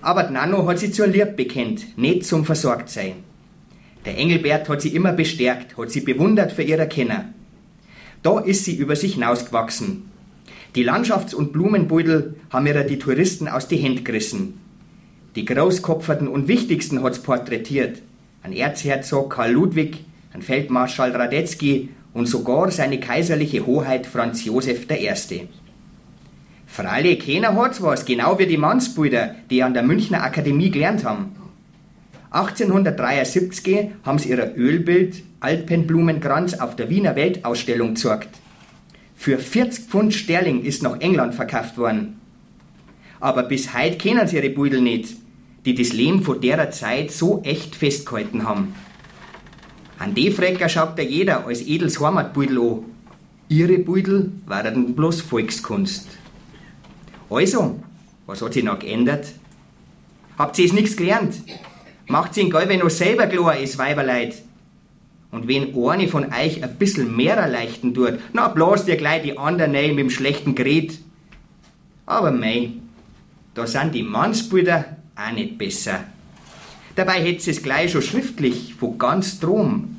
Aber 0.00 0.30
Nano 0.30 0.66
hat 0.66 0.78
sie 0.78 0.90
zur 0.90 1.06
Lieb 1.06 1.36
bekennt, 1.36 1.96
nicht 1.96 2.24
zum 2.26 2.44
Versorgtsein. 2.44 3.24
Der 4.04 4.18
Engelbert 4.18 4.68
hat 4.68 4.82
sie 4.82 4.94
immer 4.94 5.12
bestärkt, 5.12 5.76
hat 5.76 5.90
sie 5.90 6.00
bewundert 6.00 6.52
für 6.52 6.62
ihre 6.62 6.88
Kenner. 6.88 7.26
Da 8.22 8.40
ist 8.40 8.64
sie 8.64 8.76
über 8.76 8.96
sich 8.96 9.14
hinausgewachsen. 9.14 10.10
Die 10.76 10.86
Landschafts- 10.86 11.34
und 11.34 11.54
Blumenbeutel 11.54 12.34
haben 12.50 12.66
ihr 12.66 12.84
die 12.84 12.98
Touristen 12.98 13.48
aus 13.48 13.66
die 13.66 13.78
Hände 13.78 14.02
gerissen. 14.02 14.60
Die 15.34 15.46
Großkopferten 15.46 16.28
und 16.28 16.48
Wichtigsten 16.48 17.02
hat's 17.02 17.18
porträtiert. 17.18 18.02
Ein 18.42 18.52
Erzherzog 18.52 19.32
Karl 19.32 19.52
Ludwig, 19.52 20.04
ein 20.34 20.42
Feldmarschall 20.42 21.12
Radetzky 21.12 21.88
und 22.12 22.26
sogar 22.26 22.70
seine 22.70 23.00
kaiserliche 23.00 23.64
Hoheit 23.64 24.06
Franz 24.06 24.44
Josef 24.44 24.86
I. 24.90 25.48
Freilich, 26.66 27.26
keiner 27.26 27.56
hat's 27.56 27.80
was, 27.80 28.04
genau 28.04 28.38
wie 28.38 28.46
die 28.46 28.58
Mannsbrüder, 28.58 29.34
die 29.48 29.62
an 29.62 29.72
der 29.72 29.82
Münchner 29.82 30.24
Akademie 30.24 30.70
gelernt 30.70 31.04
haben. 31.04 31.36
1873 32.32 33.92
haben 34.04 34.18
sie 34.18 34.28
ihr 34.28 34.54
Ölbild 34.54 35.22
Alpenblumenkranz 35.40 36.52
auf 36.60 36.76
der 36.76 36.90
Wiener 36.90 37.16
Weltausstellung 37.16 37.94
gezeigt. 37.94 38.28
Für 39.16 39.38
40 39.38 39.86
Pfund 39.86 40.14
Sterling 40.14 40.62
ist 40.62 40.82
nach 40.82 41.00
England 41.00 41.34
verkauft 41.34 41.78
worden. 41.78 42.20
Aber 43.18 43.42
bis 43.42 43.74
heute 43.74 43.96
kennen 43.96 44.28
sie 44.28 44.36
ihre 44.36 44.50
Beutel 44.50 44.80
nicht, 44.80 45.16
die 45.64 45.74
das 45.74 45.92
Leben 45.92 46.22
von 46.22 46.40
derer 46.40 46.70
Zeit 46.70 47.10
so 47.10 47.42
echt 47.42 47.74
festgehalten 47.74 48.46
haben. 48.46 48.74
An 49.98 50.14
die 50.14 50.30
Frecker 50.30 50.68
schaut 50.68 50.98
da 50.98 51.02
jeder 51.02 51.46
als 51.46 51.62
edels 51.62 51.98
Heimatbeutel 51.98 52.58
an. 52.58 52.84
Ihre 53.48 53.78
Beutel 53.78 54.30
waren 54.44 54.94
bloß 54.94 55.22
Volkskunst. 55.22 56.06
Also, 57.30 57.80
was 58.26 58.42
hat 58.42 58.52
sich 58.52 58.62
noch 58.62 58.78
geändert? 58.78 59.26
Habt 60.36 60.58
ihr 60.58 60.66
es 60.66 60.72
nichts 60.72 60.96
gelernt? 60.96 61.36
Macht 62.06 62.36
ihn 62.36 62.50
gell, 62.50 62.68
wenn 62.68 62.80
ihr 62.80 62.90
selber 62.90 63.26
klar 63.26 63.56
ist, 63.56 63.78
Weiberleid. 63.78 64.34
Und 65.36 65.48
wenn 65.48 65.76
eine 65.76 66.08
von 66.08 66.32
euch 66.32 66.64
ein 66.64 66.76
bisschen 66.78 67.14
mehr 67.14 67.36
erleichtern 67.36 67.92
tut, 67.92 68.18
na 68.32 68.48
blas 68.48 68.86
dir 68.86 68.96
gleich 68.96 69.22
die 69.22 69.36
anderen 69.36 69.76
rein 69.76 69.90
mit 69.90 69.98
dem 69.98 70.08
schlechten 70.08 70.54
Gerät. 70.54 70.98
Aber 72.06 72.30
mei, 72.30 72.70
da 73.52 73.66
sind 73.66 73.94
die 73.94 74.02
Mannsbrüder 74.02 74.96
auch 75.14 75.32
nicht 75.34 75.58
besser. 75.58 76.04
Dabei 76.94 77.22
hätte 77.22 77.42
sie 77.42 77.50
es 77.50 77.62
gleich 77.62 77.92
schon 77.92 78.00
schriftlich 78.00 78.76
von 78.76 78.96
ganz 78.96 79.38
drum. 79.38 79.98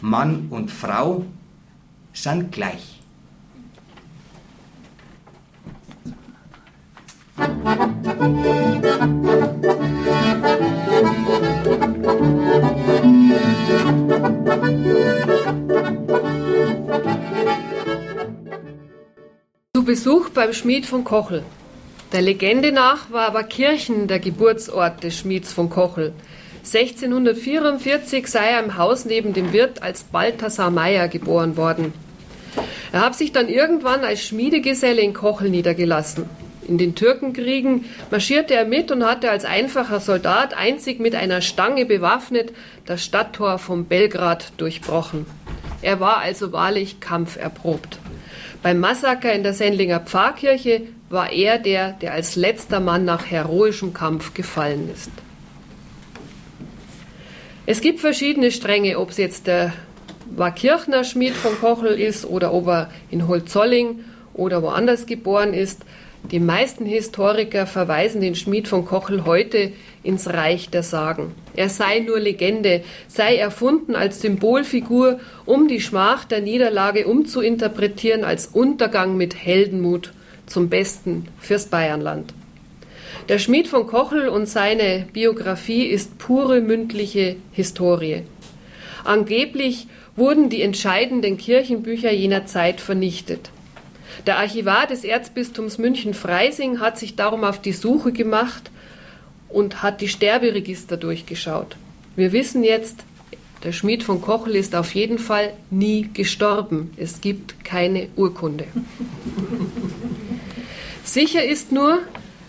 Mann 0.00 0.46
und 0.50 0.70
Frau 0.70 1.24
sind 2.12 2.52
gleich. 2.52 3.00
Zu 14.08 14.25
Besuch 19.86 20.30
beim 20.30 20.52
Schmied 20.52 20.84
von 20.84 21.04
Kochel. 21.04 21.44
Der 22.10 22.20
Legende 22.20 22.72
nach 22.72 23.12
war 23.12 23.28
aber 23.28 23.44
Kirchen 23.44 24.08
der 24.08 24.18
Geburtsort 24.18 25.04
des 25.04 25.16
Schmieds 25.16 25.52
von 25.52 25.70
Kochel. 25.70 26.12
1644 26.64 28.26
sei 28.26 28.48
er 28.48 28.64
im 28.64 28.76
Haus 28.78 29.04
neben 29.04 29.32
dem 29.32 29.52
Wirt 29.52 29.84
als 29.84 30.02
Balthasar 30.02 30.72
Meyer 30.72 31.06
geboren 31.06 31.56
worden. 31.56 31.94
Er 32.90 33.02
hat 33.02 33.14
sich 33.14 33.30
dann 33.30 33.48
irgendwann 33.48 34.02
als 34.02 34.24
Schmiedegeselle 34.24 35.00
in 35.00 35.14
Kochel 35.14 35.50
niedergelassen. 35.50 36.28
In 36.66 36.78
den 36.78 36.96
Türkenkriegen 36.96 37.84
marschierte 38.10 38.54
er 38.54 38.64
mit 38.64 38.90
und 38.90 39.04
hatte 39.04 39.30
als 39.30 39.44
einfacher 39.44 40.00
Soldat 40.00 40.52
einzig 40.52 40.98
mit 40.98 41.14
einer 41.14 41.42
Stange 41.42 41.86
bewaffnet 41.86 42.52
das 42.86 43.04
Stadttor 43.04 43.60
von 43.60 43.84
Belgrad 43.84 44.50
durchbrochen. 44.56 45.26
Er 45.80 46.00
war 46.00 46.16
also 46.16 46.50
wahrlich 46.50 46.98
kampferprobt. 46.98 48.00
Beim 48.62 48.78
Massaker 48.80 49.32
in 49.32 49.42
der 49.42 49.54
Sendlinger 49.54 50.00
Pfarrkirche 50.00 50.82
war 51.08 51.30
er 51.32 51.58
der, 51.58 51.92
der 51.92 52.12
als 52.12 52.36
letzter 52.36 52.80
Mann 52.80 53.04
nach 53.04 53.26
heroischem 53.26 53.92
Kampf 53.92 54.34
gefallen 54.34 54.90
ist. 54.92 55.10
Es 57.66 57.80
gibt 57.80 58.00
verschiedene 58.00 58.50
Stränge, 58.50 58.98
ob 58.98 59.10
es 59.10 59.16
jetzt 59.16 59.46
der 59.46 59.72
Warkirchner 60.30 61.04
Schmied 61.04 61.34
von 61.34 61.58
Kochel 61.58 61.98
ist 61.98 62.24
oder 62.24 62.52
ob 62.52 62.68
er 62.68 62.90
in 63.10 63.26
Holzolling 63.28 64.04
oder 64.34 64.62
woanders 64.62 65.06
geboren 65.06 65.54
ist. 65.54 65.82
Die 66.30 66.40
meisten 66.40 66.86
Historiker 66.86 67.66
verweisen 67.66 68.20
den 68.20 68.34
Schmied 68.34 68.68
von 68.68 68.84
Kochel 68.84 69.24
heute 69.24 69.72
ins 70.06 70.28
Reich 70.28 70.70
der 70.70 70.82
Sagen. 70.82 71.34
Er 71.54 71.68
sei 71.68 72.00
nur 72.00 72.20
Legende, 72.20 72.82
sei 73.08 73.36
erfunden 73.36 73.94
als 73.94 74.20
Symbolfigur, 74.20 75.18
um 75.44 75.68
die 75.68 75.80
Schmach 75.80 76.24
der 76.24 76.40
Niederlage 76.40 77.06
umzuinterpretieren 77.06 78.24
als 78.24 78.46
Untergang 78.46 79.16
mit 79.16 79.34
Heldenmut 79.34 80.12
zum 80.46 80.68
Besten 80.68 81.28
fürs 81.40 81.66
Bayernland. 81.66 82.32
Der 83.28 83.38
Schmied 83.38 83.66
von 83.66 83.86
Kochel 83.86 84.28
und 84.28 84.46
seine 84.46 85.06
Biografie 85.12 85.86
ist 85.86 86.18
pure 86.18 86.60
mündliche 86.60 87.36
Historie. 87.52 88.22
Angeblich 89.04 89.88
wurden 90.14 90.48
die 90.48 90.62
entscheidenden 90.62 91.36
Kirchenbücher 91.36 92.12
jener 92.12 92.46
Zeit 92.46 92.80
vernichtet. 92.80 93.50
Der 94.26 94.38
Archivar 94.38 94.86
des 94.86 95.04
Erzbistums 95.04 95.78
München-Freising 95.78 96.80
hat 96.80 96.98
sich 96.98 97.16
darum 97.16 97.44
auf 97.44 97.60
die 97.60 97.72
Suche 97.72 98.12
gemacht 98.12 98.70
und 99.56 99.82
hat 99.82 100.02
die 100.02 100.08
Sterberegister 100.08 100.98
durchgeschaut. 100.98 101.78
Wir 102.14 102.32
wissen 102.32 102.62
jetzt, 102.62 103.04
der 103.64 103.72
Schmied 103.72 104.02
von 104.02 104.20
Kochel 104.20 104.54
ist 104.54 104.76
auf 104.76 104.94
jeden 104.94 105.18
Fall 105.18 105.54
nie 105.70 106.10
gestorben. 106.12 106.90
Es 106.98 107.22
gibt 107.22 107.64
keine 107.64 108.08
Urkunde. 108.16 108.66
Sicher 111.04 111.42
ist 111.42 111.72
nur, 111.72 112.00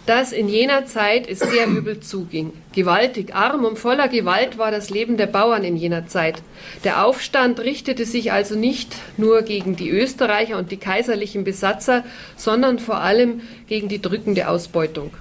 dass 0.06 0.34
in 0.34 0.50
jener 0.50 0.86
Zeit 0.86 1.30
es 1.30 1.40
sehr 1.40 1.68
übel 1.68 2.02
zuging. 2.02 2.52
Gewaltig, 2.74 3.34
arm 3.34 3.64
und 3.64 3.80
voller 3.80 4.10
Gewalt 4.10 4.58
war 4.58 4.72
das 4.72 4.90
Leben 4.90 5.16
der 5.16 5.28
Bauern 5.28 5.64
in 5.64 5.78
jener 5.78 6.08
Zeit. 6.08 6.44
Der 6.84 7.06
Aufstand 7.06 7.62
richtete 7.62 8.04
sich 8.04 8.34
also 8.34 8.56
nicht 8.56 8.94
nur 9.16 9.44
gegen 9.44 9.78
die 9.78 9.90
Österreicher 9.90 10.58
und 10.58 10.72
die 10.72 10.78
kaiserlichen 10.78 11.46
Besatzer, 11.46 12.04
sondern 12.36 12.80
vor 12.80 12.98
allem 12.98 13.40
gegen 13.70 13.88
die 13.88 14.02
drückende 14.02 14.50
Ausbeutung. 14.50 15.12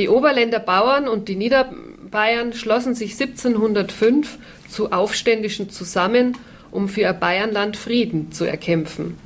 Die 0.00 0.08
Oberländer 0.08 0.60
Bauern 0.60 1.08
und 1.08 1.28
die 1.28 1.36
Niederbayern 1.36 2.54
schlossen 2.54 2.94
sich 2.94 3.20
1705 3.20 4.38
zu 4.66 4.92
Aufständischen 4.92 5.68
zusammen, 5.68 6.38
um 6.70 6.88
für 6.88 7.02
ihr 7.02 7.12
Bayernland 7.12 7.76
Frieden 7.76 8.32
zu 8.32 8.46
erkämpfen. 8.46 9.18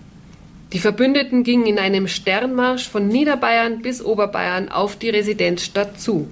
Die 0.72 0.80
Verbündeten 0.80 1.44
gingen 1.44 1.66
in 1.66 1.78
einem 1.78 2.08
Sternmarsch 2.08 2.88
von 2.88 3.06
Niederbayern 3.06 3.82
bis 3.82 4.04
Oberbayern 4.04 4.68
auf 4.68 4.96
die 4.96 5.10
Residenzstadt 5.10 6.00
zu. 6.00 6.26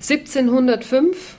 1705, 0.00 1.36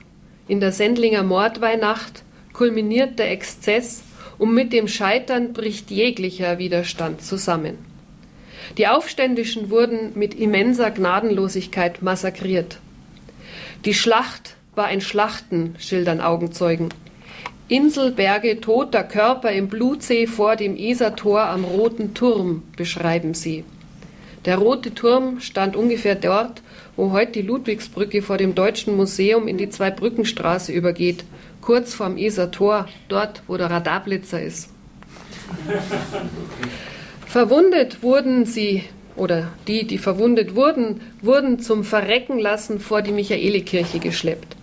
in 0.48 0.62
der 0.62 0.72
Sendlinger 0.72 1.24
Mordweihnacht, 1.24 2.24
kulminiert 2.54 3.20
der 3.20 3.32
Exzess 3.32 4.02
und 4.38 4.54
mit 4.54 4.72
dem 4.72 4.88
Scheitern 4.88 5.52
bricht 5.52 5.92
jeglicher 5.92 6.58
Widerstand 6.58 7.22
zusammen. 7.22 7.91
Die 8.78 8.88
Aufständischen 8.88 9.70
wurden 9.70 10.12
mit 10.16 10.34
immenser 10.34 10.92
Gnadenlosigkeit 10.92 12.02
massakriert. 12.02 12.80
Die 13.86 13.94
Schlacht 13.94 14.56
war 14.76 14.86
ein 14.86 15.02
Schlachten, 15.02 15.76
schildern 15.78 16.22
Augenzeugen. 16.22 16.90
Inselberge 17.68 18.60
toter 18.62 19.04
Körper 19.04 19.52
im 19.52 19.68
Blutsee 19.68 20.28
vor 20.28 20.56
dem 20.56 20.76
Isartor 20.76 21.44
am 21.44 21.64
Roten 21.64 22.14
Turm 22.14 22.64
beschreiben 22.76 23.34
sie. 23.34 23.64
Der 24.46 24.58
Rote 24.58 24.94
Turm 24.94 25.40
stand 25.40 25.76
ungefähr 25.76 26.16
dort, 26.16 26.62
wo 26.96 27.12
heute 27.12 27.34
die 27.34 27.42
Ludwigsbrücke 27.44 28.22
vor 28.22 28.38
dem 28.38 28.56
Deutschen 28.56 28.96
Museum 28.96 29.48
in 29.48 29.58
die 29.58 29.70
Zweibrückenstraße 29.70 30.72
übergeht, 30.72 31.24
kurz 31.62 31.94
vorm 31.94 32.18
Isartor, 32.18 32.88
dort, 33.08 33.44
wo 33.48 33.56
der 33.58 33.70
Radarblitzer 33.70 34.42
ist. 34.42 34.70
Verwundet 37.32 38.04
wurden 38.04 38.46
sie, 38.46 38.84
oder 39.16 39.54
die, 39.66 39.88
die 39.88 40.00
verwundet 40.00 40.54
wurden, 40.54 41.00
wurden 41.22 41.60
zum 41.60 41.86
Verrecken 41.86 42.38
lassen 42.38 42.82
vor 42.82 43.02
die 43.02 43.14
Michaelikirche 43.14 44.00
geschleppt. 44.00 44.58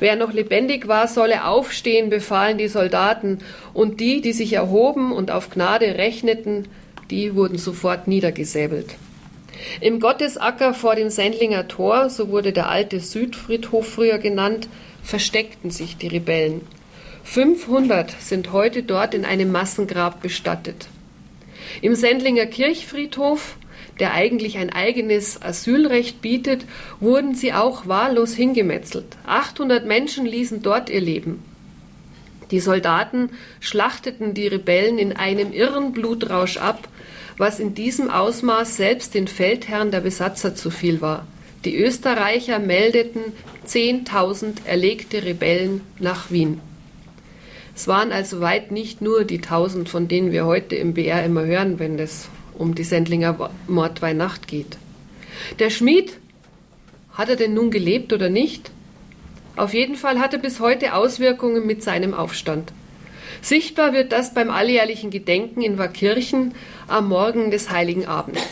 Wer 0.00 0.16
noch 0.16 0.32
lebendig 0.32 0.88
war, 0.88 1.06
solle 1.06 1.44
aufstehen, 1.44 2.10
befahlen 2.10 2.58
die 2.58 2.66
Soldaten, 2.66 3.38
und 3.72 4.00
die, 4.00 4.20
die 4.20 4.32
sich 4.32 4.52
erhoben 4.54 5.12
und 5.12 5.30
auf 5.30 5.48
Gnade 5.50 5.96
rechneten, 5.96 6.66
die 7.08 7.36
wurden 7.36 7.56
sofort 7.56 8.08
niedergesäbelt. 8.08 8.96
Im 9.80 10.00
Gottesacker 10.00 10.74
vor 10.74 10.96
dem 10.96 11.10
Sendlinger 11.10 11.68
Tor, 11.68 12.10
so 12.10 12.30
wurde 12.30 12.52
der 12.52 12.68
alte 12.68 12.98
Südfriedhof 12.98 13.86
früher 13.86 14.18
genannt, 14.18 14.68
versteckten 15.04 15.70
sich 15.70 15.96
die 15.96 16.08
Rebellen. 16.08 16.62
500 17.22 18.10
sind 18.20 18.50
heute 18.52 18.82
dort 18.82 19.14
in 19.14 19.24
einem 19.24 19.52
Massengrab 19.52 20.20
bestattet. 20.20 20.88
Im 21.82 21.94
Sendlinger 21.94 22.46
Kirchfriedhof 22.46 23.56
der 24.00 24.14
eigentlich 24.14 24.58
ein 24.58 24.70
eigenes 24.70 25.42
Asylrecht 25.42 26.22
bietet, 26.22 26.64
wurden 27.00 27.34
sie 27.34 27.52
auch 27.52 27.86
wahllos 27.86 28.34
hingemetzelt. 28.34 29.16
800 29.26 29.86
Menschen 29.86 30.26
ließen 30.26 30.62
dort 30.62 30.90
ihr 30.90 31.00
Leben. 31.00 31.42
Die 32.50 32.60
Soldaten 32.60 33.30
schlachteten 33.60 34.34
die 34.34 34.46
Rebellen 34.46 34.98
in 34.98 35.14
einem 35.14 35.52
irren 35.52 35.92
Blutrausch 35.92 36.56
ab, 36.56 36.88
was 37.36 37.60
in 37.60 37.74
diesem 37.74 38.10
Ausmaß 38.10 38.76
selbst 38.76 39.14
den 39.14 39.28
Feldherren 39.28 39.90
der 39.90 40.00
Besatzer 40.00 40.54
zu 40.54 40.70
viel 40.70 41.00
war. 41.00 41.26
Die 41.64 41.76
Österreicher 41.76 42.58
meldeten 42.58 43.20
10.000 43.66 44.64
erlegte 44.64 45.24
Rebellen 45.24 45.82
nach 45.98 46.30
Wien. 46.30 46.60
Es 47.78 47.86
waren 47.86 48.10
also 48.10 48.40
weit 48.40 48.72
nicht 48.72 49.02
nur 49.02 49.22
die 49.22 49.36
1000, 49.36 49.88
von 49.88 50.08
denen 50.08 50.32
wir 50.32 50.46
heute 50.46 50.74
im 50.74 50.94
BR 50.94 51.24
immer 51.24 51.44
hören, 51.44 51.78
wenn 51.78 51.96
das 51.96 52.28
um 52.54 52.74
die 52.74 52.82
Sendlinger 52.82 53.52
Mordweihnacht 53.68 54.48
geht. 54.48 54.78
Der 55.60 55.70
Schmied, 55.70 56.18
hat 57.12 57.28
er 57.28 57.36
denn 57.36 57.54
nun 57.54 57.70
gelebt 57.70 58.12
oder 58.12 58.30
nicht? 58.30 58.72
Auf 59.54 59.74
jeden 59.74 59.94
Fall 59.94 60.18
hat 60.18 60.32
er 60.32 60.40
bis 60.40 60.58
heute 60.58 60.92
Auswirkungen 60.92 61.68
mit 61.68 61.84
seinem 61.84 62.14
Aufstand. 62.14 62.72
Sichtbar 63.42 63.92
wird 63.92 64.10
das 64.10 64.34
beim 64.34 64.50
alljährlichen 64.50 65.10
Gedenken 65.10 65.62
in 65.62 65.78
Warkirchen 65.78 66.54
am 66.88 67.08
Morgen 67.08 67.52
des 67.52 67.70
Heiligen 67.70 68.06
Abends. 68.06 68.42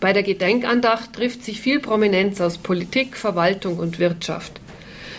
Bei 0.00 0.12
der 0.12 0.24
Gedenkandacht 0.24 1.12
trifft 1.12 1.44
sich 1.44 1.60
viel 1.60 1.78
Prominenz 1.78 2.40
aus 2.40 2.58
Politik, 2.58 3.16
Verwaltung 3.16 3.78
und 3.78 4.00
Wirtschaft. 4.00 4.60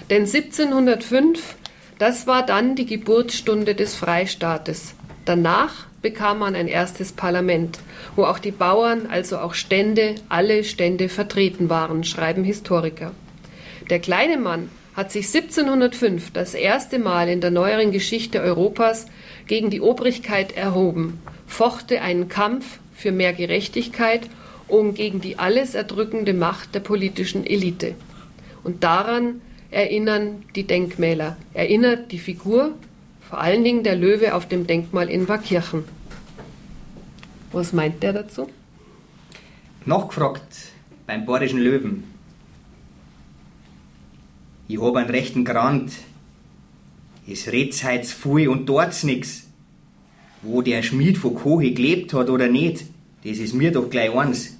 Denn 0.09 0.23
1705, 0.23 1.55
das 1.99 2.27
war 2.27 2.45
dann 2.45 2.75
die 2.75 2.85
Geburtsstunde 2.85 3.75
des 3.75 3.95
Freistaates. 3.95 4.95
Danach 5.25 5.85
bekam 6.01 6.39
man 6.39 6.55
ein 6.55 6.67
erstes 6.67 7.13
Parlament, 7.13 7.79
wo 8.15 8.25
auch 8.25 8.39
die 8.39 8.51
Bauern, 8.51 9.07
also 9.07 9.37
auch 9.37 9.53
Stände, 9.53 10.15
alle 10.29 10.63
Stände 10.63 11.09
vertreten 11.09 11.69
waren, 11.69 12.03
schreiben 12.03 12.43
Historiker. 12.43 13.11
Der 13.89 13.99
kleine 13.99 14.37
Mann 14.37 14.69
hat 14.95 15.11
sich 15.11 15.33
1705 15.33 16.31
das 16.31 16.53
erste 16.53 16.99
Mal 16.99 17.29
in 17.29 17.41
der 17.41 17.51
neueren 17.51 17.91
Geschichte 17.91 18.41
Europas 18.41 19.07
gegen 19.47 19.69
die 19.69 19.81
Obrigkeit 19.81 20.55
erhoben, 20.55 21.21
fochte 21.47 22.01
einen 22.01 22.27
Kampf 22.27 22.79
für 22.93 23.11
mehr 23.11 23.33
Gerechtigkeit 23.33 24.29
und 24.67 24.93
gegen 24.93 25.21
die 25.21 25.39
alles 25.39 25.73
erdrückende 25.73 26.33
Macht 26.33 26.75
der 26.75 26.79
politischen 26.81 27.45
Elite. 27.45 27.95
Und 28.63 28.83
daran 28.83 29.41
erinnern 29.73 30.43
die 30.55 30.65
Denkmäler, 30.65 31.37
erinnert 31.53 32.11
die 32.11 32.19
Figur 32.19 32.73
vor 33.27 33.41
allen 33.41 33.63
Dingen 33.63 33.83
der 33.83 33.95
Löwe 33.95 34.35
auf 34.35 34.47
dem 34.47 34.67
Denkmal 34.67 35.09
in 35.09 35.27
Warkirchen. 35.27 35.85
Was 37.51 37.73
meint 37.73 38.03
der 38.03 38.13
dazu? 38.13 38.47
Nachgefragt 39.85 40.71
beim 41.07 41.25
Bayerischen 41.25 41.59
Löwen. 41.59 42.03
Ich 44.67 44.79
habe 44.79 44.99
einen 44.99 45.09
rechten 45.09 45.43
Grant. 45.43 45.91
Es 47.27 47.51
redt's 47.51 47.83
heut 47.83 48.05
viel 48.05 48.49
und 48.49 48.67
dort's 48.67 49.03
nix. 49.03 49.47
Wo 50.41 50.61
der 50.61 50.83
Schmied 50.83 51.17
von 51.17 51.35
Kohe 51.35 51.71
gelebt 51.71 52.13
hat 52.13 52.29
oder 52.29 52.47
nicht, 52.47 52.85
das 53.23 53.37
ist 53.37 53.53
mir 53.53 53.71
doch 53.71 53.89
gleich 53.89 54.13
eins. 54.13 54.57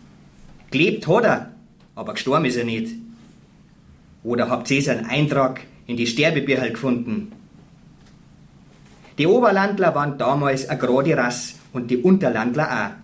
Gelebt 0.72 1.08
hat 1.08 1.26
er, 1.26 1.52
aber 1.94 2.14
gestorben 2.14 2.46
ist 2.46 2.56
er 2.56 2.64
nicht. 2.64 3.03
Oder 4.24 4.50
habt 4.50 4.70
ihr 4.72 4.82
seinen 4.82 5.06
Eintrag 5.06 5.62
in 5.86 5.98
die 5.98 6.08
Sterbebücher 6.08 6.70
gefunden? 6.70 7.34
Die 9.18 9.28
Oberlandler 9.28 9.94
waren 9.94 10.18
damals 10.18 10.68
eine 10.70 10.80
gerade 10.80 11.16
Rasse 11.16 11.56
und 11.74 11.92
die 11.92 11.98
Unterlandler 11.98 12.72
auch. 12.72 13.04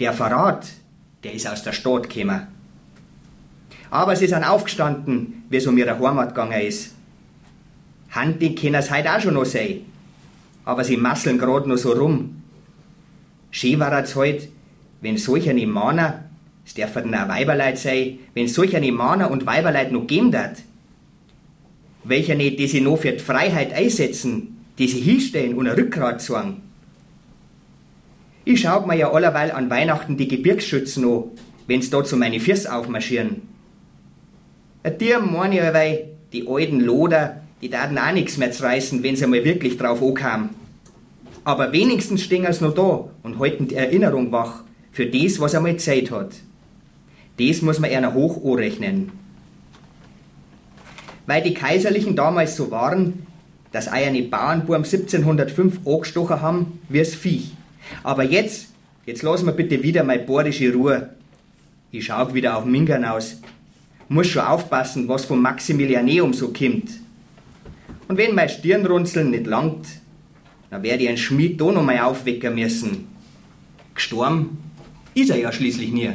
Der 0.00 0.12
Verrat, 0.12 0.66
der 1.22 1.34
ist 1.34 1.46
aus 1.46 1.62
der 1.62 1.72
Stadt 1.72 2.08
gekommen. 2.08 2.46
Aber 3.90 4.16
sie 4.16 4.26
sind 4.26 4.44
aufgestanden, 4.44 5.44
wie 5.50 5.56
es 5.56 5.66
um 5.66 5.76
ihre 5.76 5.98
Heimat 5.98 6.30
gegangen 6.30 6.60
ist. 6.60 6.94
Handig 8.10 8.60
können 8.60 8.76
es 8.76 8.90
heute 8.90 9.14
auch 9.14 9.20
schon 9.20 9.34
noch 9.34 9.44
sein. 9.44 9.80
Aber 10.64 10.84
sie 10.84 10.96
masseln 10.96 11.38
gerade 11.38 11.68
noch 11.68 11.76
so 11.76 11.92
rum. 11.92 12.42
Schön 13.50 13.78
war 13.78 13.92
es 14.02 14.16
heute, 14.16 14.48
wenn 15.00 15.16
solche 15.16 15.54
Mana, 15.66 16.24
es 16.66 16.74
dürfen 16.74 17.14
auch 17.14 17.28
Weiberleut 17.28 17.78
sein, 17.78 18.18
wenn 18.34 18.48
solche 18.48 18.80
Mana 18.92 19.26
und 19.26 19.46
Weiberleut 19.46 19.92
noch 19.92 20.06
geben 20.06 20.36
hat, 20.36 20.62
welche 22.04 22.34
nicht, 22.34 22.58
die 22.58 22.66
sich 22.66 22.82
noch 22.82 22.98
für 22.98 23.12
die 23.12 23.18
Freiheit 23.18 23.72
einsetzen, 23.72 24.64
die 24.78 24.88
sich 24.88 25.04
hinstellen 25.04 25.54
und 25.54 25.68
ein 25.68 25.74
Rückgrat 25.74 26.20
zeigen. 26.20 26.62
Ich 28.44 28.60
schau 28.60 28.86
mir 28.86 28.96
ja 28.96 29.10
allerweil 29.10 29.52
an 29.52 29.70
Weihnachten 29.70 30.16
die 30.16 30.28
Gebirgsschützen 30.28 31.04
an, 31.04 31.24
wenn's 31.66 31.90
dort 31.90 32.06
so 32.06 32.16
meine 32.16 32.40
Füße 32.40 32.72
aufmarschieren. 32.72 33.42
Die 35.00 35.14
meine 35.18 35.54
ich 35.54 35.62
aber, 35.62 35.98
die 36.32 36.46
alten 36.46 36.80
Loder, 36.80 37.40
die 37.62 37.70
taten 37.70 37.96
auch 37.96 38.12
nichts 38.12 38.36
mehr 38.36 38.52
zu 38.52 38.64
reißen, 38.64 39.02
wenn 39.02 39.16
sie 39.16 39.26
mal 39.26 39.44
wirklich 39.44 39.78
drauf 39.78 40.02
ankamen. 40.02 40.50
Aber 41.44 41.72
wenigstens 41.72 42.22
stehen 42.22 42.50
sie 42.52 42.64
noch 42.64 42.74
da 42.74 43.08
und 43.22 43.38
halten 43.38 43.68
die 43.68 43.76
Erinnerung 43.76 44.30
wach 44.32 44.64
für 44.92 45.06
das, 45.06 45.40
was 45.40 45.54
einmal 45.54 45.76
Zeit 45.78 46.10
hat. 46.10 46.34
Das 47.38 47.62
muss 47.62 47.80
man 47.80 47.90
einer 47.90 48.14
hoch 48.14 48.44
anrechnen. 48.44 49.12
Weil 51.26 51.42
die 51.42 51.54
Kaiserlichen 51.54 52.16
damals 52.16 52.56
so 52.56 52.70
waren, 52.70 53.26
dass 53.72 53.88
eine 53.88 54.22
Bauernburm 54.22 54.84
1705 54.84 55.86
angestochen 55.86 56.40
haben 56.40 56.78
wie 56.88 56.98
das 56.98 57.14
Viech. 57.14 57.52
Aber 58.02 58.22
jetzt, 58.22 58.68
jetzt 59.06 59.22
lassen 59.22 59.46
wir 59.46 59.52
bitte 59.52 59.82
wieder 59.82 60.04
meine 60.04 60.22
bayerische 60.22 60.72
Ruhe. 60.72 61.10
Ich 61.90 62.06
schau 62.06 62.32
wieder 62.34 62.56
auf 62.56 62.64
Mingern 62.64 63.04
aus. 63.04 63.40
Muss 64.08 64.28
schon 64.28 64.42
aufpassen, 64.42 65.08
was 65.08 65.24
vom 65.24 65.42
Maximilianeum 65.42 66.32
so 66.34 66.52
kommt. 66.52 66.90
Und 68.06 68.18
wenn 68.18 68.34
mein 68.34 68.48
Stirnrunzeln 68.48 69.30
nicht 69.30 69.46
langt, 69.46 69.86
dann 70.70 70.82
werde 70.82 71.04
ich 71.04 71.08
einen 71.08 71.18
Schmied 71.18 71.60
da 71.60 71.72
noch 71.72 71.82
mal 71.82 71.98
aufwecken 72.00 72.54
müssen. 72.54 73.08
Gestorben 73.94 74.58
ist 75.14 75.30
er 75.30 75.38
ja 75.38 75.52
schließlich 75.52 75.90
nie. 75.92 76.10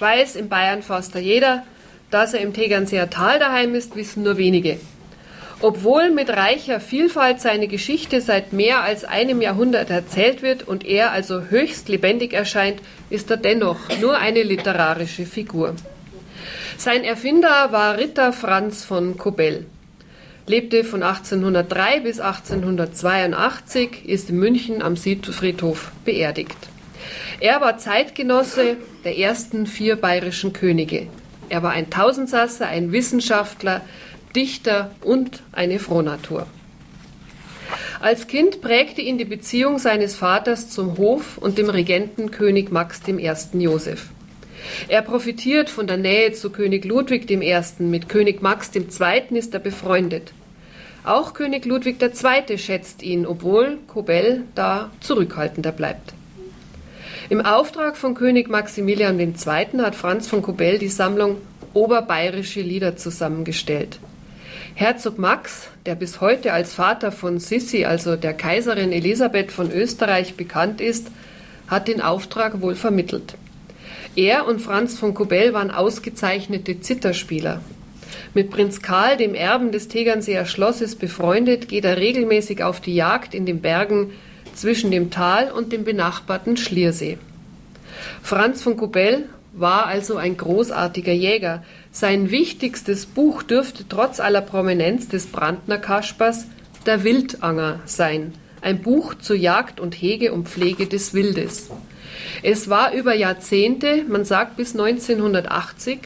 Weiß 0.00 0.36
in 0.36 0.48
Bayern 0.48 0.82
fast 0.82 1.14
jeder. 1.14 1.64
Dass 2.10 2.34
er 2.34 2.40
im 2.40 2.52
Tegernseer 2.52 3.10
Tal 3.10 3.38
daheim 3.38 3.74
ist, 3.74 3.94
wissen 3.94 4.24
nur 4.24 4.36
wenige. 4.36 4.78
Obwohl 5.62 6.10
mit 6.10 6.30
reicher 6.30 6.80
Vielfalt 6.80 7.40
seine 7.40 7.68
Geschichte 7.68 8.22
seit 8.22 8.54
mehr 8.54 8.82
als 8.82 9.04
einem 9.04 9.42
Jahrhundert 9.42 9.90
erzählt 9.90 10.42
wird 10.42 10.66
und 10.66 10.86
er 10.86 11.12
also 11.12 11.42
höchst 11.50 11.88
lebendig 11.90 12.32
erscheint, 12.32 12.80
ist 13.10 13.30
er 13.30 13.36
dennoch 13.36 13.78
nur 14.00 14.16
eine 14.16 14.42
literarische 14.42 15.26
Figur. 15.26 15.74
Sein 16.78 17.04
Erfinder 17.04 17.72
war 17.72 17.98
Ritter 17.98 18.32
Franz 18.32 18.84
von 18.84 19.18
Kobell. 19.18 19.66
Lebte 20.46 20.82
von 20.82 21.02
1803 21.02 22.00
bis 22.00 22.20
1882, 22.20 24.06
ist 24.06 24.30
in 24.30 24.38
München 24.38 24.80
am 24.80 24.96
Friedhof 24.96 25.92
beerdigt. 26.06 26.56
Er 27.40 27.60
war 27.60 27.78
Zeitgenosse 27.78 28.76
der 29.04 29.18
ersten 29.18 29.66
vier 29.66 29.96
bayerischen 29.96 30.52
Könige. 30.52 31.06
Er 31.48 31.62
war 31.62 31.72
ein 31.72 31.90
Tausendsasser, 31.90 32.66
ein 32.66 32.92
Wissenschaftler, 32.92 33.82
Dichter 34.36 34.92
und 35.02 35.42
eine 35.52 35.78
Frohnatur. 35.78 36.46
Als 38.00 38.26
Kind 38.26 38.60
prägte 38.60 39.00
ihn 39.00 39.18
die 39.18 39.24
Beziehung 39.24 39.78
seines 39.78 40.14
Vaters 40.14 40.70
zum 40.70 40.96
Hof 40.96 41.38
und 41.38 41.58
dem 41.58 41.68
Regenten 41.68 42.30
König 42.30 42.70
Max 42.70 43.00
I. 43.06 43.30
Joseph. 43.58 44.08
Er 44.88 45.02
profitiert 45.02 45.70
von 45.70 45.86
der 45.86 45.96
Nähe 45.96 46.32
zu 46.32 46.50
König 46.50 46.84
Ludwig 46.84 47.30
I. 47.30 47.62
Mit 47.80 48.08
König 48.08 48.42
Max 48.42 48.70
II. 48.74 49.38
ist 49.38 49.54
er 49.54 49.60
befreundet. 49.60 50.32
Auch 51.04 51.34
König 51.34 51.64
Ludwig 51.64 51.96
II. 52.00 52.58
schätzt 52.58 53.02
ihn, 53.02 53.26
obwohl 53.26 53.78
Kobell 53.86 54.44
da 54.54 54.90
zurückhaltender 55.00 55.72
bleibt. 55.72 56.14
Im 57.30 57.40
Auftrag 57.40 57.96
von 57.96 58.14
König 58.14 58.48
Maximilian 58.48 59.20
II. 59.20 59.34
hat 59.82 59.94
Franz 59.94 60.26
von 60.26 60.42
Kobell 60.42 60.80
die 60.80 60.88
Sammlung 60.88 61.36
Oberbayerische 61.74 62.60
Lieder 62.60 62.96
zusammengestellt. 62.96 64.00
Herzog 64.74 65.16
Max, 65.16 65.68
der 65.86 65.94
bis 65.94 66.20
heute 66.20 66.52
als 66.52 66.74
Vater 66.74 67.12
von 67.12 67.38
Sissi, 67.38 67.84
also 67.84 68.16
der 68.16 68.34
Kaiserin 68.34 68.90
Elisabeth 68.90 69.52
von 69.52 69.70
Österreich, 69.70 70.34
bekannt 70.34 70.80
ist, 70.80 71.06
hat 71.68 71.86
den 71.86 72.00
Auftrag 72.00 72.62
wohl 72.62 72.74
vermittelt. 72.74 73.36
Er 74.16 74.48
und 74.48 74.60
Franz 74.60 74.98
von 74.98 75.14
Kobell 75.14 75.52
waren 75.52 75.70
ausgezeichnete 75.70 76.80
Zitterspieler. 76.80 77.60
Mit 78.34 78.50
Prinz 78.50 78.82
Karl, 78.82 79.16
dem 79.16 79.36
Erben 79.36 79.70
des 79.70 79.86
Tegernseer 79.86 80.46
Schlosses, 80.46 80.96
befreundet, 80.96 81.68
geht 81.68 81.84
er 81.84 81.96
regelmäßig 81.96 82.64
auf 82.64 82.80
die 82.80 82.96
Jagd 82.96 83.36
in 83.36 83.46
den 83.46 83.60
Bergen 83.60 84.10
zwischen 84.60 84.90
dem 84.90 85.10
Tal 85.10 85.50
und 85.50 85.72
dem 85.72 85.84
benachbarten 85.84 86.56
Schliersee. 86.56 87.18
Franz 88.22 88.62
von 88.62 88.76
Kobell 88.76 89.28
war 89.52 89.86
also 89.86 90.16
ein 90.16 90.36
großartiger 90.36 91.12
Jäger. 91.12 91.64
Sein 91.90 92.30
wichtigstes 92.30 93.06
Buch 93.06 93.42
dürfte 93.42 93.84
trotz 93.88 94.20
aller 94.20 94.42
Prominenz 94.42 95.08
des 95.08 95.26
Brandner 95.26 95.78
Kaspers 95.78 96.46
Der 96.86 97.04
Wildanger 97.04 97.80
sein, 97.86 98.34
ein 98.60 98.80
Buch 98.82 99.14
zur 99.14 99.36
Jagd 99.36 99.80
und 99.80 99.94
Hege 99.94 100.32
und 100.32 100.48
Pflege 100.48 100.86
des 100.86 101.14
Wildes. 101.14 101.70
Es 102.42 102.68
war 102.68 102.92
über 102.92 103.14
Jahrzehnte, 103.14 104.04
man 104.08 104.24
sagt 104.24 104.56
bis 104.56 104.72
1980, 104.72 105.98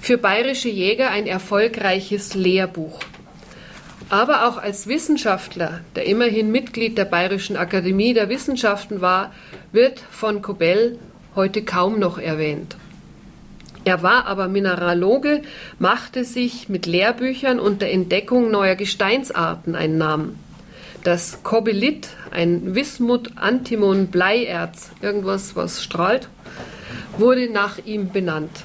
für 0.00 0.16
bayerische 0.16 0.68
Jäger 0.68 1.10
ein 1.10 1.26
erfolgreiches 1.26 2.34
Lehrbuch. 2.34 3.00
Aber 4.10 4.48
auch 4.48 4.58
als 4.58 4.88
Wissenschaftler, 4.88 5.80
der 5.94 6.04
immerhin 6.06 6.50
Mitglied 6.50 6.98
der 6.98 7.04
Bayerischen 7.04 7.56
Akademie 7.56 8.12
der 8.12 8.28
Wissenschaften 8.28 9.00
war, 9.00 9.32
wird 9.70 10.00
von 10.10 10.42
Kobell 10.42 10.98
heute 11.36 11.62
kaum 11.62 12.00
noch 12.00 12.18
erwähnt. 12.18 12.76
Er 13.84 14.02
war 14.02 14.26
aber 14.26 14.48
Mineraloge, 14.48 15.42
machte 15.78 16.24
sich 16.24 16.68
mit 16.68 16.86
Lehrbüchern 16.86 17.60
und 17.60 17.82
der 17.82 17.92
Entdeckung 17.92 18.50
neuer 18.50 18.74
Gesteinsarten 18.74 19.76
einen 19.76 19.96
Namen. 19.96 20.38
Das 21.04 21.44
Kobelit, 21.44 22.08
ein 22.32 22.74
Wismut 22.74 23.30
Antimon 23.36 24.08
Bleierz, 24.08 24.90
irgendwas, 25.00 25.54
was 25.54 25.82
strahlt, 25.82 26.28
wurde 27.16 27.48
nach 27.48 27.78
ihm 27.86 28.10
benannt. 28.10 28.64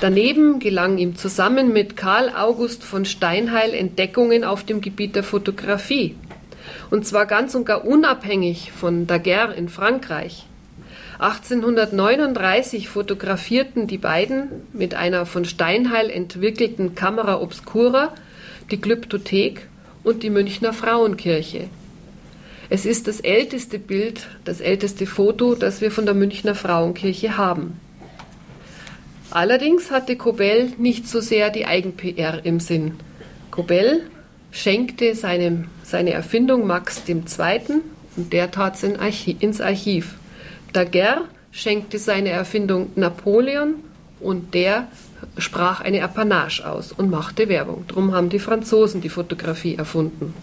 Daneben 0.00 0.60
gelang 0.60 0.96
ihm 0.96 1.14
zusammen 1.16 1.74
mit 1.74 1.94
Karl 1.94 2.30
August 2.34 2.84
von 2.84 3.04
Steinheil 3.04 3.74
Entdeckungen 3.74 4.44
auf 4.44 4.64
dem 4.64 4.80
Gebiet 4.80 5.14
der 5.14 5.22
Fotografie. 5.22 6.16
Und 6.90 7.06
zwar 7.06 7.26
ganz 7.26 7.54
und 7.54 7.66
gar 7.66 7.84
unabhängig 7.84 8.72
von 8.72 9.06
Daguerre 9.06 9.54
in 9.54 9.68
Frankreich. 9.68 10.46
1839 11.18 12.88
fotografierten 12.88 13.86
die 13.86 13.98
beiden 13.98 14.48
mit 14.72 14.94
einer 14.94 15.26
von 15.26 15.44
Steinheil 15.44 16.08
entwickelten 16.08 16.94
Kamera 16.94 17.42
Obscura 17.42 18.14
die 18.70 18.80
Glyptothek 18.80 19.68
und 20.02 20.22
die 20.22 20.30
Münchner 20.30 20.72
Frauenkirche. 20.72 21.68
Es 22.70 22.86
ist 22.86 23.06
das 23.06 23.20
älteste 23.20 23.78
Bild, 23.78 24.28
das 24.44 24.60
älteste 24.60 25.04
Foto, 25.04 25.54
das 25.54 25.82
wir 25.82 25.90
von 25.90 26.06
der 26.06 26.14
Münchner 26.14 26.54
Frauenkirche 26.54 27.36
haben. 27.36 27.78
Allerdings 29.30 29.90
hatte 29.90 30.16
Kobell 30.16 30.72
nicht 30.78 31.06
so 31.06 31.20
sehr 31.20 31.50
die 31.50 31.64
Eigen-PR 31.66 32.44
im 32.44 32.58
Sinn. 32.58 32.96
Kobell 33.50 34.02
schenkte 34.50 35.14
seinem, 35.14 35.66
seine 35.84 36.10
Erfindung 36.10 36.66
Max 36.66 37.02
II. 37.08 37.20
und 38.16 38.32
der 38.32 38.50
tat 38.50 38.74
es 38.74 38.82
ins 38.82 39.60
Archiv. 39.60 40.16
Daguerre 40.72 41.26
schenkte 41.52 41.98
seine 41.98 42.30
Erfindung 42.30 42.90
Napoleon 42.96 43.74
und 44.18 44.54
der 44.54 44.88
sprach 45.38 45.80
eine 45.80 46.02
Apanage 46.02 46.62
aus 46.64 46.92
und 46.92 47.10
machte 47.10 47.48
Werbung. 47.48 47.84
Darum 47.86 48.12
haben 48.12 48.30
die 48.30 48.38
Franzosen 48.38 49.00
die 49.00 49.08
Fotografie 49.08 49.76
erfunden. 49.76 50.34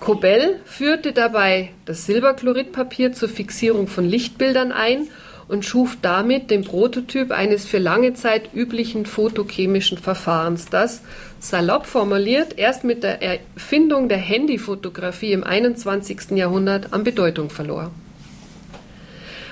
Cobell 0.00 0.60
führte 0.64 1.12
dabei 1.12 1.70
das 1.84 2.06
Silberchloridpapier 2.06 3.12
zur 3.12 3.28
Fixierung 3.28 3.88
von 3.88 4.04
Lichtbildern 4.04 4.70
ein 4.72 5.08
und 5.48 5.64
schuf 5.64 5.96
damit 6.02 6.50
den 6.50 6.64
Prototyp 6.64 7.30
eines 7.30 7.64
für 7.64 7.78
lange 7.78 8.14
Zeit 8.14 8.52
üblichen 8.54 9.06
photochemischen 9.06 9.98
Verfahrens, 9.98 10.66
das, 10.66 11.02
salopp 11.38 11.86
formuliert, 11.86 12.58
erst 12.58 12.84
mit 12.84 13.02
der 13.02 13.22
Erfindung 13.22 14.08
der 14.08 14.18
Handyfotografie 14.18 15.32
im 15.32 15.44
21. 15.44 16.32
Jahrhundert 16.32 16.92
an 16.92 17.04
Bedeutung 17.04 17.50
verlor. 17.50 17.90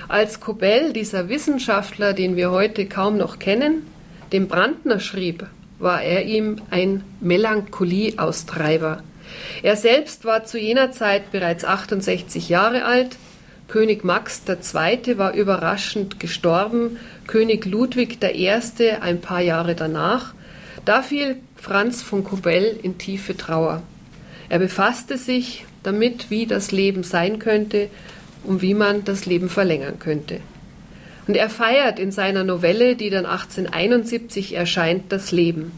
Als 0.07 0.39
Kobell, 0.39 0.93
dieser 0.93 1.29
Wissenschaftler, 1.29 2.13
den 2.13 2.35
wir 2.35 2.51
heute 2.51 2.85
kaum 2.85 3.17
noch 3.17 3.39
kennen, 3.39 3.87
dem 4.31 4.47
Brandner 4.47 4.99
schrieb, 4.99 5.47
war 5.79 6.01
er 6.01 6.25
ihm 6.25 6.57
ein 6.69 7.03
Melancholie-Austreiber. 7.21 9.01
Er 9.63 9.75
selbst 9.75 10.25
war 10.25 10.45
zu 10.45 10.59
jener 10.59 10.91
Zeit 10.91 11.31
bereits 11.31 11.65
68 11.65 12.49
Jahre 12.49 12.85
alt. 12.85 13.17
König 13.67 14.03
Max 14.03 14.41
II. 14.47 15.17
war 15.17 15.33
überraschend 15.33 16.19
gestorben, 16.19 16.97
König 17.27 17.65
Ludwig 17.65 18.23
I. 18.23 18.49
ein 19.01 19.21
paar 19.21 19.41
Jahre 19.41 19.75
danach. 19.75 20.33
Da 20.85 21.01
fiel 21.01 21.37
Franz 21.55 22.01
von 22.03 22.23
Kobell 22.23 22.79
in 22.83 22.97
tiefe 22.97 23.35
Trauer. 23.35 23.81
Er 24.49 24.59
befasste 24.59 25.17
sich 25.17 25.65
damit, 25.81 26.29
wie 26.29 26.45
das 26.45 26.71
Leben 26.71 27.03
sein 27.03 27.39
könnte, 27.39 27.89
und 28.45 28.61
wie 28.61 28.73
man 28.73 29.03
das 29.03 29.25
Leben 29.25 29.49
verlängern 29.49 29.99
könnte. 29.99 30.39
Und 31.27 31.35
er 31.35 31.49
feiert 31.49 31.99
in 31.99 32.11
seiner 32.11 32.43
Novelle, 32.43 32.95
die 32.95 33.09
dann 33.09 33.25
1871 33.25 34.53
erscheint, 34.53 35.11
das 35.11 35.31
Leben. 35.31 35.71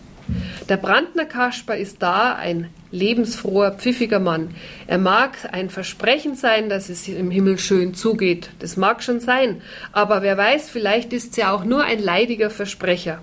Der 0.70 0.78
Brandner 0.78 1.26
Kasper 1.26 1.78
ist 1.78 2.02
da 2.02 2.36
ein 2.36 2.70
lebensfroher, 2.92 3.72
pfiffiger 3.72 4.20
Mann. 4.20 4.50
Er 4.86 4.98
mag 4.98 5.38
ein 5.52 5.70
Versprechen 5.70 6.36
sein, 6.36 6.70
dass 6.70 6.90
es 6.90 7.08
im 7.08 7.32
Himmel 7.32 7.58
schön 7.58 7.94
zugeht. 7.94 8.50
Das 8.60 8.78
mag 8.78 9.04
schon 9.04 9.20
sein. 9.20 9.62
Aber 9.92 10.22
wer 10.22 10.38
weiß, 10.38 10.70
vielleicht 10.70 11.14
ist 11.14 11.32
es 11.32 11.38
ja 11.38 11.52
auch 11.52 11.64
nur 11.64 11.84
ein 11.84 12.00
leidiger 12.00 12.50
Versprecher. 12.50 13.20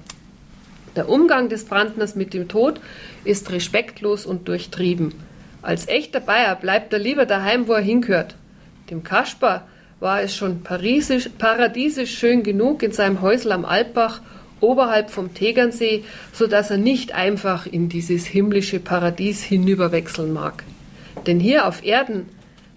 Der 0.97 1.09
Umgang 1.09 1.49
des 1.49 1.65
Brandners 1.65 2.15
mit 2.15 2.35
dem 2.35 2.49
Tod 2.49 2.81
ist 3.25 3.51
respektlos 3.51 4.27
und 4.27 4.49
durchtrieben. 4.49 5.15
Als 5.61 5.89
echter 5.89 6.21
Bayer 6.21 6.55
bleibt 6.57 6.93
er 6.93 6.99
lieber 6.99 7.27
daheim, 7.27 7.67
wo 7.69 7.73
er 7.73 7.81
hingehört. 7.81 8.37
Dem 8.91 9.03
Kasper 9.03 9.67
war 9.99 10.21
es 10.21 10.37
schon 10.37 10.63
paradiesisch 10.63 12.19
schön 12.19 12.43
genug 12.43 12.83
in 12.83 12.93
seinem 12.93 13.23
Häusl 13.23 13.53
am 13.53 13.65
Alpbach 13.65 14.21
oberhalb 14.65 15.11
vom 15.11 15.35
Tegernsee, 15.35 16.05
so 16.33 16.47
dass 16.47 16.71
er 16.71 16.79
nicht 16.79 17.13
einfach 17.13 17.67
in 17.67 17.89
dieses 17.89 18.27
himmlische 18.27 18.81
Paradies 18.81 19.43
hinüberwechseln 19.43 20.33
mag. 20.33 20.65
Denn 21.27 21.41
hier 21.41 21.67
auf 21.67 21.85
Erden, 21.85 22.29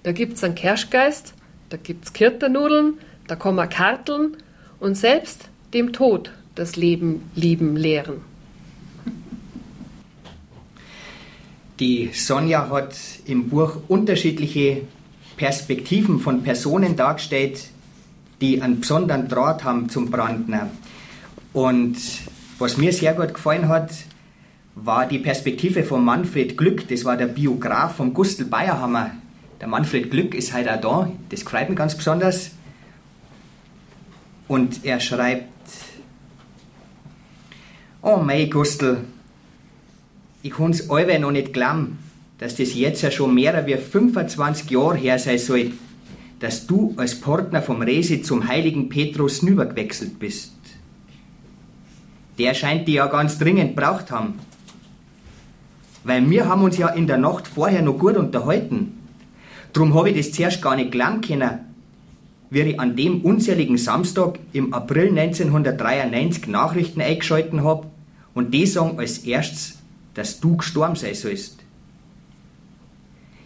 da 0.03 0.11
gibt's 0.11 0.43
einen 0.43 0.55
Kerschgeist, 0.55 1.33
da 1.69 1.77
gibt's 1.77 2.13
Kirternudeln, 2.13 2.95
da 3.27 3.35
kommen 3.35 3.67
Karteln 3.69 4.37
und 4.79 4.95
selbst 4.95 5.49
dem 5.73 5.93
Tod 5.93 6.31
das 6.55 6.75
Leben 6.75 7.29
lieben 7.35 7.75
lehren. 7.75 8.21
Die 11.79 12.09
Sonja 12.11 12.69
hat 12.69 12.95
im 13.25 13.49
Buch 13.49 13.77
unterschiedliche 13.87 14.81
Perspektiven 15.35 16.19
von 16.19 16.41
Personen 16.41 16.95
dargestellt, 16.95 17.67
die 18.41 18.61
einen 18.61 18.79
besonderen 18.79 19.27
Draht 19.27 19.63
haben 19.63 19.87
zum 19.89 20.09
Brandner. 20.09 20.71
Und 21.57 21.97
was 22.59 22.77
mir 22.77 22.93
sehr 22.93 23.15
gut 23.15 23.33
gefallen 23.33 23.67
hat, 23.67 23.89
war 24.75 25.07
die 25.07 25.17
Perspektive 25.17 25.81
von 25.81 26.05
Manfred 26.05 26.55
Glück. 26.55 26.87
Das 26.87 27.03
war 27.03 27.17
der 27.17 27.25
Biograf 27.25 27.95
von 27.95 28.13
Gustl 28.13 28.45
Bayerhammer. 28.45 29.09
Der 29.59 29.67
Manfred 29.67 30.11
Glück 30.11 30.35
ist 30.35 30.53
heute 30.53 30.75
auch 30.75 30.81
da. 30.81 31.11
Das 31.29 31.41
freut 31.41 31.67
mich 31.67 31.75
ganz 31.79 31.97
besonders. 31.97 32.51
Und 34.47 34.85
er 34.85 34.99
schreibt: 34.99 35.49
Oh, 38.03 38.17
mei 38.17 38.45
Gustl, 38.45 38.99
ich 40.43 40.51
kann's 40.51 40.91
allweil 40.91 41.21
noch 41.21 41.31
nicht 41.31 41.53
glauben, 41.53 41.97
dass 42.37 42.55
das 42.55 42.75
jetzt 42.75 43.01
ja 43.01 43.09
schon 43.09 43.33
mehr 43.33 43.55
als 43.55 43.83
25 43.83 44.69
Jahre 44.69 44.97
her 44.97 45.17
sein 45.17 45.39
soll, 45.39 45.71
dass 46.39 46.67
du 46.67 46.93
als 46.97 47.19
Partner 47.19 47.63
vom 47.63 47.81
Resi 47.81 48.21
zum 48.21 48.47
heiligen 48.47 48.89
Petrus 48.89 49.41
gewechselt 49.41 50.19
bist. 50.19 50.56
Der 52.37 52.53
scheint 52.53 52.87
die 52.87 52.93
ja 52.93 53.07
ganz 53.07 53.39
dringend 53.39 53.75
braucht 53.75 54.11
haben. 54.11 54.39
Weil 56.03 56.29
wir 56.29 56.47
haben 56.47 56.63
uns 56.63 56.77
ja 56.77 56.89
in 56.89 57.07
der 57.07 57.17
Nacht 57.17 57.47
vorher 57.47 57.81
noch 57.81 57.97
gut 57.97 58.15
unterhalten. 58.15 58.97
Drum 59.73 59.93
habe 59.93 60.09
ich 60.09 60.17
das 60.17 60.31
zuerst 60.31 60.61
gar 60.61 60.75
nicht 60.75 60.91
glauben 60.91 61.21
können, 61.21 61.59
wie 62.49 62.61
ich 62.61 62.79
an 62.79 62.95
dem 62.95 63.21
unzähligen 63.21 63.77
Samstag 63.77 64.39
im 64.53 64.73
April 64.73 65.09
1993 65.09 66.47
Nachrichten 66.47 67.01
eingeschalten 67.01 67.63
habe 67.63 67.87
und 68.33 68.53
die 68.53 68.65
sagen 68.65 68.99
als 68.99 69.19
erstes, 69.19 69.79
dass 70.13 70.39
du 70.39 70.57
gestorben 70.57 70.95
sein 70.95 71.15
sollst. 71.15 71.59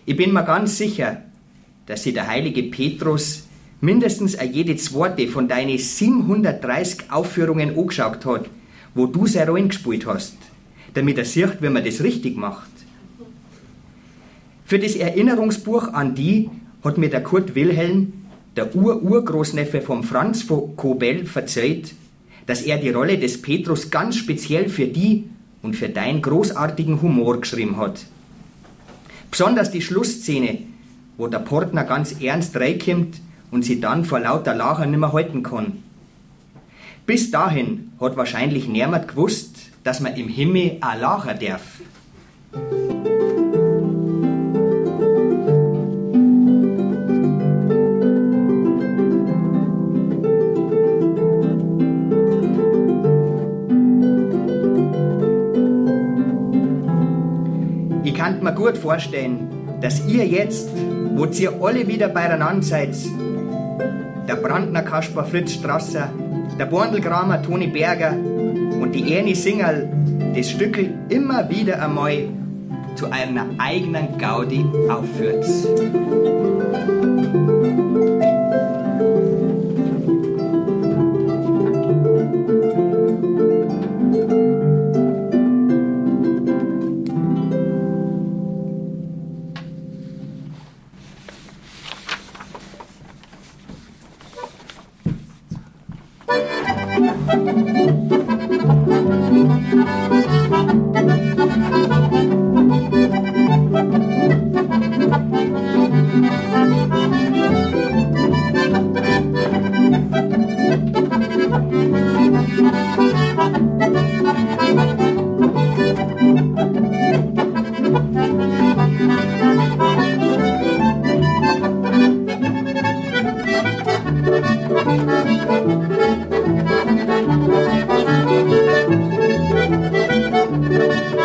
Ich 0.05 0.15
bin 0.15 0.33
mir 0.33 0.43
ganz 0.43 0.77
sicher, 0.77 1.23
dass 1.85 2.03
sich 2.03 2.13
der 2.13 2.27
heilige 2.27 2.63
Petrus 2.63 3.47
mindestens 3.81 4.37
jede 4.39 4.75
zweite 4.75 5.27
von 5.27 5.47
deinen 5.47 5.77
730 5.77 7.11
Aufführungen 7.11 7.77
angeschaut 7.77 8.25
hat, 8.25 8.45
wo 8.93 9.05
du 9.05 9.27
seine 9.27 9.51
Rollen 9.51 9.69
gespielt 9.69 10.05
hast, 10.05 10.37
damit 10.93 11.17
er 11.17 11.25
sieht, 11.25 11.61
wie 11.61 11.69
man 11.69 11.83
das 11.83 12.01
richtig 12.01 12.37
macht. 12.37 12.69
Für 14.65 14.79
das 14.79 14.95
Erinnerungsbuch 14.95 15.93
an 15.93 16.15
die 16.15 16.49
hat 16.83 16.97
mir 16.97 17.09
der 17.09 17.23
Kurt 17.23 17.55
Wilhelm, 17.55 18.13
der 18.55 18.75
Ur-Urgroßneffe 18.75 19.81
von 19.81 20.03
Franz 20.03 20.43
von 20.43 20.75
Kobel, 20.75 21.25
verzeiht, 21.25 21.93
dass 22.45 22.61
er 22.61 22.77
die 22.77 22.89
Rolle 22.89 23.17
des 23.17 23.41
Petrus 23.41 23.91
ganz 23.91 24.15
speziell 24.15 24.69
für 24.69 24.87
die 24.87 25.25
und 25.61 25.75
für 25.75 25.89
deinen 25.89 26.21
großartigen 26.21 27.01
Humor 27.01 27.39
geschrieben 27.41 27.77
hat. 27.77 28.05
Besonders 29.29 29.71
die 29.71 29.81
Schlussszene, 29.81 30.59
wo 31.17 31.27
der 31.27 31.39
Portner 31.39 31.83
ganz 31.83 32.21
ernst 32.21 32.55
reinkommt 32.55 33.21
und 33.51 33.63
sie 33.63 33.79
dann 33.79 34.05
vor 34.05 34.19
lauter 34.19 34.55
Lacher 34.55 34.85
nimmer 34.85 35.13
halten 35.13 35.43
kann. 35.43 35.83
Bis 37.11 37.29
dahin 37.29 37.91
hat 37.99 38.15
wahrscheinlich 38.15 38.69
niemand 38.69 39.09
gewusst, 39.09 39.57
dass 39.83 39.99
man 39.99 40.15
im 40.15 40.29
Himmel 40.29 40.77
auch 40.79 40.97
lachen 40.97 41.37
darf. 41.41 41.81
Ich 58.05 58.13
kann 58.13 58.41
mir 58.41 58.53
gut 58.53 58.77
vorstellen, 58.77 59.49
dass 59.81 60.07
ihr 60.07 60.25
jetzt, 60.25 60.69
wo 61.15 61.25
ihr 61.25 61.61
alle 61.61 61.85
wieder 61.89 62.07
beieinander 62.07 62.63
seid, 62.63 62.95
der 64.29 64.35
Brandner 64.37 64.83
Kaspar 64.83 65.25
Fritz 65.25 65.55
Strasser, 65.55 66.09
der 66.61 66.67
Borndelgramer 66.67 67.41
Toni 67.41 67.65
Berger 67.65 68.11
und 68.11 68.91
die 68.93 69.15
Ernie 69.15 69.33
Singerl 69.33 69.89
das 70.35 70.51
Stückel 70.51 70.93
immer 71.09 71.49
wieder 71.49 71.81
einmal 71.81 72.29
zu 72.93 73.09
einer 73.09 73.47
eigenen 73.57 74.19
Gaudi 74.19 74.63
aufführt. 74.87 75.43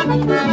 Gehen 0.07 0.47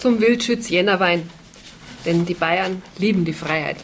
zum 0.00 0.20
Wildschütz 0.20 0.70
Jännerwein, 0.70 1.28
denn 2.06 2.24
die 2.24 2.34
Bayern 2.34 2.82
lieben 2.98 3.26
die 3.26 3.34
Freiheit. 3.34 3.76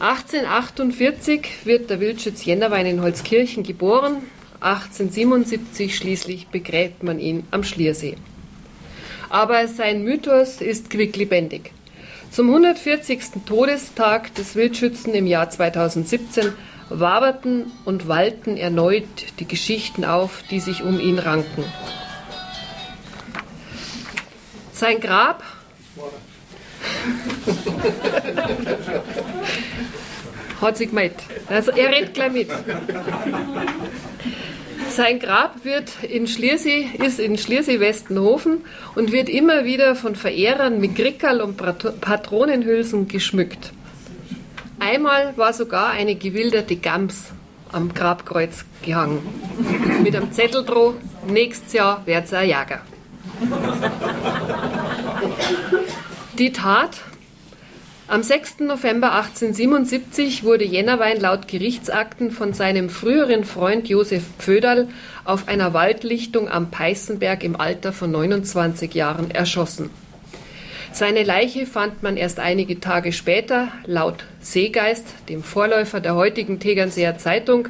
1848 0.00 1.48
wird 1.64 1.90
der 1.90 1.98
Wildschütz 1.98 2.44
Jännerwein 2.44 2.86
in 2.86 3.02
Holzkirchen 3.02 3.64
geboren, 3.64 4.18
1877 4.60 5.96
schließlich 5.96 6.48
begräbt 6.48 7.02
man 7.02 7.18
ihn 7.18 7.44
am 7.50 7.64
Schliersee. 7.64 8.16
Aber 9.28 9.66
sein 9.66 10.04
Mythos 10.04 10.60
ist 10.60 10.90
quicklebendig. 10.90 11.72
Zum 12.30 12.48
140. 12.48 13.44
Todestag 13.46 14.34
des 14.34 14.54
Wildschützen 14.54 15.14
im 15.14 15.26
Jahr 15.26 15.50
2017 15.50 16.52
waberten 16.88 17.66
und 17.84 18.06
wallten 18.06 18.56
erneut 18.56 19.04
die 19.40 19.48
Geschichten 19.48 20.04
auf, 20.04 20.44
die 20.50 20.60
sich 20.60 20.82
um 20.82 21.00
ihn 21.00 21.18
ranken. 21.18 21.64
Sein 24.78 25.00
Grab 25.00 25.42
Hat 30.60 30.76
sich 30.76 30.90
gemeldet. 30.90 31.18
Also 31.48 31.72
er 31.72 31.90
redet 31.90 32.14
gleich 32.14 32.30
mit. 32.30 32.48
Sein 34.88 35.18
Grab 35.18 35.64
wird 35.64 36.04
in 36.04 36.28
Schliersee, 36.28 36.90
ist 37.04 37.18
in 37.18 37.36
Schliersee-Westenhofen 37.36 38.64
und 38.94 39.10
wird 39.10 39.28
immer 39.28 39.64
wieder 39.64 39.96
von 39.96 40.14
Verehrern 40.14 40.80
mit 40.80 40.94
Grickerl 40.94 41.40
und 41.40 41.56
Patronenhülsen 41.56 43.08
geschmückt. 43.08 43.72
Einmal 44.78 45.36
war 45.36 45.52
sogar 45.54 45.90
eine 45.90 46.14
gewilderte 46.14 46.76
Gams 46.76 47.32
am 47.72 47.92
Grabkreuz 47.92 48.64
gehangen. 48.82 49.22
Mit 50.04 50.14
einem 50.14 50.30
Zettel 50.30 50.64
drauf, 50.64 50.94
nächstes 51.26 51.72
Jahr 51.72 52.06
wird's 52.06 52.32
ein 52.32 52.46
Jäger. 52.46 52.80
Die 56.38 56.52
Tat 56.52 57.00
am 58.08 58.22
6. 58.22 58.60
November 58.60 59.12
1877 59.12 60.42
wurde 60.42 60.64
Jennerwein 60.64 61.20
laut 61.20 61.46
Gerichtsakten 61.46 62.30
von 62.30 62.52
seinem 62.52 62.88
früheren 62.88 63.44
Freund 63.44 63.88
Josef 63.88 64.24
Pföderl 64.38 64.88
auf 65.24 65.46
einer 65.46 65.74
Waldlichtung 65.74 66.48
am 66.48 66.70
Peißenberg 66.70 67.44
im 67.44 67.54
Alter 67.60 67.92
von 67.92 68.10
29 68.10 68.94
Jahren 68.94 69.30
erschossen. 69.30 69.90
Seine 70.92 71.22
Leiche 71.22 71.66
fand 71.66 72.02
man 72.02 72.16
erst 72.16 72.40
einige 72.40 72.80
Tage 72.80 73.12
später. 73.12 73.68
Laut 73.84 74.24
Seegeist, 74.40 75.06
dem 75.28 75.42
Vorläufer 75.42 76.00
der 76.00 76.14
heutigen 76.14 76.60
Tegernseer 76.60 77.18
Zeitung, 77.18 77.68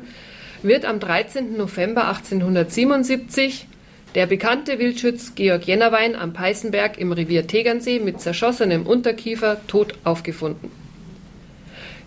wird 0.62 0.84
am 0.84 1.00
13. 1.00 1.56
November 1.56 2.08
1877 2.08 3.66
der 4.14 4.26
bekannte 4.26 4.78
Wildschütz 4.78 5.34
Georg 5.34 5.66
Jennerwein 5.66 6.16
am 6.16 6.32
Peißenberg 6.32 6.98
im 6.98 7.12
Revier 7.12 7.46
Tegernsee 7.46 8.00
mit 8.00 8.20
zerschossenem 8.20 8.86
Unterkiefer 8.86 9.60
tot 9.66 9.94
aufgefunden. 10.04 10.70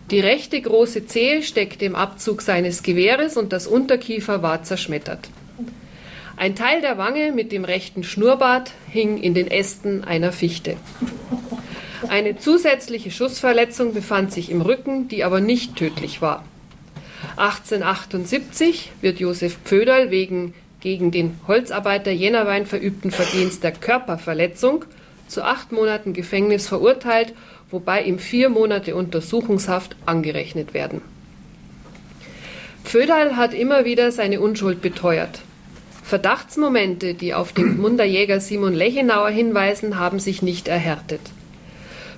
Die 0.09 0.19
rechte 0.19 0.59
große 0.59 1.05
Zehe 1.05 1.41
steckte 1.41 1.85
im 1.85 1.95
Abzug 1.95 2.41
seines 2.41 2.83
Gewehres 2.83 3.37
und 3.37 3.53
das 3.53 3.67
Unterkiefer 3.67 4.41
war 4.41 4.63
zerschmettert. 4.63 5.29
Ein 6.35 6.55
Teil 6.55 6.81
der 6.81 6.97
Wange 6.97 7.31
mit 7.31 7.51
dem 7.51 7.63
rechten 7.63 8.03
Schnurrbart 8.03 8.71
hing 8.89 9.17
in 9.17 9.33
den 9.33 9.49
Ästen 9.49 10.03
einer 10.03 10.31
Fichte. 10.31 10.75
Eine 12.09 12.35
zusätzliche 12.37 13.11
Schussverletzung 13.11 13.93
befand 13.93 14.33
sich 14.33 14.49
im 14.49 14.61
Rücken, 14.61 15.07
die 15.07 15.23
aber 15.23 15.39
nicht 15.39 15.75
tödlich 15.75 16.21
war. 16.21 16.43
1878 17.37 18.91
wird 19.01 19.19
Josef 19.19 19.59
Pföderl 19.63 20.11
wegen 20.11 20.53
gegen 20.81 21.11
den 21.11 21.39
Holzarbeiter 21.47 22.11
Jennerwein 22.11 22.65
verübten 22.65 23.11
Verdienst 23.11 23.63
der 23.63 23.71
Körperverletzung 23.71 24.83
zu 25.27 25.43
acht 25.43 25.71
Monaten 25.71 26.13
Gefängnis 26.13 26.67
verurteilt, 26.67 27.33
wobei 27.69 28.03
ihm 28.03 28.19
vier 28.19 28.49
Monate 28.49 28.95
Untersuchungshaft 28.95 29.95
angerechnet 30.05 30.73
werden. 30.73 31.01
Pföderl 32.83 33.37
hat 33.37 33.53
immer 33.53 33.85
wieder 33.85 34.11
seine 34.11 34.41
Unschuld 34.41 34.81
beteuert. 34.81 35.39
Verdachtsmomente, 36.03 37.13
die 37.13 37.33
auf 37.33 37.53
den 37.53 37.79
Munderjäger 37.79 38.41
Simon 38.41 38.73
Lechenauer 38.73 39.29
hinweisen, 39.29 39.97
haben 39.97 40.19
sich 40.19 40.41
nicht 40.41 40.67
erhärtet. 40.67 41.21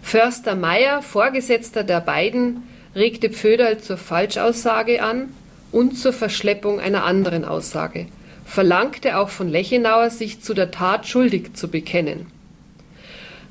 Förster 0.02 0.56
Meyer, 0.56 1.04
Vorgesetzter 1.04 1.84
der 1.84 2.00
beiden, 2.00 2.64
regte 2.96 3.30
Pföderl 3.30 3.78
zur 3.80 3.98
Falschaussage 3.98 5.04
an 5.04 5.30
und 5.72 5.98
zur 5.98 6.14
Verschleppung 6.14 6.80
einer 6.80 7.04
anderen 7.04 7.44
Aussage– 7.44 8.08
verlangte 8.54 9.18
auch 9.18 9.30
von 9.30 9.50
Lechenauer, 9.50 10.12
sich 10.12 10.42
zu 10.42 10.54
der 10.54 10.70
Tat 10.70 11.08
schuldig 11.08 11.56
zu 11.56 11.70
bekennen. 11.70 12.28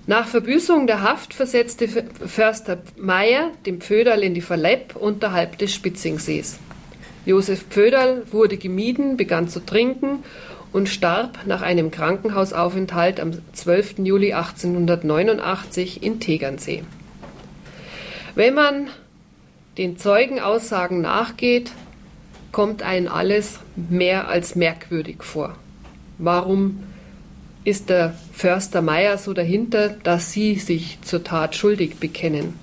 Nach 0.06 0.28
Verbüßung 0.28 0.86
der 0.86 1.02
Haft 1.02 1.34
versetzte 1.34 1.88
Förster 1.88 2.78
Meyer 2.96 3.50
den 3.66 3.80
Pföderl 3.80 4.22
in 4.22 4.32
die 4.32 4.40
Verlepp 4.40 4.94
unterhalb 4.94 5.58
des 5.58 5.74
Spitzingsees. 5.74 6.60
Josef 7.26 7.64
Pföderl 7.68 8.22
wurde 8.30 8.56
gemieden, 8.56 9.16
begann 9.16 9.48
zu 9.48 9.58
trinken 9.58 10.22
und 10.72 10.88
starb 10.88 11.46
nach 11.46 11.62
einem 11.62 11.90
Krankenhausaufenthalt 11.90 13.18
am 13.18 13.32
12. 13.54 13.98
Juli 13.98 14.32
1889 14.34 16.00
in 16.00 16.20
Tegernsee. 16.20 16.84
Wenn 18.36 18.54
man 18.54 18.88
den 19.78 19.98
Zeugenaussagen 19.98 21.00
nachgeht, 21.00 21.72
kommt 22.52 22.82
einem 22.82 23.08
alles 23.08 23.58
mehr 23.74 24.28
als 24.28 24.54
merkwürdig 24.54 25.22
vor. 25.22 25.56
Warum 26.18 26.84
ist 27.64 27.88
der 27.88 28.14
Förster 28.32 28.82
Meier 28.82 29.18
so 29.18 29.32
dahinter, 29.32 29.88
dass 29.88 30.32
Sie 30.32 30.56
sich 30.56 30.98
zur 31.02 31.24
Tat 31.24 31.56
schuldig 31.56 31.96
bekennen? 31.96 32.54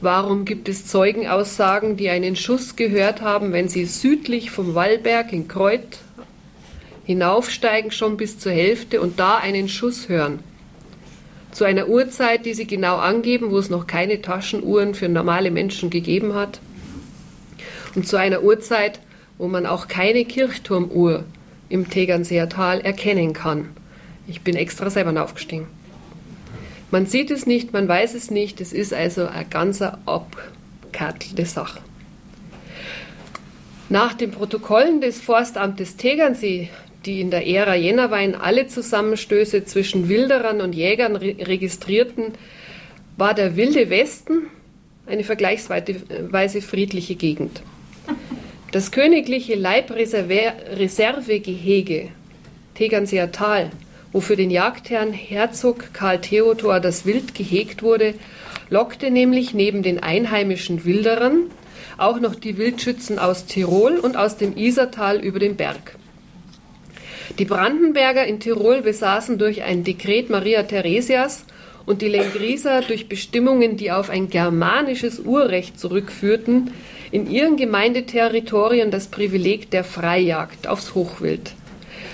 Warum 0.00 0.44
gibt 0.44 0.68
es 0.68 0.86
Zeugenaussagen, 0.86 1.96
die 1.96 2.10
einen 2.10 2.36
Schuss 2.36 2.76
gehört 2.76 3.22
haben, 3.22 3.52
wenn 3.52 3.68
sie 3.68 3.86
südlich 3.86 4.50
vom 4.50 4.74
Wallberg 4.74 5.32
in 5.32 5.48
Kreuth 5.48 6.00
hinaufsteigen, 7.06 7.90
schon 7.90 8.16
bis 8.18 8.38
zur 8.38 8.52
Hälfte 8.52 9.00
und 9.00 9.18
da 9.18 9.36
einen 9.36 9.68
Schuss 9.68 10.08
hören? 10.08 10.40
Zu 11.50 11.64
einer 11.64 11.88
Uhrzeit, 11.88 12.44
die 12.44 12.52
sie 12.52 12.66
genau 12.66 12.96
angeben, 12.96 13.50
wo 13.50 13.58
es 13.58 13.70
noch 13.70 13.86
keine 13.86 14.20
Taschenuhren 14.20 14.94
für 14.94 15.08
normale 15.08 15.50
Menschen 15.50 15.88
gegeben 15.88 16.34
hat? 16.34 16.60
Und 17.96 18.06
zu 18.06 18.16
einer 18.16 18.42
Uhrzeit, 18.42 19.00
wo 19.38 19.48
man 19.48 19.66
auch 19.66 19.88
keine 19.88 20.24
Kirchturmuhr 20.24 21.24
im 21.68 21.90
Tegernseer 21.90 22.48
Tal 22.48 22.80
erkennen 22.80 23.32
kann. 23.32 23.70
Ich 24.28 24.42
bin 24.42 24.54
extra 24.54 24.90
selber 24.90 25.20
aufgestiegen. 25.22 25.66
Man 26.90 27.06
sieht 27.06 27.30
es 27.30 27.46
nicht, 27.46 27.72
man 27.72 27.88
weiß 27.88 28.14
es 28.14 28.30
nicht, 28.30 28.60
es 28.60 28.72
ist 28.72 28.94
also 28.94 29.26
eine 29.26 29.46
ganz 29.46 29.82
abgekartelte 29.82 31.44
Sache. 31.44 31.80
Nach 33.88 34.14
den 34.14 34.30
Protokollen 34.30 35.00
des 35.00 35.20
Forstamtes 35.20 35.96
Tegernsee, 35.96 36.70
die 37.04 37.20
in 37.20 37.30
der 37.30 37.46
Ära 37.46 37.74
Jennerwein 37.74 38.34
alle 38.34 38.66
Zusammenstöße 38.66 39.64
zwischen 39.64 40.08
Wilderern 40.08 40.60
und 40.60 40.74
Jägern 40.74 41.16
re 41.16 41.36
registrierten, 41.40 42.32
war 43.16 43.32
der 43.34 43.56
Wilde 43.56 43.90
Westen 43.90 44.48
eine 45.06 45.24
vergleichsweise 45.24 46.62
friedliche 46.62 47.14
Gegend. 47.14 47.62
Das 48.76 48.90
königliche 48.90 49.54
Leibreservegehege 49.54 52.08
Tegernseer 52.74 53.32
Tal, 53.32 53.70
wo 54.12 54.20
für 54.20 54.36
den 54.36 54.50
Jagdherrn 54.50 55.14
Herzog 55.14 55.94
Karl 55.94 56.20
Theodor 56.20 56.78
das 56.78 57.06
Wild 57.06 57.34
gehegt 57.34 57.82
wurde, 57.82 58.12
lockte 58.68 59.10
nämlich 59.10 59.54
neben 59.54 59.82
den 59.82 60.02
einheimischen 60.02 60.84
Wilderern 60.84 61.44
auch 61.96 62.20
noch 62.20 62.34
die 62.34 62.58
Wildschützen 62.58 63.18
aus 63.18 63.46
Tirol 63.46 63.96
und 63.96 64.18
aus 64.18 64.36
dem 64.36 64.58
Isertal 64.58 65.24
über 65.24 65.38
den 65.38 65.56
Berg. 65.56 65.96
Die 67.38 67.46
Brandenberger 67.46 68.26
in 68.26 68.40
Tirol 68.40 68.82
besaßen 68.82 69.38
durch 69.38 69.62
ein 69.62 69.84
Dekret 69.84 70.28
Maria 70.28 70.64
Theresias 70.64 71.46
und 71.86 72.02
die 72.02 72.08
Lengrieser 72.08 72.82
durch 72.82 73.08
Bestimmungen, 73.08 73.78
die 73.78 73.90
auf 73.90 74.10
ein 74.10 74.28
germanisches 74.28 75.20
Urrecht 75.20 75.80
zurückführten, 75.80 76.72
in 77.10 77.30
ihren 77.30 77.56
Gemeindeterritorien 77.56 78.90
das 78.90 79.08
Privileg 79.08 79.70
der 79.70 79.84
Freijagd 79.84 80.66
aufs 80.66 80.94
Hochwild. 80.94 81.52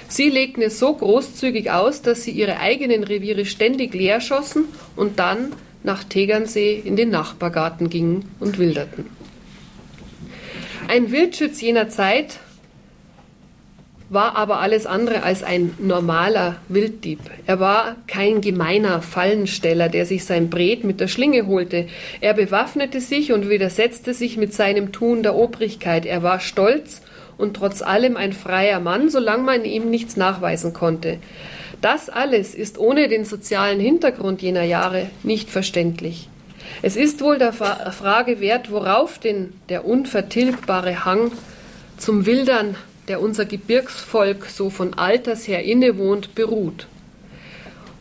Sie 0.09 0.29
legten 0.29 0.63
es 0.63 0.79
so 0.79 0.93
großzügig 0.95 1.71
aus, 1.71 2.03
dass 2.03 2.25
sie 2.25 2.33
ihre 2.33 2.59
eigenen 2.59 3.03
Reviere 3.03 3.47
ständig 3.47 3.95
leer 3.95 4.21
schossen 4.21 4.67
und 4.95 5.19
dann 5.19 5.53
nach 5.83 6.05
Tegernsee 6.05 6.81
in 6.85 6.97
den 6.97 7.11
Nachbargarten 7.11 7.89
gingen 7.89 8.29
und 8.39 8.59
wilderten. 8.59 9.07
Ein 10.89 11.11
Wildschütz 11.11 11.61
jener 11.61 11.89
Zeit 11.89 12.41
war 14.13 14.37
aber 14.37 14.61
alles 14.61 14.85
andere 14.85 15.23
als 15.23 15.43
ein 15.43 15.75
normaler 15.79 16.57
Wilddieb. 16.69 17.21
Er 17.47 17.61
war 17.61 17.97
kein 18.07 18.43
gemeiner 18.43 19.01
Fallensteller, 19.01 19.89
der 19.89 20.05
sich 20.05 20.27
sein 20.27 20.51
Bret 20.51 20.85
mit 20.85 21.01
der 21.01 21.09
Schlinge 21.09 21.47
holte. 21.47 21.87
Er 22.21 22.35
bewaffnete 22.35 23.01
sich 23.01 23.33
und 23.33 23.49
widersetzte 23.49 24.13
sich 24.13 24.37
mit 24.37 24.53
seinem 24.53 24.93
Tun 24.93 25.23
der 25.23 25.35
Obrigkeit. 25.35 26.05
Er 26.05 26.23
war 26.23 26.41
stolz 26.41 27.01
und 27.39 27.55
trotz 27.57 27.81
allem 27.81 28.19
ein 28.19 28.35
freier 28.35 28.81
Mann, 28.81 29.09
solange 29.09 29.45
man 29.45 29.65
ihm 29.65 29.89
nichts 29.89 30.19
nachweisen 30.19 30.75
konnte. 30.75 31.17
Das 31.81 32.11
alles 32.11 32.55
ist 32.55 32.79
ohne 32.79 33.09
den 33.09 33.25
sozialen 33.25 33.81
Hintergrund 33.81 34.43
jener 34.43 34.63
Jahre 34.63 35.09
nicht 35.23 35.49
verständlich. 35.49 36.29
Es 36.83 36.97
ist 36.97 37.23
wohl 37.23 37.39
der 37.39 37.53
Frage 37.53 38.41
wert, 38.41 38.71
worauf 38.71 39.19
denn 39.19 39.55
der 39.71 39.87
unvertilgbare 39.87 41.07
Hang 41.07 41.33
zum 41.97 42.27
Wildern 42.27 42.77
der 43.09 43.21
unser 43.21 43.45
Gebirgsvolk 43.45 44.47
so 44.47 44.71
von 44.71 44.95
alters 44.95 45.49
her 45.49 45.63
innewohnt, 45.65 46.35
beruht. 46.35 46.87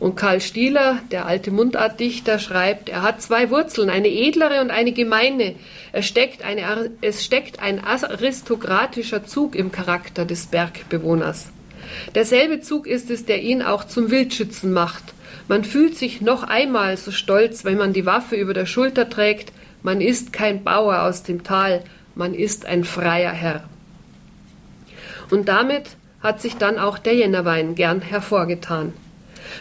Und 0.02 0.16
Karl 0.16 0.40
Stieler, 0.40 0.98
der 1.12 1.26
alte 1.26 1.52
Mundartdichter, 1.52 2.40
schreibt, 2.40 2.88
er 2.88 3.02
hat 3.02 3.22
zwei 3.22 3.50
Wurzeln, 3.50 3.88
eine 3.88 4.08
edlere 4.08 4.60
und 4.60 4.72
eine 4.72 4.90
gemeine. 4.90 5.54
Es 5.92 6.06
steckt, 6.06 6.42
eine, 6.42 6.90
es 7.02 7.24
steckt 7.24 7.60
ein 7.60 7.78
aristokratischer 7.78 9.24
Zug 9.24 9.54
im 9.54 9.70
Charakter 9.70 10.24
des 10.24 10.46
Bergbewohners. 10.46 11.50
Derselbe 12.16 12.60
Zug 12.60 12.88
ist 12.88 13.10
es, 13.10 13.26
der 13.26 13.42
ihn 13.42 13.62
auch 13.62 13.84
zum 13.84 14.10
Wildschützen 14.10 14.72
macht. 14.72 15.04
Man 15.46 15.64
fühlt 15.64 15.96
sich 15.96 16.20
noch 16.20 16.42
einmal 16.42 16.96
so 16.96 17.12
stolz, 17.12 17.64
wenn 17.64 17.78
man 17.78 17.92
die 17.92 18.06
Waffe 18.06 18.34
über 18.34 18.54
der 18.54 18.66
Schulter 18.66 19.08
trägt, 19.08 19.52
man 19.84 20.00
ist 20.00 20.32
kein 20.32 20.64
Bauer 20.64 21.02
aus 21.02 21.22
dem 21.22 21.44
Tal, 21.44 21.84
man 22.14 22.34
ist 22.34 22.66
ein 22.66 22.84
freier 22.84 23.32
Herr. 23.32 23.68
Und 25.32 25.48
damit 25.48 25.84
hat 26.20 26.42
sich 26.42 26.58
dann 26.58 26.78
auch 26.78 26.98
der 26.98 27.14
Jännerwein 27.14 27.74
gern 27.74 28.02
hervorgetan. 28.02 28.92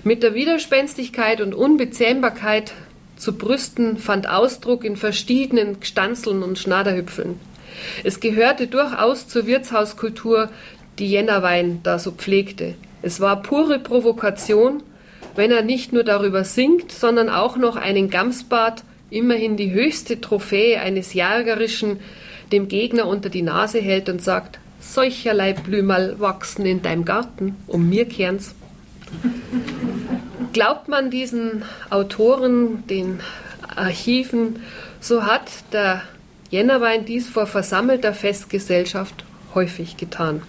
Mit 0.04 0.22
der 0.22 0.34
Widerspenstigkeit 0.34 1.40
und 1.40 1.56
Unbezähmbarkeit 1.56 2.74
zu 3.16 3.38
brüsten 3.38 3.98
fand 3.98 4.28
Ausdruck 4.28 4.84
in 4.84 4.98
verschiedenen 4.98 5.80
Gstanzeln 5.80 6.44
und 6.44 6.60
Schnaderhüpfeln. 6.60 7.40
Es 8.04 8.20
gehörte 8.20 8.68
durchaus 8.68 9.30
zur 9.30 9.48
Wirtshauskultur, 9.48 10.50
die 11.00 11.10
Jännerwein 11.10 11.80
da 11.84 12.00
so 12.00 12.12
pflegte. 12.12 12.76
Es 13.02 13.22
war 13.22 13.42
pure 13.42 13.80
Provokation, 13.80 14.84
wenn 15.38 15.52
er 15.52 15.62
nicht 15.62 15.94
nur 15.94 16.04
darüber 16.04 16.44
singt, 16.44 16.92
sondern 16.92 17.30
auch 17.30 17.56
noch 17.56 17.78
einen 17.78 18.10
Gamsbart, 18.10 18.84
immerhin 19.10 19.56
die 19.56 19.72
höchste 19.72 20.20
Trophäe 20.20 20.82
eines 20.82 21.14
Jägerischen, 21.14 22.02
dem 22.52 22.68
Gegner 22.68 23.08
unter 23.08 23.30
die 23.30 23.42
Nase 23.42 23.80
hält 23.80 24.10
und 24.10 24.22
sagt, 24.22 24.60
solcherlei 24.82 25.54
Blümerl 25.54 26.20
wachsen 26.20 26.66
in 26.66 26.82
deinem 26.82 27.06
Garten, 27.06 27.56
um 27.68 27.88
mir 27.88 28.06
kehren's. 28.06 28.56
Glaubt 30.54 30.88
man 30.90 31.12
diesen 31.12 31.64
Autoren, 31.90 32.86
den 32.88 33.20
Archiven, 33.76 34.62
so 35.00 35.24
hat 35.24 35.50
der 35.72 36.02
Jännerwein 36.50 37.06
dies 37.06 37.30
vor 37.30 37.48
versammelter 37.48 38.14
Festgesellschaft 38.14 39.24
häufig 39.56 39.96
getan. 39.96 40.42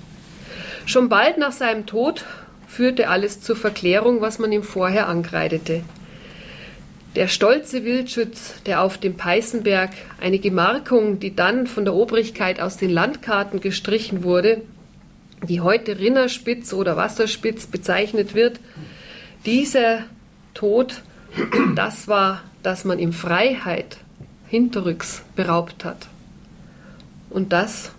Schon 0.84 1.08
bald 1.08 1.38
nach 1.38 1.52
seinem 1.52 1.86
Tod 1.86 2.24
führte 2.66 3.08
alles 3.08 3.40
zur 3.40 3.54
Verklärung, 3.54 4.20
was 4.20 4.38
man 4.38 4.50
ihm 4.50 4.64
vorher 4.64 5.08
ankreidete. 5.08 5.82
Der 7.14 7.28
stolze 7.28 7.84
Wildschütz, 7.84 8.54
der 8.64 8.80
auf 8.80 8.96
dem 8.96 9.18
Peißenberg 9.18 9.90
eine 10.18 10.38
Gemarkung, 10.38 11.20
die 11.20 11.36
dann 11.36 11.66
von 11.66 11.84
der 11.84 11.92
Obrigkeit 11.92 12.58
aus 12.58 12.78
den 12.78 12.88
Landkarten 12.88 13.60
gestrichen 13.60 14.22
wurde, 14.22 14.62
die 15.46 15.60
heute 15.60 15.98
Rinnerspitz 15.98 16.72
oder 16.72 16.96
Wasserspitz 16.96 17.66
bezeichnet 17.66 18.34
wird, 18.34 18.60
dieser 19.44 20.04
Tod, 20.54 21.02
das 21.74 22.08
war, 22.08 22.42
dass 22.62 22.84
man 22.84 22.98
ihm 22.98 23.12
Freiheit 23.12 23.98
hinterrücks 24.48 25.22
beraubt 25.36 25.84
hat. 25.84 26.06
Und 27.28 27.52
das 27.52 27.90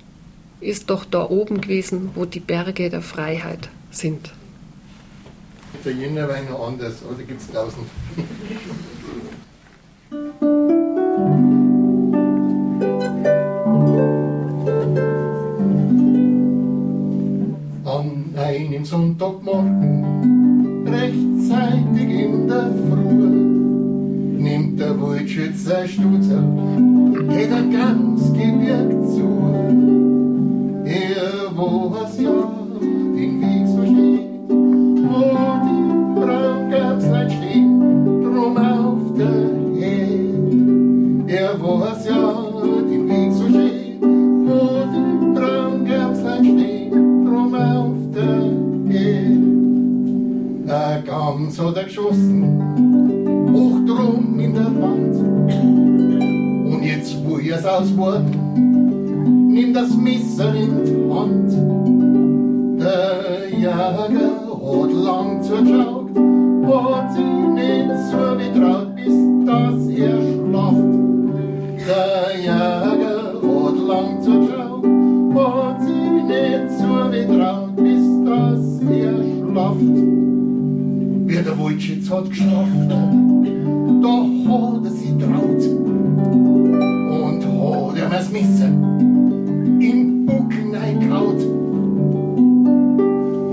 ist 0.59 0.89
doch 0.89 1.05
da 1.05 1.29
oben 1.29 1.61
gewesen, 1.61 2.11
wo 2.15 2.25
die 2.25 2.39
Berge 2.39 2.89
der 2.89 3.01
Freiheit 3.01 3.69
sind. 3.91 4.31
Jünger 5.85 6.29
war 6.29 6.41
noch 6.41 6.67
anders, 6.67 7.03
oder 7.03 7.23
gibt 7.23 7.41
es 7.41 7.51
tausend? 7.51 7.87
An 10.13 10.19
einem 18.37 18.85
Sonntagmorgen, 18.85 20.85
rechtzeitig 20.85 22.09
in 22.09 22.47
der 22.47 22.69
Früh, 22.87 24.37
nimmt 24.37 24.79
der 24.79 25.01
Waldschütz 25.01 25.67
ein 25.71 25.87
Stutzer, 25.87 26.43
geht 27.29 27.49
er 27.49 27.63
ganz 27.63 28.31
gebirgt 28.33 29.09
zu. 29.09 29.27
Er 30.85 31.57
weiß 31.57 32.21
ja 32.21 32.51
den 33.15 33.41
Weg 33.41 33.52
Herd. 41.33 41.49
Er 41.49 41.61
weiß 41.61 42.05
ja 42.05 42.33
den 42.89 43.09
Weg 43.09 43.31
so 43.33 43.49
steht, 43.49 44.01
wo 44.01 44.57
die 44.93 45.05
Braungapslein 45.33 46.43
stehen, 46.43 47.25
drum 47.25 47.55
auf 47.55 47.97
der 48.13 48.37
Herd. 48.91 49.43
Der 50.67 51.01
Gams 51.05 51.59
hat 51.59 51.77
er 51.77 51.83
geschossen, 51.85 52.43
hoch 53.51 53.79
drum 53.85 54.39
in 54.39 54.53
der 54.53 54.65
Wand. 54.65 55.15
Und 56.71 56.83
jetzt, 56.83 57.17
wo 57.25 57.37
ihr's 57.37 57.65
auswarten, 57.65 59.49
nimm 59.51 59.73
das 59.73 59.95
Messer 59.95 60.53
in 60.53 60.85
die 60.85 61.13
Hand. 61.13 61.51
Der 62.79 63.49
Jäger 63.49 63.75
hat 63.75 64.91
lang 64.91 65.41
zugeschaut, 65.41 66.09
hat 66.67 67.13
sich 67.13 67.25
nicht 67.55 67.91
so 68.11 68.37
getraut, 68.37 68.95
bis 68.95 69.15
dass 69.45 69.87
er 69.89 70.21
schlaft. 70.21 70.92
Der 71.85 72.39
Jäger 72.39 73.33
hat 73.43 73.77
lang 73.87 74.21
zugeschaut, 74.21 74.85
hat 75.35 75.81
sich 75.81 76.23
nicht 76.23 76.69
so 76.79 76.91
getraut, 77.11 77.75
bis 77.75 78.05
dass 78.23 78.65
er 78.89 79.15
schlaft. 79.51 79.97
Wer 81.25 81.43
der 81.43 81.59
Waldschütz 81.59 82.09
hat 82.09 82.29
geschlafen, 82.29 82.87
da 84.01 84.13
hat 84.49 84.85
er 84.85 84.91
sich 84.91 85.13
traut 85.17 85.63
und 87.19 87.41
hat 87.43 87.97
ihm 87.97 88.11
das 88.11 88.29
Messer 88.31 88.71
im 89.79 90.25
Bucken 90.25 90.75
einkaut. 90.75 91.41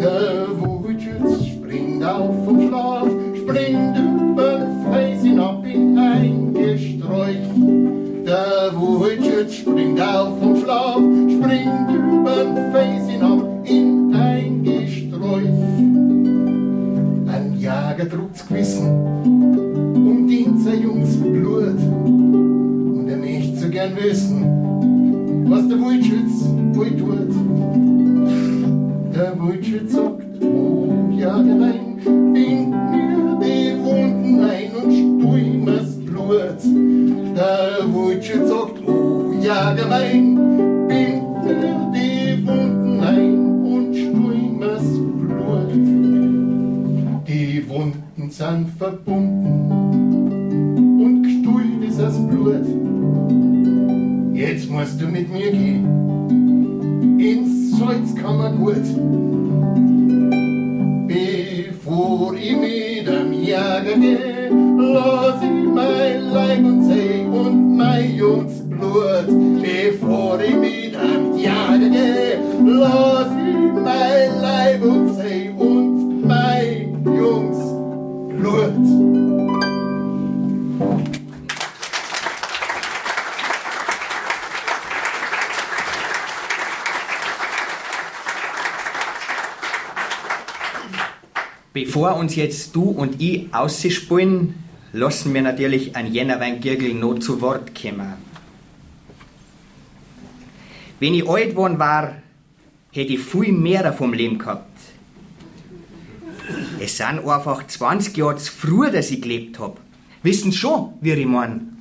Der 0.01 0.47
Waldschütz 0.61 1.47
springt 1.47 2.05
auf 2.05 2.45
vom 2.45 2.61
Schlaf, 2.69 3.00
auf 10.01 10.39
vom 10.39 10.57
Schlaf, 10.57 10.97
springt 10.97 11.91
über 11.91 12.45
den 12.45 12.73
Fels 12.73 13.09
hinab 13.09 13.45
in 13.65 14.15
ein 14.15 14.65
Gesträuch. 14.65 15.49
Ein 17.33 17.55
Jäger 17.59 18.09
trug's 18.09 18.47
Gewissen 18.47 18.89
um 20.11 20.65
sein 20.65 20.83
Jungs 20.83 21.17
Blut. 21.17 21.81
Und 22.05 23.09
er 23.09 23.17
möchte 23.17 23.57
so 23.57 23.69
gern 23.69 23.97
wissen, 23.97 25.47
was 25.49 25.69
der 25.69 25.81
Waldschütz 25.81 26.49
wohl 26.75 26.97
tut. 26.97 27.31
Der 29.15 29.39
Waldschütz 29.39 29.95
uns 92.31 92.37
jetzt 92.37 92.77
du 92.77 92.83
und 92.83 93.21
ich 93.21 93.53
ausspulen, 93.53 94.55
lassen 94.93 95.35
wir 95.35 95.43
natürlich 95.43 95.97
ein 95.97 96.13
Jännerwein-Girgel 96.13 96.95
noch 96.95 97.19
zu 97.19 97.41
Wort 97.41 97.75
kommen. 97.75 98.15
Wenn 101.01 101.15
ich 101.15 101.29
alt 101.29 101.51
geworden 101.51 101.79
war, 101.79 102.15
hätte 102.93 103.15
ich 103.15 103.21
viel 103.21 103.53
mehr 103.53 103.93
vom 103.93 104.13
Leben 104.13 104.39
gehabt. 104.39 104.79
Es 106.79 106.97
sind 106.97 107.27
einfach 107.27 107.67
20 107.67 108.17
Jahre 108.17 108.37
zu 108.37 108.53
früh, 108.53 108.91
dass 108.91 109.11
ich 109.11 109.23
gelebt 109.23 109.59
hab. 109.59 109.81
Wissen 110.23 110.53
schon, 110.53 110.93
wie 111.01 111.13
ich 111.13 111.27
mein. 111.27 111.79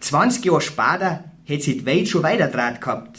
20 0.00 0.44
Jahre 0.44 0.60
später 0.60 1.24
hätte 1.44 1.62
sich 1.62 1.78
die 1.78 1.86
Welt 1.86 2.08
schon 2.08 2.22
weiter 2.22 2.48
draht 2.48 2.80
gehabt. 2.80 3.18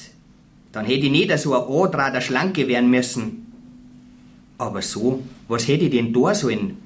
Dann 0.73 0.85
hätte 0.85 1.05
ich 1.05 1.11
nicht 1.11 1.37
so 1.37 1.53
ein 1.53 1.85
Andraht 1.85 2.21
Schlanke 2.23 2.67
werden 2.67 2.89
müssen. 2.89 3.51
Aber 4.57 4.81
so, 4.81 5.21
was 5.51 5.67
hätte 5.67 5.83
ich 5.83 5.91
denn 5.91 6.13
da 6.13 6.33
sollen? 6.33 6.77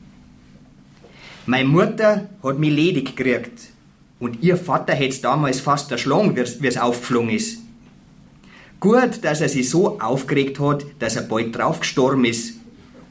Meine 1.46 1.70
Mutter 1.70 2.30
hat 2.42 2.58
mich 2.58 2.74
ledig 2.74 3.16
gekriegt. 3.16 3.70
Und 4.18 4.42
ihr 4.42 4.58
Vater 4.58 4.94
hätt's 4.94 5.22
damals 5.22 5.60
fast 5.60 5.92
erschlagen, 5.92 6.36
wie 6.36 6.68
es 6.68 6.78
aufgeflogen 6.78 7.30
ist. 7.30 7.60
Gut, 8.80 9.24
dass 9.24 9.42
er 9.42 9.50
sich 9.50 9.70
so 9.70 10.00
aufgeregt 10.00 10.60
hat, 10.60 10.84
dass 10.98 11.16
er 11.16 11.22
bald 11.22 11.56
drauf 11.56 11.82
gestorben 11.82 12.26
ist 12.26 12.56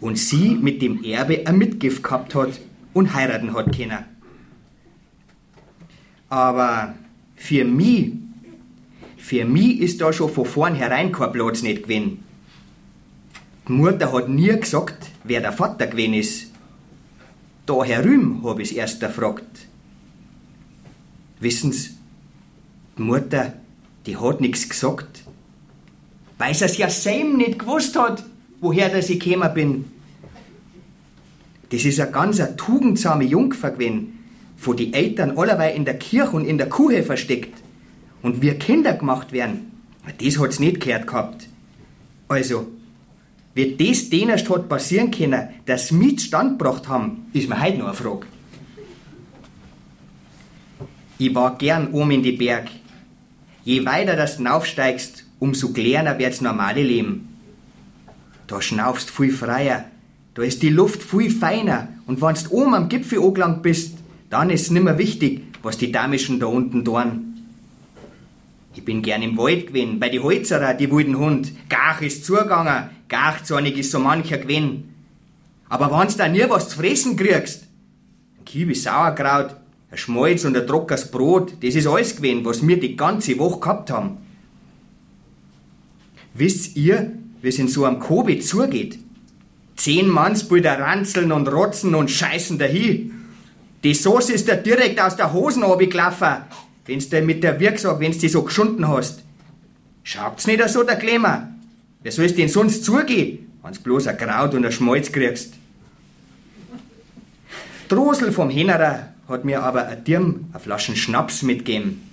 und 0.01 0.19
sie 0.19 0.57
mit 0.61 0.83
dem 0.83 1.05
Erbe 1.05 1.47
ein 1.47 1.57
Mitgift 1.57 2.03
gehabt 2.03 2.35
hat 2.35 2.61
und 2.93 3.15
heiraten 3.15 3.55
hat 3.55 3.77
können. 3.77 4.05
Aber 6.31 6.97
für 7.37 7.65
mich, 7.65 8.13
für 9.17 9.45
mich 9.45 9.79
ist 9.81 10.01
da 10.01 10.13
schon 10.13 10.31
von 10.31 10.47
vornherein 10.47 11.13
kein 11.13 11.31
Platz 11.31 11.63
nicht 11.63 11.85
gewesen. 11.85 12.25
Die 13.67 13.73
Mutter 13.73 14.13
hat 14.13 14.29
nie 14.29 14.49
gesagt, 14.49 15.11
wer 15.25 15.41
der 15.41 15.53
Vater 15.53 15.87
gewesen 15.87 16.15
ist. 16.15 16.51
Da 17.65 17.83
herüben 17.83 18.43
hab 18.45 18.59
ich's 18.59 18.73
erst 18.73 19.03
erfragt. 19.03 19.67
Wissen's, 21.41 21.91
die 22.99 23.03
Mutter, 23.03 23.55
die 24.07 24.17
hat 24.19 24.41
nichts 24.41 24.69
gesagt, 24.69 25.25
weil 26.37 26.55
sie 26.55 26.67
es 26.67 26.77
ja 26.77 26.91
selber 26.91 27.37
nicht 27.37 27.59
gewusst 27.59 27.97
hat, 27.97 28.23
woher 28.61 28.91
dass 28.91 29.09
ich 29.09 29.21
gekommen 29.21 29.55
bin. 29.55 29.85
Das 31.71 31.85
ist 31.85 31.99
eine 32.01 32.11
ganz 32.11 32.41
eine 32.41 32.57
tugendsame 32.57 33.25
Jungfer 33.25 33.71
gewesen, 33.71 34.19
wo 34.59 34.75
die 34.75 34.93
Eltern 34.93 35.39
allerweil 35.39 35.75
in 35.75 35.87
der 35.87 35.99
Kirche 35.99 36.31
und 36.31 36.45
in 36.45 36.59
der 36.59 36.69
Kuhe 36.69 37.03
versteckt 37.03 37.55
und 38.23 38.43
wir 38.43 38.59
Kinder 38.59 38.93
gemacht 38.93 39.33
werden. 39.33 39.73
Das 40.23 40.39
hat's 40.39 40.61
nicht 40.61 40.81
gehört 40.81 41.07
gehabt. 41.07 41.49
Also, 42.29 42.69
wie 43.55 43.77
das 43.77 44.11
denen 44.11 44.37
hat 44.37 44.69
passieren 44.69 45.11
können, 45.11 45.49
dass 45.67 45.89
sie 45.89 45.95
mit 45.95 46.21
Stand 46.21 46.59
gebracht 46.59 46.89
haben, 46.89 47.27
ist 47.33 47.49
mir 47.49 47.61
heute 47.61 47.79
noch 47.79 47.87
eine 47.87 47.95
Frage. 47.95 48.27
Ich 51.19 51.35
war 51.35 51.57
gern 51.57 51.93
oben 51.93 52.11
in 52.11 52.23
die 52.23 52.33
Berg. 52.33 52.69
Je 53.65 53.87
weiter 53.87 54.17
das 54.17 54.37
du 54.37 54.47
aufsteigst, 54.47 55.25
umso 55.39 55.73
kleiner 55.73 56.19
wird's 56.19 56.41
normale 56.41 56.83
Leben. 56.83 57.29
Da 58.47 58.61
schnaufst 58.61 59.11
viel 59.11 59.33
freier, 59.33 59.87
da 60.35 60.43
ist 60.43 60.63
die 60.63 60.69
Luft 60.69 61.03
viel 61.03 61.31
feiner 61.31 61.89
und 62.07 62.21
wenn's 62.21 62.51
oben 62.51 62.75
am 62.75 62.89
Gipfel 62.89 63.23
angelangt 63.23 63.63
bist, 63.63 63.97
dann 64.29 64.51
ist 64.51 64.71
nimmer 64.71 64.99
wichtig, 64.99 65.43
was 65.63 65.79
die 65.79 65.93
Damischen 65.93 66.41
da 66.41 66.47
unten 66.47 66.85
tun. 66.85 67.35
Ich 68.75 68.85
bin 68.85 69.03
gern 69.03 69.23
im 69.23 69.39
Wald 69.39 69.69
gewesen, 69.69 70.01
bei 70.01 70.09
die 70.09 70.19
Holzerer, 70.19 70.75
die 70.75 70.91
wilden 70.91 71.17
Hund. 71.17 71.53
Gach 71.69 72.01
ist 72.03 72.25
zugegangen, 72.25 72.91
gachzornig 73.09 73.79
ist 73.79 73.91
so 73.91 73.99
mancher 73.99 74.39
gewesen. 74.39 74.95
Aber 75.69 75.91
wenn's 75.99 76.17
da 76.17 76.29
nie 76.29 76.45
was 76.49 76.69
zu 76.69 76.79
fressen 76.79 77.17
kriegst, 77.17 77.65
ein 78.39 78.45
Kiwi 78.45 78.75
Sauerkraut, 78.75 79.57
ein 79.91 79.99
Schmalz 79.99 80.45
und 80.45 80.57
ein 80.57 80.67
trockenes 80.67 81.11
Brot, 81.11 81.55
das 81.63 81.75
ist 81.75 81.87
alles 81.87 82.17
gewesen, 82.17 82.45
was 82.45 82.67
wir 82.67 82.79
die 82.79 82.97
ganze 82.97 83.39
Woche 83.39 83.61
gehabt 83.61 83.91
haben. 83.91 84.19
Wisst 86.35 86.77
ihr, 86.77 87.13
wie 87.43 87.49
es 87.49 87.59
in 87.59 87.69
so 87.69 87.85
einem 87.85 88.01
Kobe 88.01 88.39
zugeht? 88.41 88.99
Zehn 89.77 90.09
Mannsbilder 90.09 90.79
ranzeln 90.79 91.33
und 91.33 91.49
rotzen 91.49 91.95
und 91.95 92.11
scheißen 92.11 92.59
dahin. 92.59 93.13
Die 93.85 93.95
Soße 93.95 94.33
ist 94.33 94.49
da 94.49 94.55
direkt 94.57 95.01
aus 95.01 95.17
der 95.17 95.33
Hosen 95.33 95.63
gelaufen, 95.79 96.37
wenn's 96.87 97.09
dir 97.09 97.23
mit 97.23 97.43
der 97.43 97.61
Wirksag, 97.61 98.01
wenn's 98.01 98.19
die 98.19 98.29
so 98.29 98.43
geschunden 98.43 98.89
hast. 98.89 99.23
Schaut's 100.03 100.47
nicht 100.47 100.67
so, 100.69 100.83
der 100.83 100.97
Klemmer. 100.97 101.54
Wer 102.05 102.13
soll's 102.13 102.35
denn 102.35 102.51
sonst 102.51 102.85
zugehen, 102.85 103.51
wenn's 103.63 103.79
bloß 103.79 104.09
ein 104.09 104.19
Kraut 104.19 104.53
und 104.53 104.67
ein 104.67 104.73
Schmalz 104.73 105.11
kriegst? 105.11 105.55
Drosel 107.89 108.31
vom 108.31 108.51
Hennerer 108.51 109.15
hat 109.27 109.47
mir 109.47 109.63
aber 109.63 109.87
ein 109.87 110.05
Dirm 110.05 110.51
eine 110.53 110.61
Flaschen 110.61 110.97
Schnaps 110.97 111.41
mitgegeben. 111.41 112.11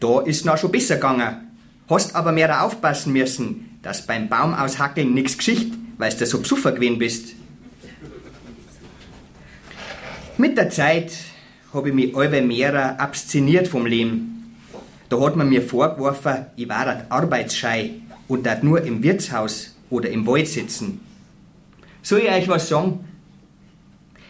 Da 0.00 0.20
ist 0.22 0.44
noch 0.44 0.58
schon 0.58 0.72
besser 0.72 0.96
gegangen. 0.96 1.48
Hast 1.88 2.16
aber 2.16 2.32
mehr 2.32 2.64
aufpassen 2.64 3.12
müssen, 3.12 3.78
dass 3.82 4.04
beim 4.04 4.28
Baum 4.28 4.52
aushackeln 4.52 5.14
nix 5.14 5.38
Geschicht, 5.38 5.72
weil's 5.98 6.16
du 6.16 6.26
so 6.26 6.40
psuffer 6.40 6.72
gewesen 6.72 6.98
bist. 6.98 7.36
Mit 10.38 10.58
der 10.58 10.70
Zeit 10.70 11.12
habe 11.72 11.90
ich 11.90 11.94
mich 11.94 12.16
alle 12.16 12.42
mehr 12.42 13.00
abszeniert 13.00 13.68
vom 13.68 13.86
Leben. 13.86 14.56
Da 15.08 15.20
hat 15.20 15.36
man 15.36 15.48
mir 15.48 15.62
vorgeworfen, 15.62 16.46
ich 16.56 16.68
war 16.68 16.88
ein 16.88 17.08
arbeitsschei 17.10 18.02
und 18.32 18.46
dat 18.46 18.64
nur 18.64 18.82
im 18.82 19.02
Wirtshaus 19.02 19.76
oder 19.90 20.08
im 20.08 20.26
Wald 20.26 20.48
sitzen. 20.48 21.00
Soll 22.00 22.20
ich 22.20 22.30
euch 22.30 22.48
was 22.48 22.66
sagen? 22.66 23.04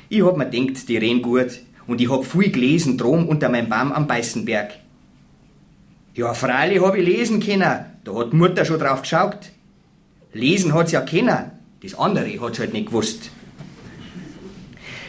Ich 0.09 0.25
hab 0.25 0.37
mir 0.37 0.51
denkt, 0.51 0.89
die 0.89 0.97
reden 0.97 1.23
gut 1.23 1.61
und 1.87 2.01
ich 2.01 2.11
hab 2.11 2.27
viel 2.27 2.51
gelesen 2.51 2.99
drum 2.99 3.29
unter 3.29 3.49
meinem 3.49 3.69
Baum 3.69 3.93
am 3.93 4.09
Beißenberg. 4.09 4.73
Ja, 6.15 6.35
freilich 6.35 6.83
hab 6.83 6.97
ich 6.97 7.07
lesen 7.07 7.39
können, 7.39 7.85
da 8.03 8.15
hat 8.15 8.33
Mutter 8.33 8.65
schon 8.65 8.81
drauf 8.81 9.03
geschaut. 9.03 9.53
Lesen 10.33 10.75
hat's 10.75 10.91
ja 10.91 11.03
können, 11.03 11.53
das 11.81 11.95
andere 11.95 12.41
hat's 12.41 12.59
halt 12.59 12.73
nicht 12.73 12.87
gewusst. 12.87 13.31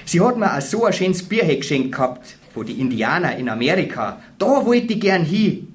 Sie 0.06 0.22
hat 0.22 0.38
mir 0.38 0.56
auch 0.56 0.62
so 0.62 0.86
ein 0.86 0.94
schönes 0.94 1.24
Bier 1.24 1.46
geschenkt 1.58 1.94
gehabt, 1.94 2.38
wo 2.54 2.62
die 2.62 2.80
Indianer 2.80 3.36
in 3.38 3.50
Amerika. 3.50 4.22
Da 4.38 4.64
wollte 4.64 4.94
ich 4.94 5.00
gern 5.00 5.26
hin. 5.26 5.73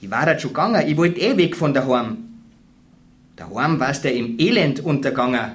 Ich 0.00 0.10
war 0.10 0.22
halt 0.22 0.40
schon 0.40 0.52
gegangen, 0.52 0.88
ich 0.88 0.96
wollte 0.96 1.20
eh 1.20 1.36
weg 1.36 1.54
von 1.54 1.74
daheim. 1.74 2.16
Daheim 3.36 3.78
war's 3.78 4.00
der 4.00 4.14
im 4.14 4.38
Elend 4.38 4.80
untergegangen. 4.80 5.52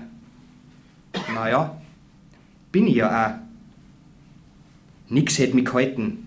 Naja, 1.33 1.81
bin 2.71 2.87
ich 2.87 2.95
ja 2.95 3.27
auch. 3.27 3.33
Nix 5.09 5.39
hätt 5.39 5.53
mich 5.53 5.65
gehalten. 5.65 6.25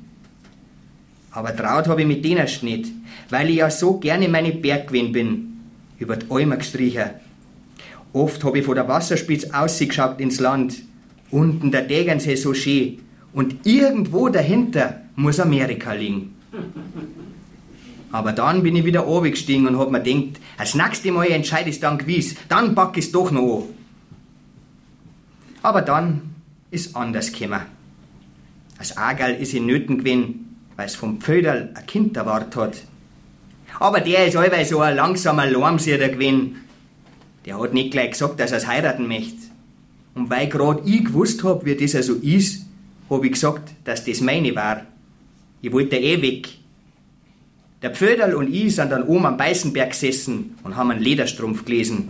Aber 1.31 1.55
traut 1.55 1.89
habe 1.89 2.01
ich 2.03 2.07
mit 2.07 2.25
denen 2.25 2.47
nicht, 2.63 2.93
weil 3.31 3.51
ich 3.51 3.57
ja 3.57 3.71
so 3.71 3.99
gerne 3.99 4.29
meine 4.29 4.53
Berg 4.53 4.89
gewesen 4.89 5.13
bin, 5.13 5.61
über 5.99 6.17
die 6.17 6.27
Almer 6.31 6.57
gestrichen. 6.57 7.11
Oft 8.13 8.43
habe 8.43 8.59
ich 8.59 8.65
von 8.65 8.75
der 8.75 8.89
Wasserspitze 8.89 9.53
ausgeschaut 9.53 10.21
ins 10.21 10.41
Land, 10.41 10.83
unten 11.31 11.71
der 11.71 11.83
Degernsee 11.83 12.37
so 12.37 12.55
schön, 12.55 13.01
und 13.33 13.67
irgendwo 13.67 14.29
dahinter 14.29 15.03
muss 15.15 15.39
Amerika 15.39 15.93
liegen. 15.93 16.35
Aber 18.11 18.33
dann 18.33 18.63
bin 18.63 18.75
ich 18.77 18.85
wieder 18.85 19.05
gestiegen 19.23 19.67
und 19.67 19.79
hab 19.79 19.91
mir 19.91 20.03
gedacht, 20.03 20.41
das 20.57 20.75
nächste 20.75 21.13
Mal 21.13 21.31
entscheide 21.31 21.71
ich 21.71 21.81
dann 21.81 21.99
gewiss, 21.99 22.37
dann 22.49 22.75
pack 22.75 22.97
ich's 22.97 23.13
doch 23.13 23.31
noch 23.31 23.59
an. 23.59 23.75
Aber 25.63 25.83
dann 25.83 26.35
ist 26.71 26.97
anders 26.97 27.33
gekommen. 27.33 27.61
Als 28.79 28.97
Agel 28.97 29.35
ist 29.35 29.55
in 29.55 29.67
Nöten 29.67 29.99
gewesen, 29.99 30.57
weil's 30.77 30.95
vom 30.95 31.21
Pföderl 31.21 31.71
ein 31.75 31.87
Kind 31.87 32.17
erwartet 32.17 32.57
hat. 32.57 32.77
Aber 33.81 34.01
der 34.01 34.27
ist 34.27 34.37
allweil 34.37 34.65
so 34.65 34.81
ein 34.81 34.97
langsamer 34.97 35.47
Lärmsieher 35.47 36.09
gewesen. 36.09 36.57
Der 37.45 37.61
hat 37.61 37.75
nicht 37.75 37.91
gleich 37.91 38.13
gesagt, 38.13 38.41
dass 38.41 38.53
er's 38.53 38.67
heiraten 38.67 39.09
möchte. 39.09 39.49
Und 40.15 40.31
weil 40.31 40.49
grad 40.49 40.87
ich 40.87 41.05
gewusst 41.05 41.45
hab, 41.45 41.65
wie 41.65 41.77
das 41.77 41.95
also 41.95 42.15
ist, 42.15 42.65
hab 43.11 43.25
ich 43.25 43.33
gesagt, 43.33 43.71
dass 43.85 44.05
das 44.05 44.21
meine 44.21 44.55
war. 44.55 44.83
Ich 45.61 45.73
wollte 45.73 45.97
eh 45.97 46.21
weg. 46.23 46.58
Der 47.83 47.91
Pföderl 47.93 48.35
und 48.35 48.53
ich 48.53 48.75
sind 48.75 48.91
dann 48.91 49.05
oben 49.05 49.27
am 49.27 49.37
Beißenberg 49.37 49.91
gesessen 49.91 50.57
und 50.65 50.77
haben 50.77 50.91
einen 50.91 51.01
Lederstrumpf 51.01 51.65
gelesen. 51.65 52.09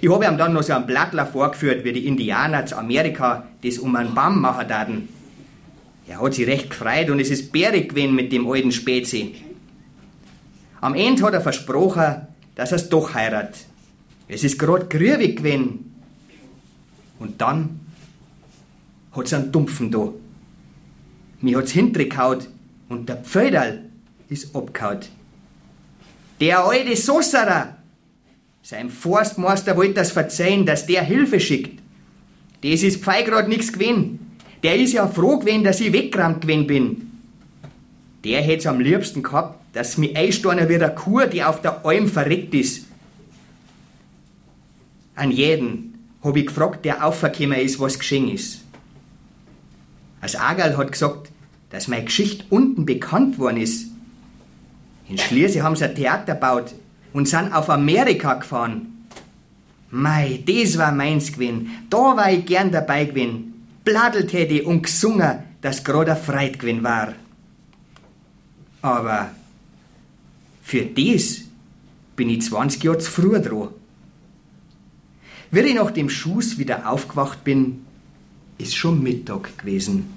Ich 0.00 0.10
habe 0.10 0.24
ihm 0.24 0.36
dann 0.36 0.52
noch 0.52 0.64
so 0.64 0.72
einen 0.72 0.86
Blattler 0.86 1.26
vorgeführt, 1.26 1.84
wie 1.84 1.92
die 1.92 2.06
Indianer 2.06 2.66
zu 2.66 2.76
Amerika 2.76 3.46
das 3.62 3.78
um 3.78 3.94
einen 3.94 4.14
Baum 4.14 4.40
machen 4.40 4.66
taten. 4.66 5.08
Er 6.08 6.20
hat 6.20 6.34
sich 6.34 6.48
recht 6.48 6.70
gefreut 6.70 7.10
und 7.10 7.20
es 7.20 7.30
ist 7.30 7.52
bärig 7.52 7.90
gewesen 7.90 8.16
mit 8.16 8.32
dem 8.32 8.50
alten 8.50 8.72
Spezi. 8.72 9.36
Am 10.80 10.94
Ende 10.94 11.22
hat 11.22 11.34
er 11.34 11.40
versprochen, 11.40 12.26
dass 12.56 12.72
er's 12.72 12.88
doch 12.88 13.14
heiratet. 13.14 13.66
Es 14.26 14.42
ist 14.42 14.58
grad 14.58 14.90
grübig 14.90 15.36
gewesen. 15.36 15.94
Und 17.20 17.40
dann 17.40 17.80
hat's 19.12 19.32
einen 19.32 19.52
Dumpfen 19.52 19.92
da. 19.92 20.08
Mir 21.40 21.58
hat's 21.58 21.70
hintergehaut 21.70 22.48
und 22.88 23.08
der 23.08 23.18
Pföderl 23.18 23.91
ist 24.32 24.56
abgehaut. 24.56 25.08
Der 26.40 26.64
alte 26.64 26.96
Sosserer, 26.96 27.76
sein 28.62 28.90
Forstmeister 28.90 29.76
wollte 29.76 29.94
das 29.94 30.10
verzeihen, 30.10 30.66
dass 30.66 30.86
der 30.86 31.02
Hilfe 31.02 31.38
schickt. 31.38 31.80
Das 32.62 32.82
ist 32.82 33.02
Pfei 33.02 33.22
grad 33.22 33.48
nix 33.48 33.72
gewesen. 33.72 34.18
Der 34.62 34.76
ist 34.76 34.92
ja 34.92 35.06
froh 35.06 35.38
gewesen, 35.38 35.64
dass 35.64 35.80
ich 35.80 35.92
weggerannt 35.92 36.42
gewesen 36.42 36.66
bin. 36.66 37.10
Der 38.24 38.40
hätt's 38.40 38.66
am 38.66 38.80
liebsten 38.80 39.22
gehabt, 39.22 39.58
dass 39.72 39.98
mich 39.98 40.16
einsteiner 40.16 40.68
wie 40.68 40.76
eine 40.76 40.94
Kuh, 40.94 41.26
die 41.26 41.42
auf 41.42 41.60
der 41.60 41.84
Alm 41.84 42.08
verreckt 42.08 42.54
ist. 42.54 42.86
An 45.14 45.30
jeden 45.30 45.98
hab 46.22 46.36
ich 46.36 46.46
gefragt, 46.46 46.84
der 46.84 47.04
aufgekommen 47.04 47.58
ist, 47.58 47.80
was 47.80 47.98
geschehen 47.98 48.28
ist. 48.28 48.62
Als 50.20 50.36
Agal 50.36 50.76
hat 50.76 50.92
gesagt, 50.92 51.32
dass 51.70 51.88
meine 51.88 52.04
Geschichte 52.04 52.44
unten 52.48 52.86
bekannt 52.86 53.38
worden 53.38 53.56
ist. 53.56 53.91
In 55.12 55.18
Schliersee 55.18 55.60
haben 55.60 55.76
sie 55.76 55.84
ein 55.84 55.94
Theater 55.94 56.32
gebaut 56.32 56.74
und 57.12 57.28
sind 57.28 57.52
auf 57.52 57.68
Amerika 57.68 58.32
gefahren. 58.32 59.06
Mei, 59.90 60.42
das 60.46 60.78
war 60.78 60.90
meins 60.90 61.30
gewesen. 61.30 61.70
Da 61.90 62.16
war 62.16 62.32
ich 62.32 62.46
gern 62.46 62.72
dabei 62.72 63.04
gewesen. 63.04 63.66
Bladdelt 63.84 64.32
hätte 64.32 64.62
und 64.62 64.84
gesungen, 64.84 65.40
dass 65.60 65.84
grad 65.84 66.08
ein 66.08 66.16
Freit 66.16 66.58
gewesen 66.58 66.82
war. 66.82 67.12
Aber 68.80 69.32
für 70.62 70.86
das 70.86 71.42
bin 72.16 72.30
ich 72.30 72.40
20 72.40 72.82
Jahre 72.82 72.96
zu 72.96 73.10
früh 73.10 73.38
dran. 73.38 73.68
Wie 75.50 75.60
ich 75.60 75.74
nach 75.74 75.90
dem 75.90 76.08
Schuss 76.08 76.56
wieder 76.56 76.90
aufgewacht 76.90 77.44
bin, 77.44 77.84
ist 78.56 78.74
schon 78.74 79.02
Mittag 79.02 79.58
gewesen. 79.58 80.10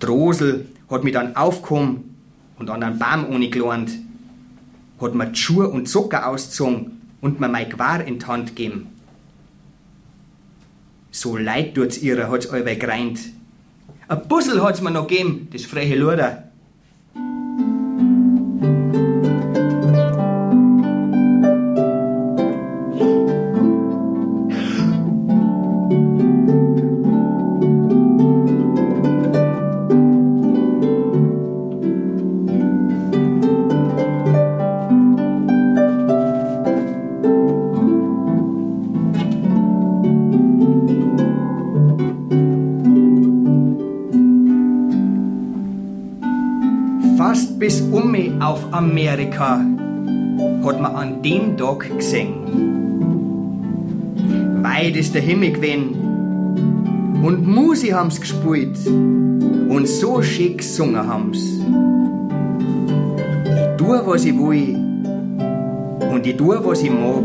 Drosel 0.00 0.66
hat 0.90 1.04
mich 1.04 1.12
dann 1.12 1.36
aufgekommen 1.36 2.13
und 2.58 2.70
an 2.70 2.82
einen 2.82 2.98
Baum 2.98 3.28
ohne 3.28 3.48
gelernt, 3.48 3.90
hat 5.00 5.14
mir 5.14 5.26
die 5.26 5.38
Schuhe 5.38 5.68
und 5.68 5.88
Zucker 5.88 6.28
ausgezogen 6.28 7.00
und 7.20 7.40
mir 7.40 7.48
mein 7.48 7.68
Gewar 7.68 8.04
in 8.04 8.18
die 8.18 8.26
Hand 8.26 8.56
gegeben. 8.56 8.88
So 11.10 11.36
leid 11.36 11.74
tut's 11.74 11.98
ihrer, 11.98 12.30
hat's 12.30 12.46
euer 12.46 12.74
gereint. 12.74 13.20
Ein 14.08 14.28
Bussel 14.28 14.62
hat's 14.62 14.80
mir 14.80 14.90
noch 14.90 15.06
gegeben, 15.06 15.48
das 15.52 15.64
freche 15.64 15.96
Luder. 15.96 16.43
Amerika 48.84 49.64
hat 50.64 50.80
man 50.80 50.94
an 50.94 51.22
dem 51.22 51.56
Tag 51.56 51.88
gesehen. 51.96 52.34
Weit 54.62 54.94
ist 54.96 55.14
der 55.14 55.22
Himmel 55.22 55.52
gewesen 55.52 57.22
und 57.22 57.46
Musi 57.46 57.88
haben's 57.88 58.20
gespielt 58.20 58.76
und 58.86 59.88
so 59.88 60.20
schick 60.20 60.58
gesungen 60.58 61.06
haben's. 61.08 61.42
Ich 63.46 63.76
tu, 63.78 63.86
was 64.04 64.26
ich 64.26 64.36
will 64.36 64.76
und 66.12 66.26
ich 66.26 66.36
tu, 66.36 66.48
was 66.62 66.82
ich 66.82 66.90
mag 66.90 67.24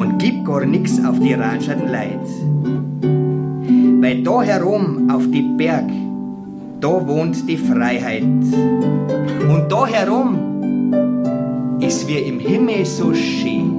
und 0.00 0.18
gib 0.18 0.44
gar 0.44 0.66
nix 0.66 0.98
auf 1.04 1.20
die 1.20 1.34
ratscherten 1.34 1.88
Leid. 1.88 2.26
Weil 4.02 4.22
da 4.24 4.42
herum 4.42 5.08
auf 5.10 5.30
die 5.30 5.42
Berg 5.56 5.88
da 6.80 7.06
wohnt 7.06 7.48
die 7.48 7.56
Freiheit. 7.56 8.22
Und 9.48 9.70
da 9.70 9.86
herum 9.86 11.78
ist 11.80 12.08
wie 12.08 12.18
im 12.18 12.40
Himmel 12.40 12.84
so 12.84 13.14
schön. 13.14 13.75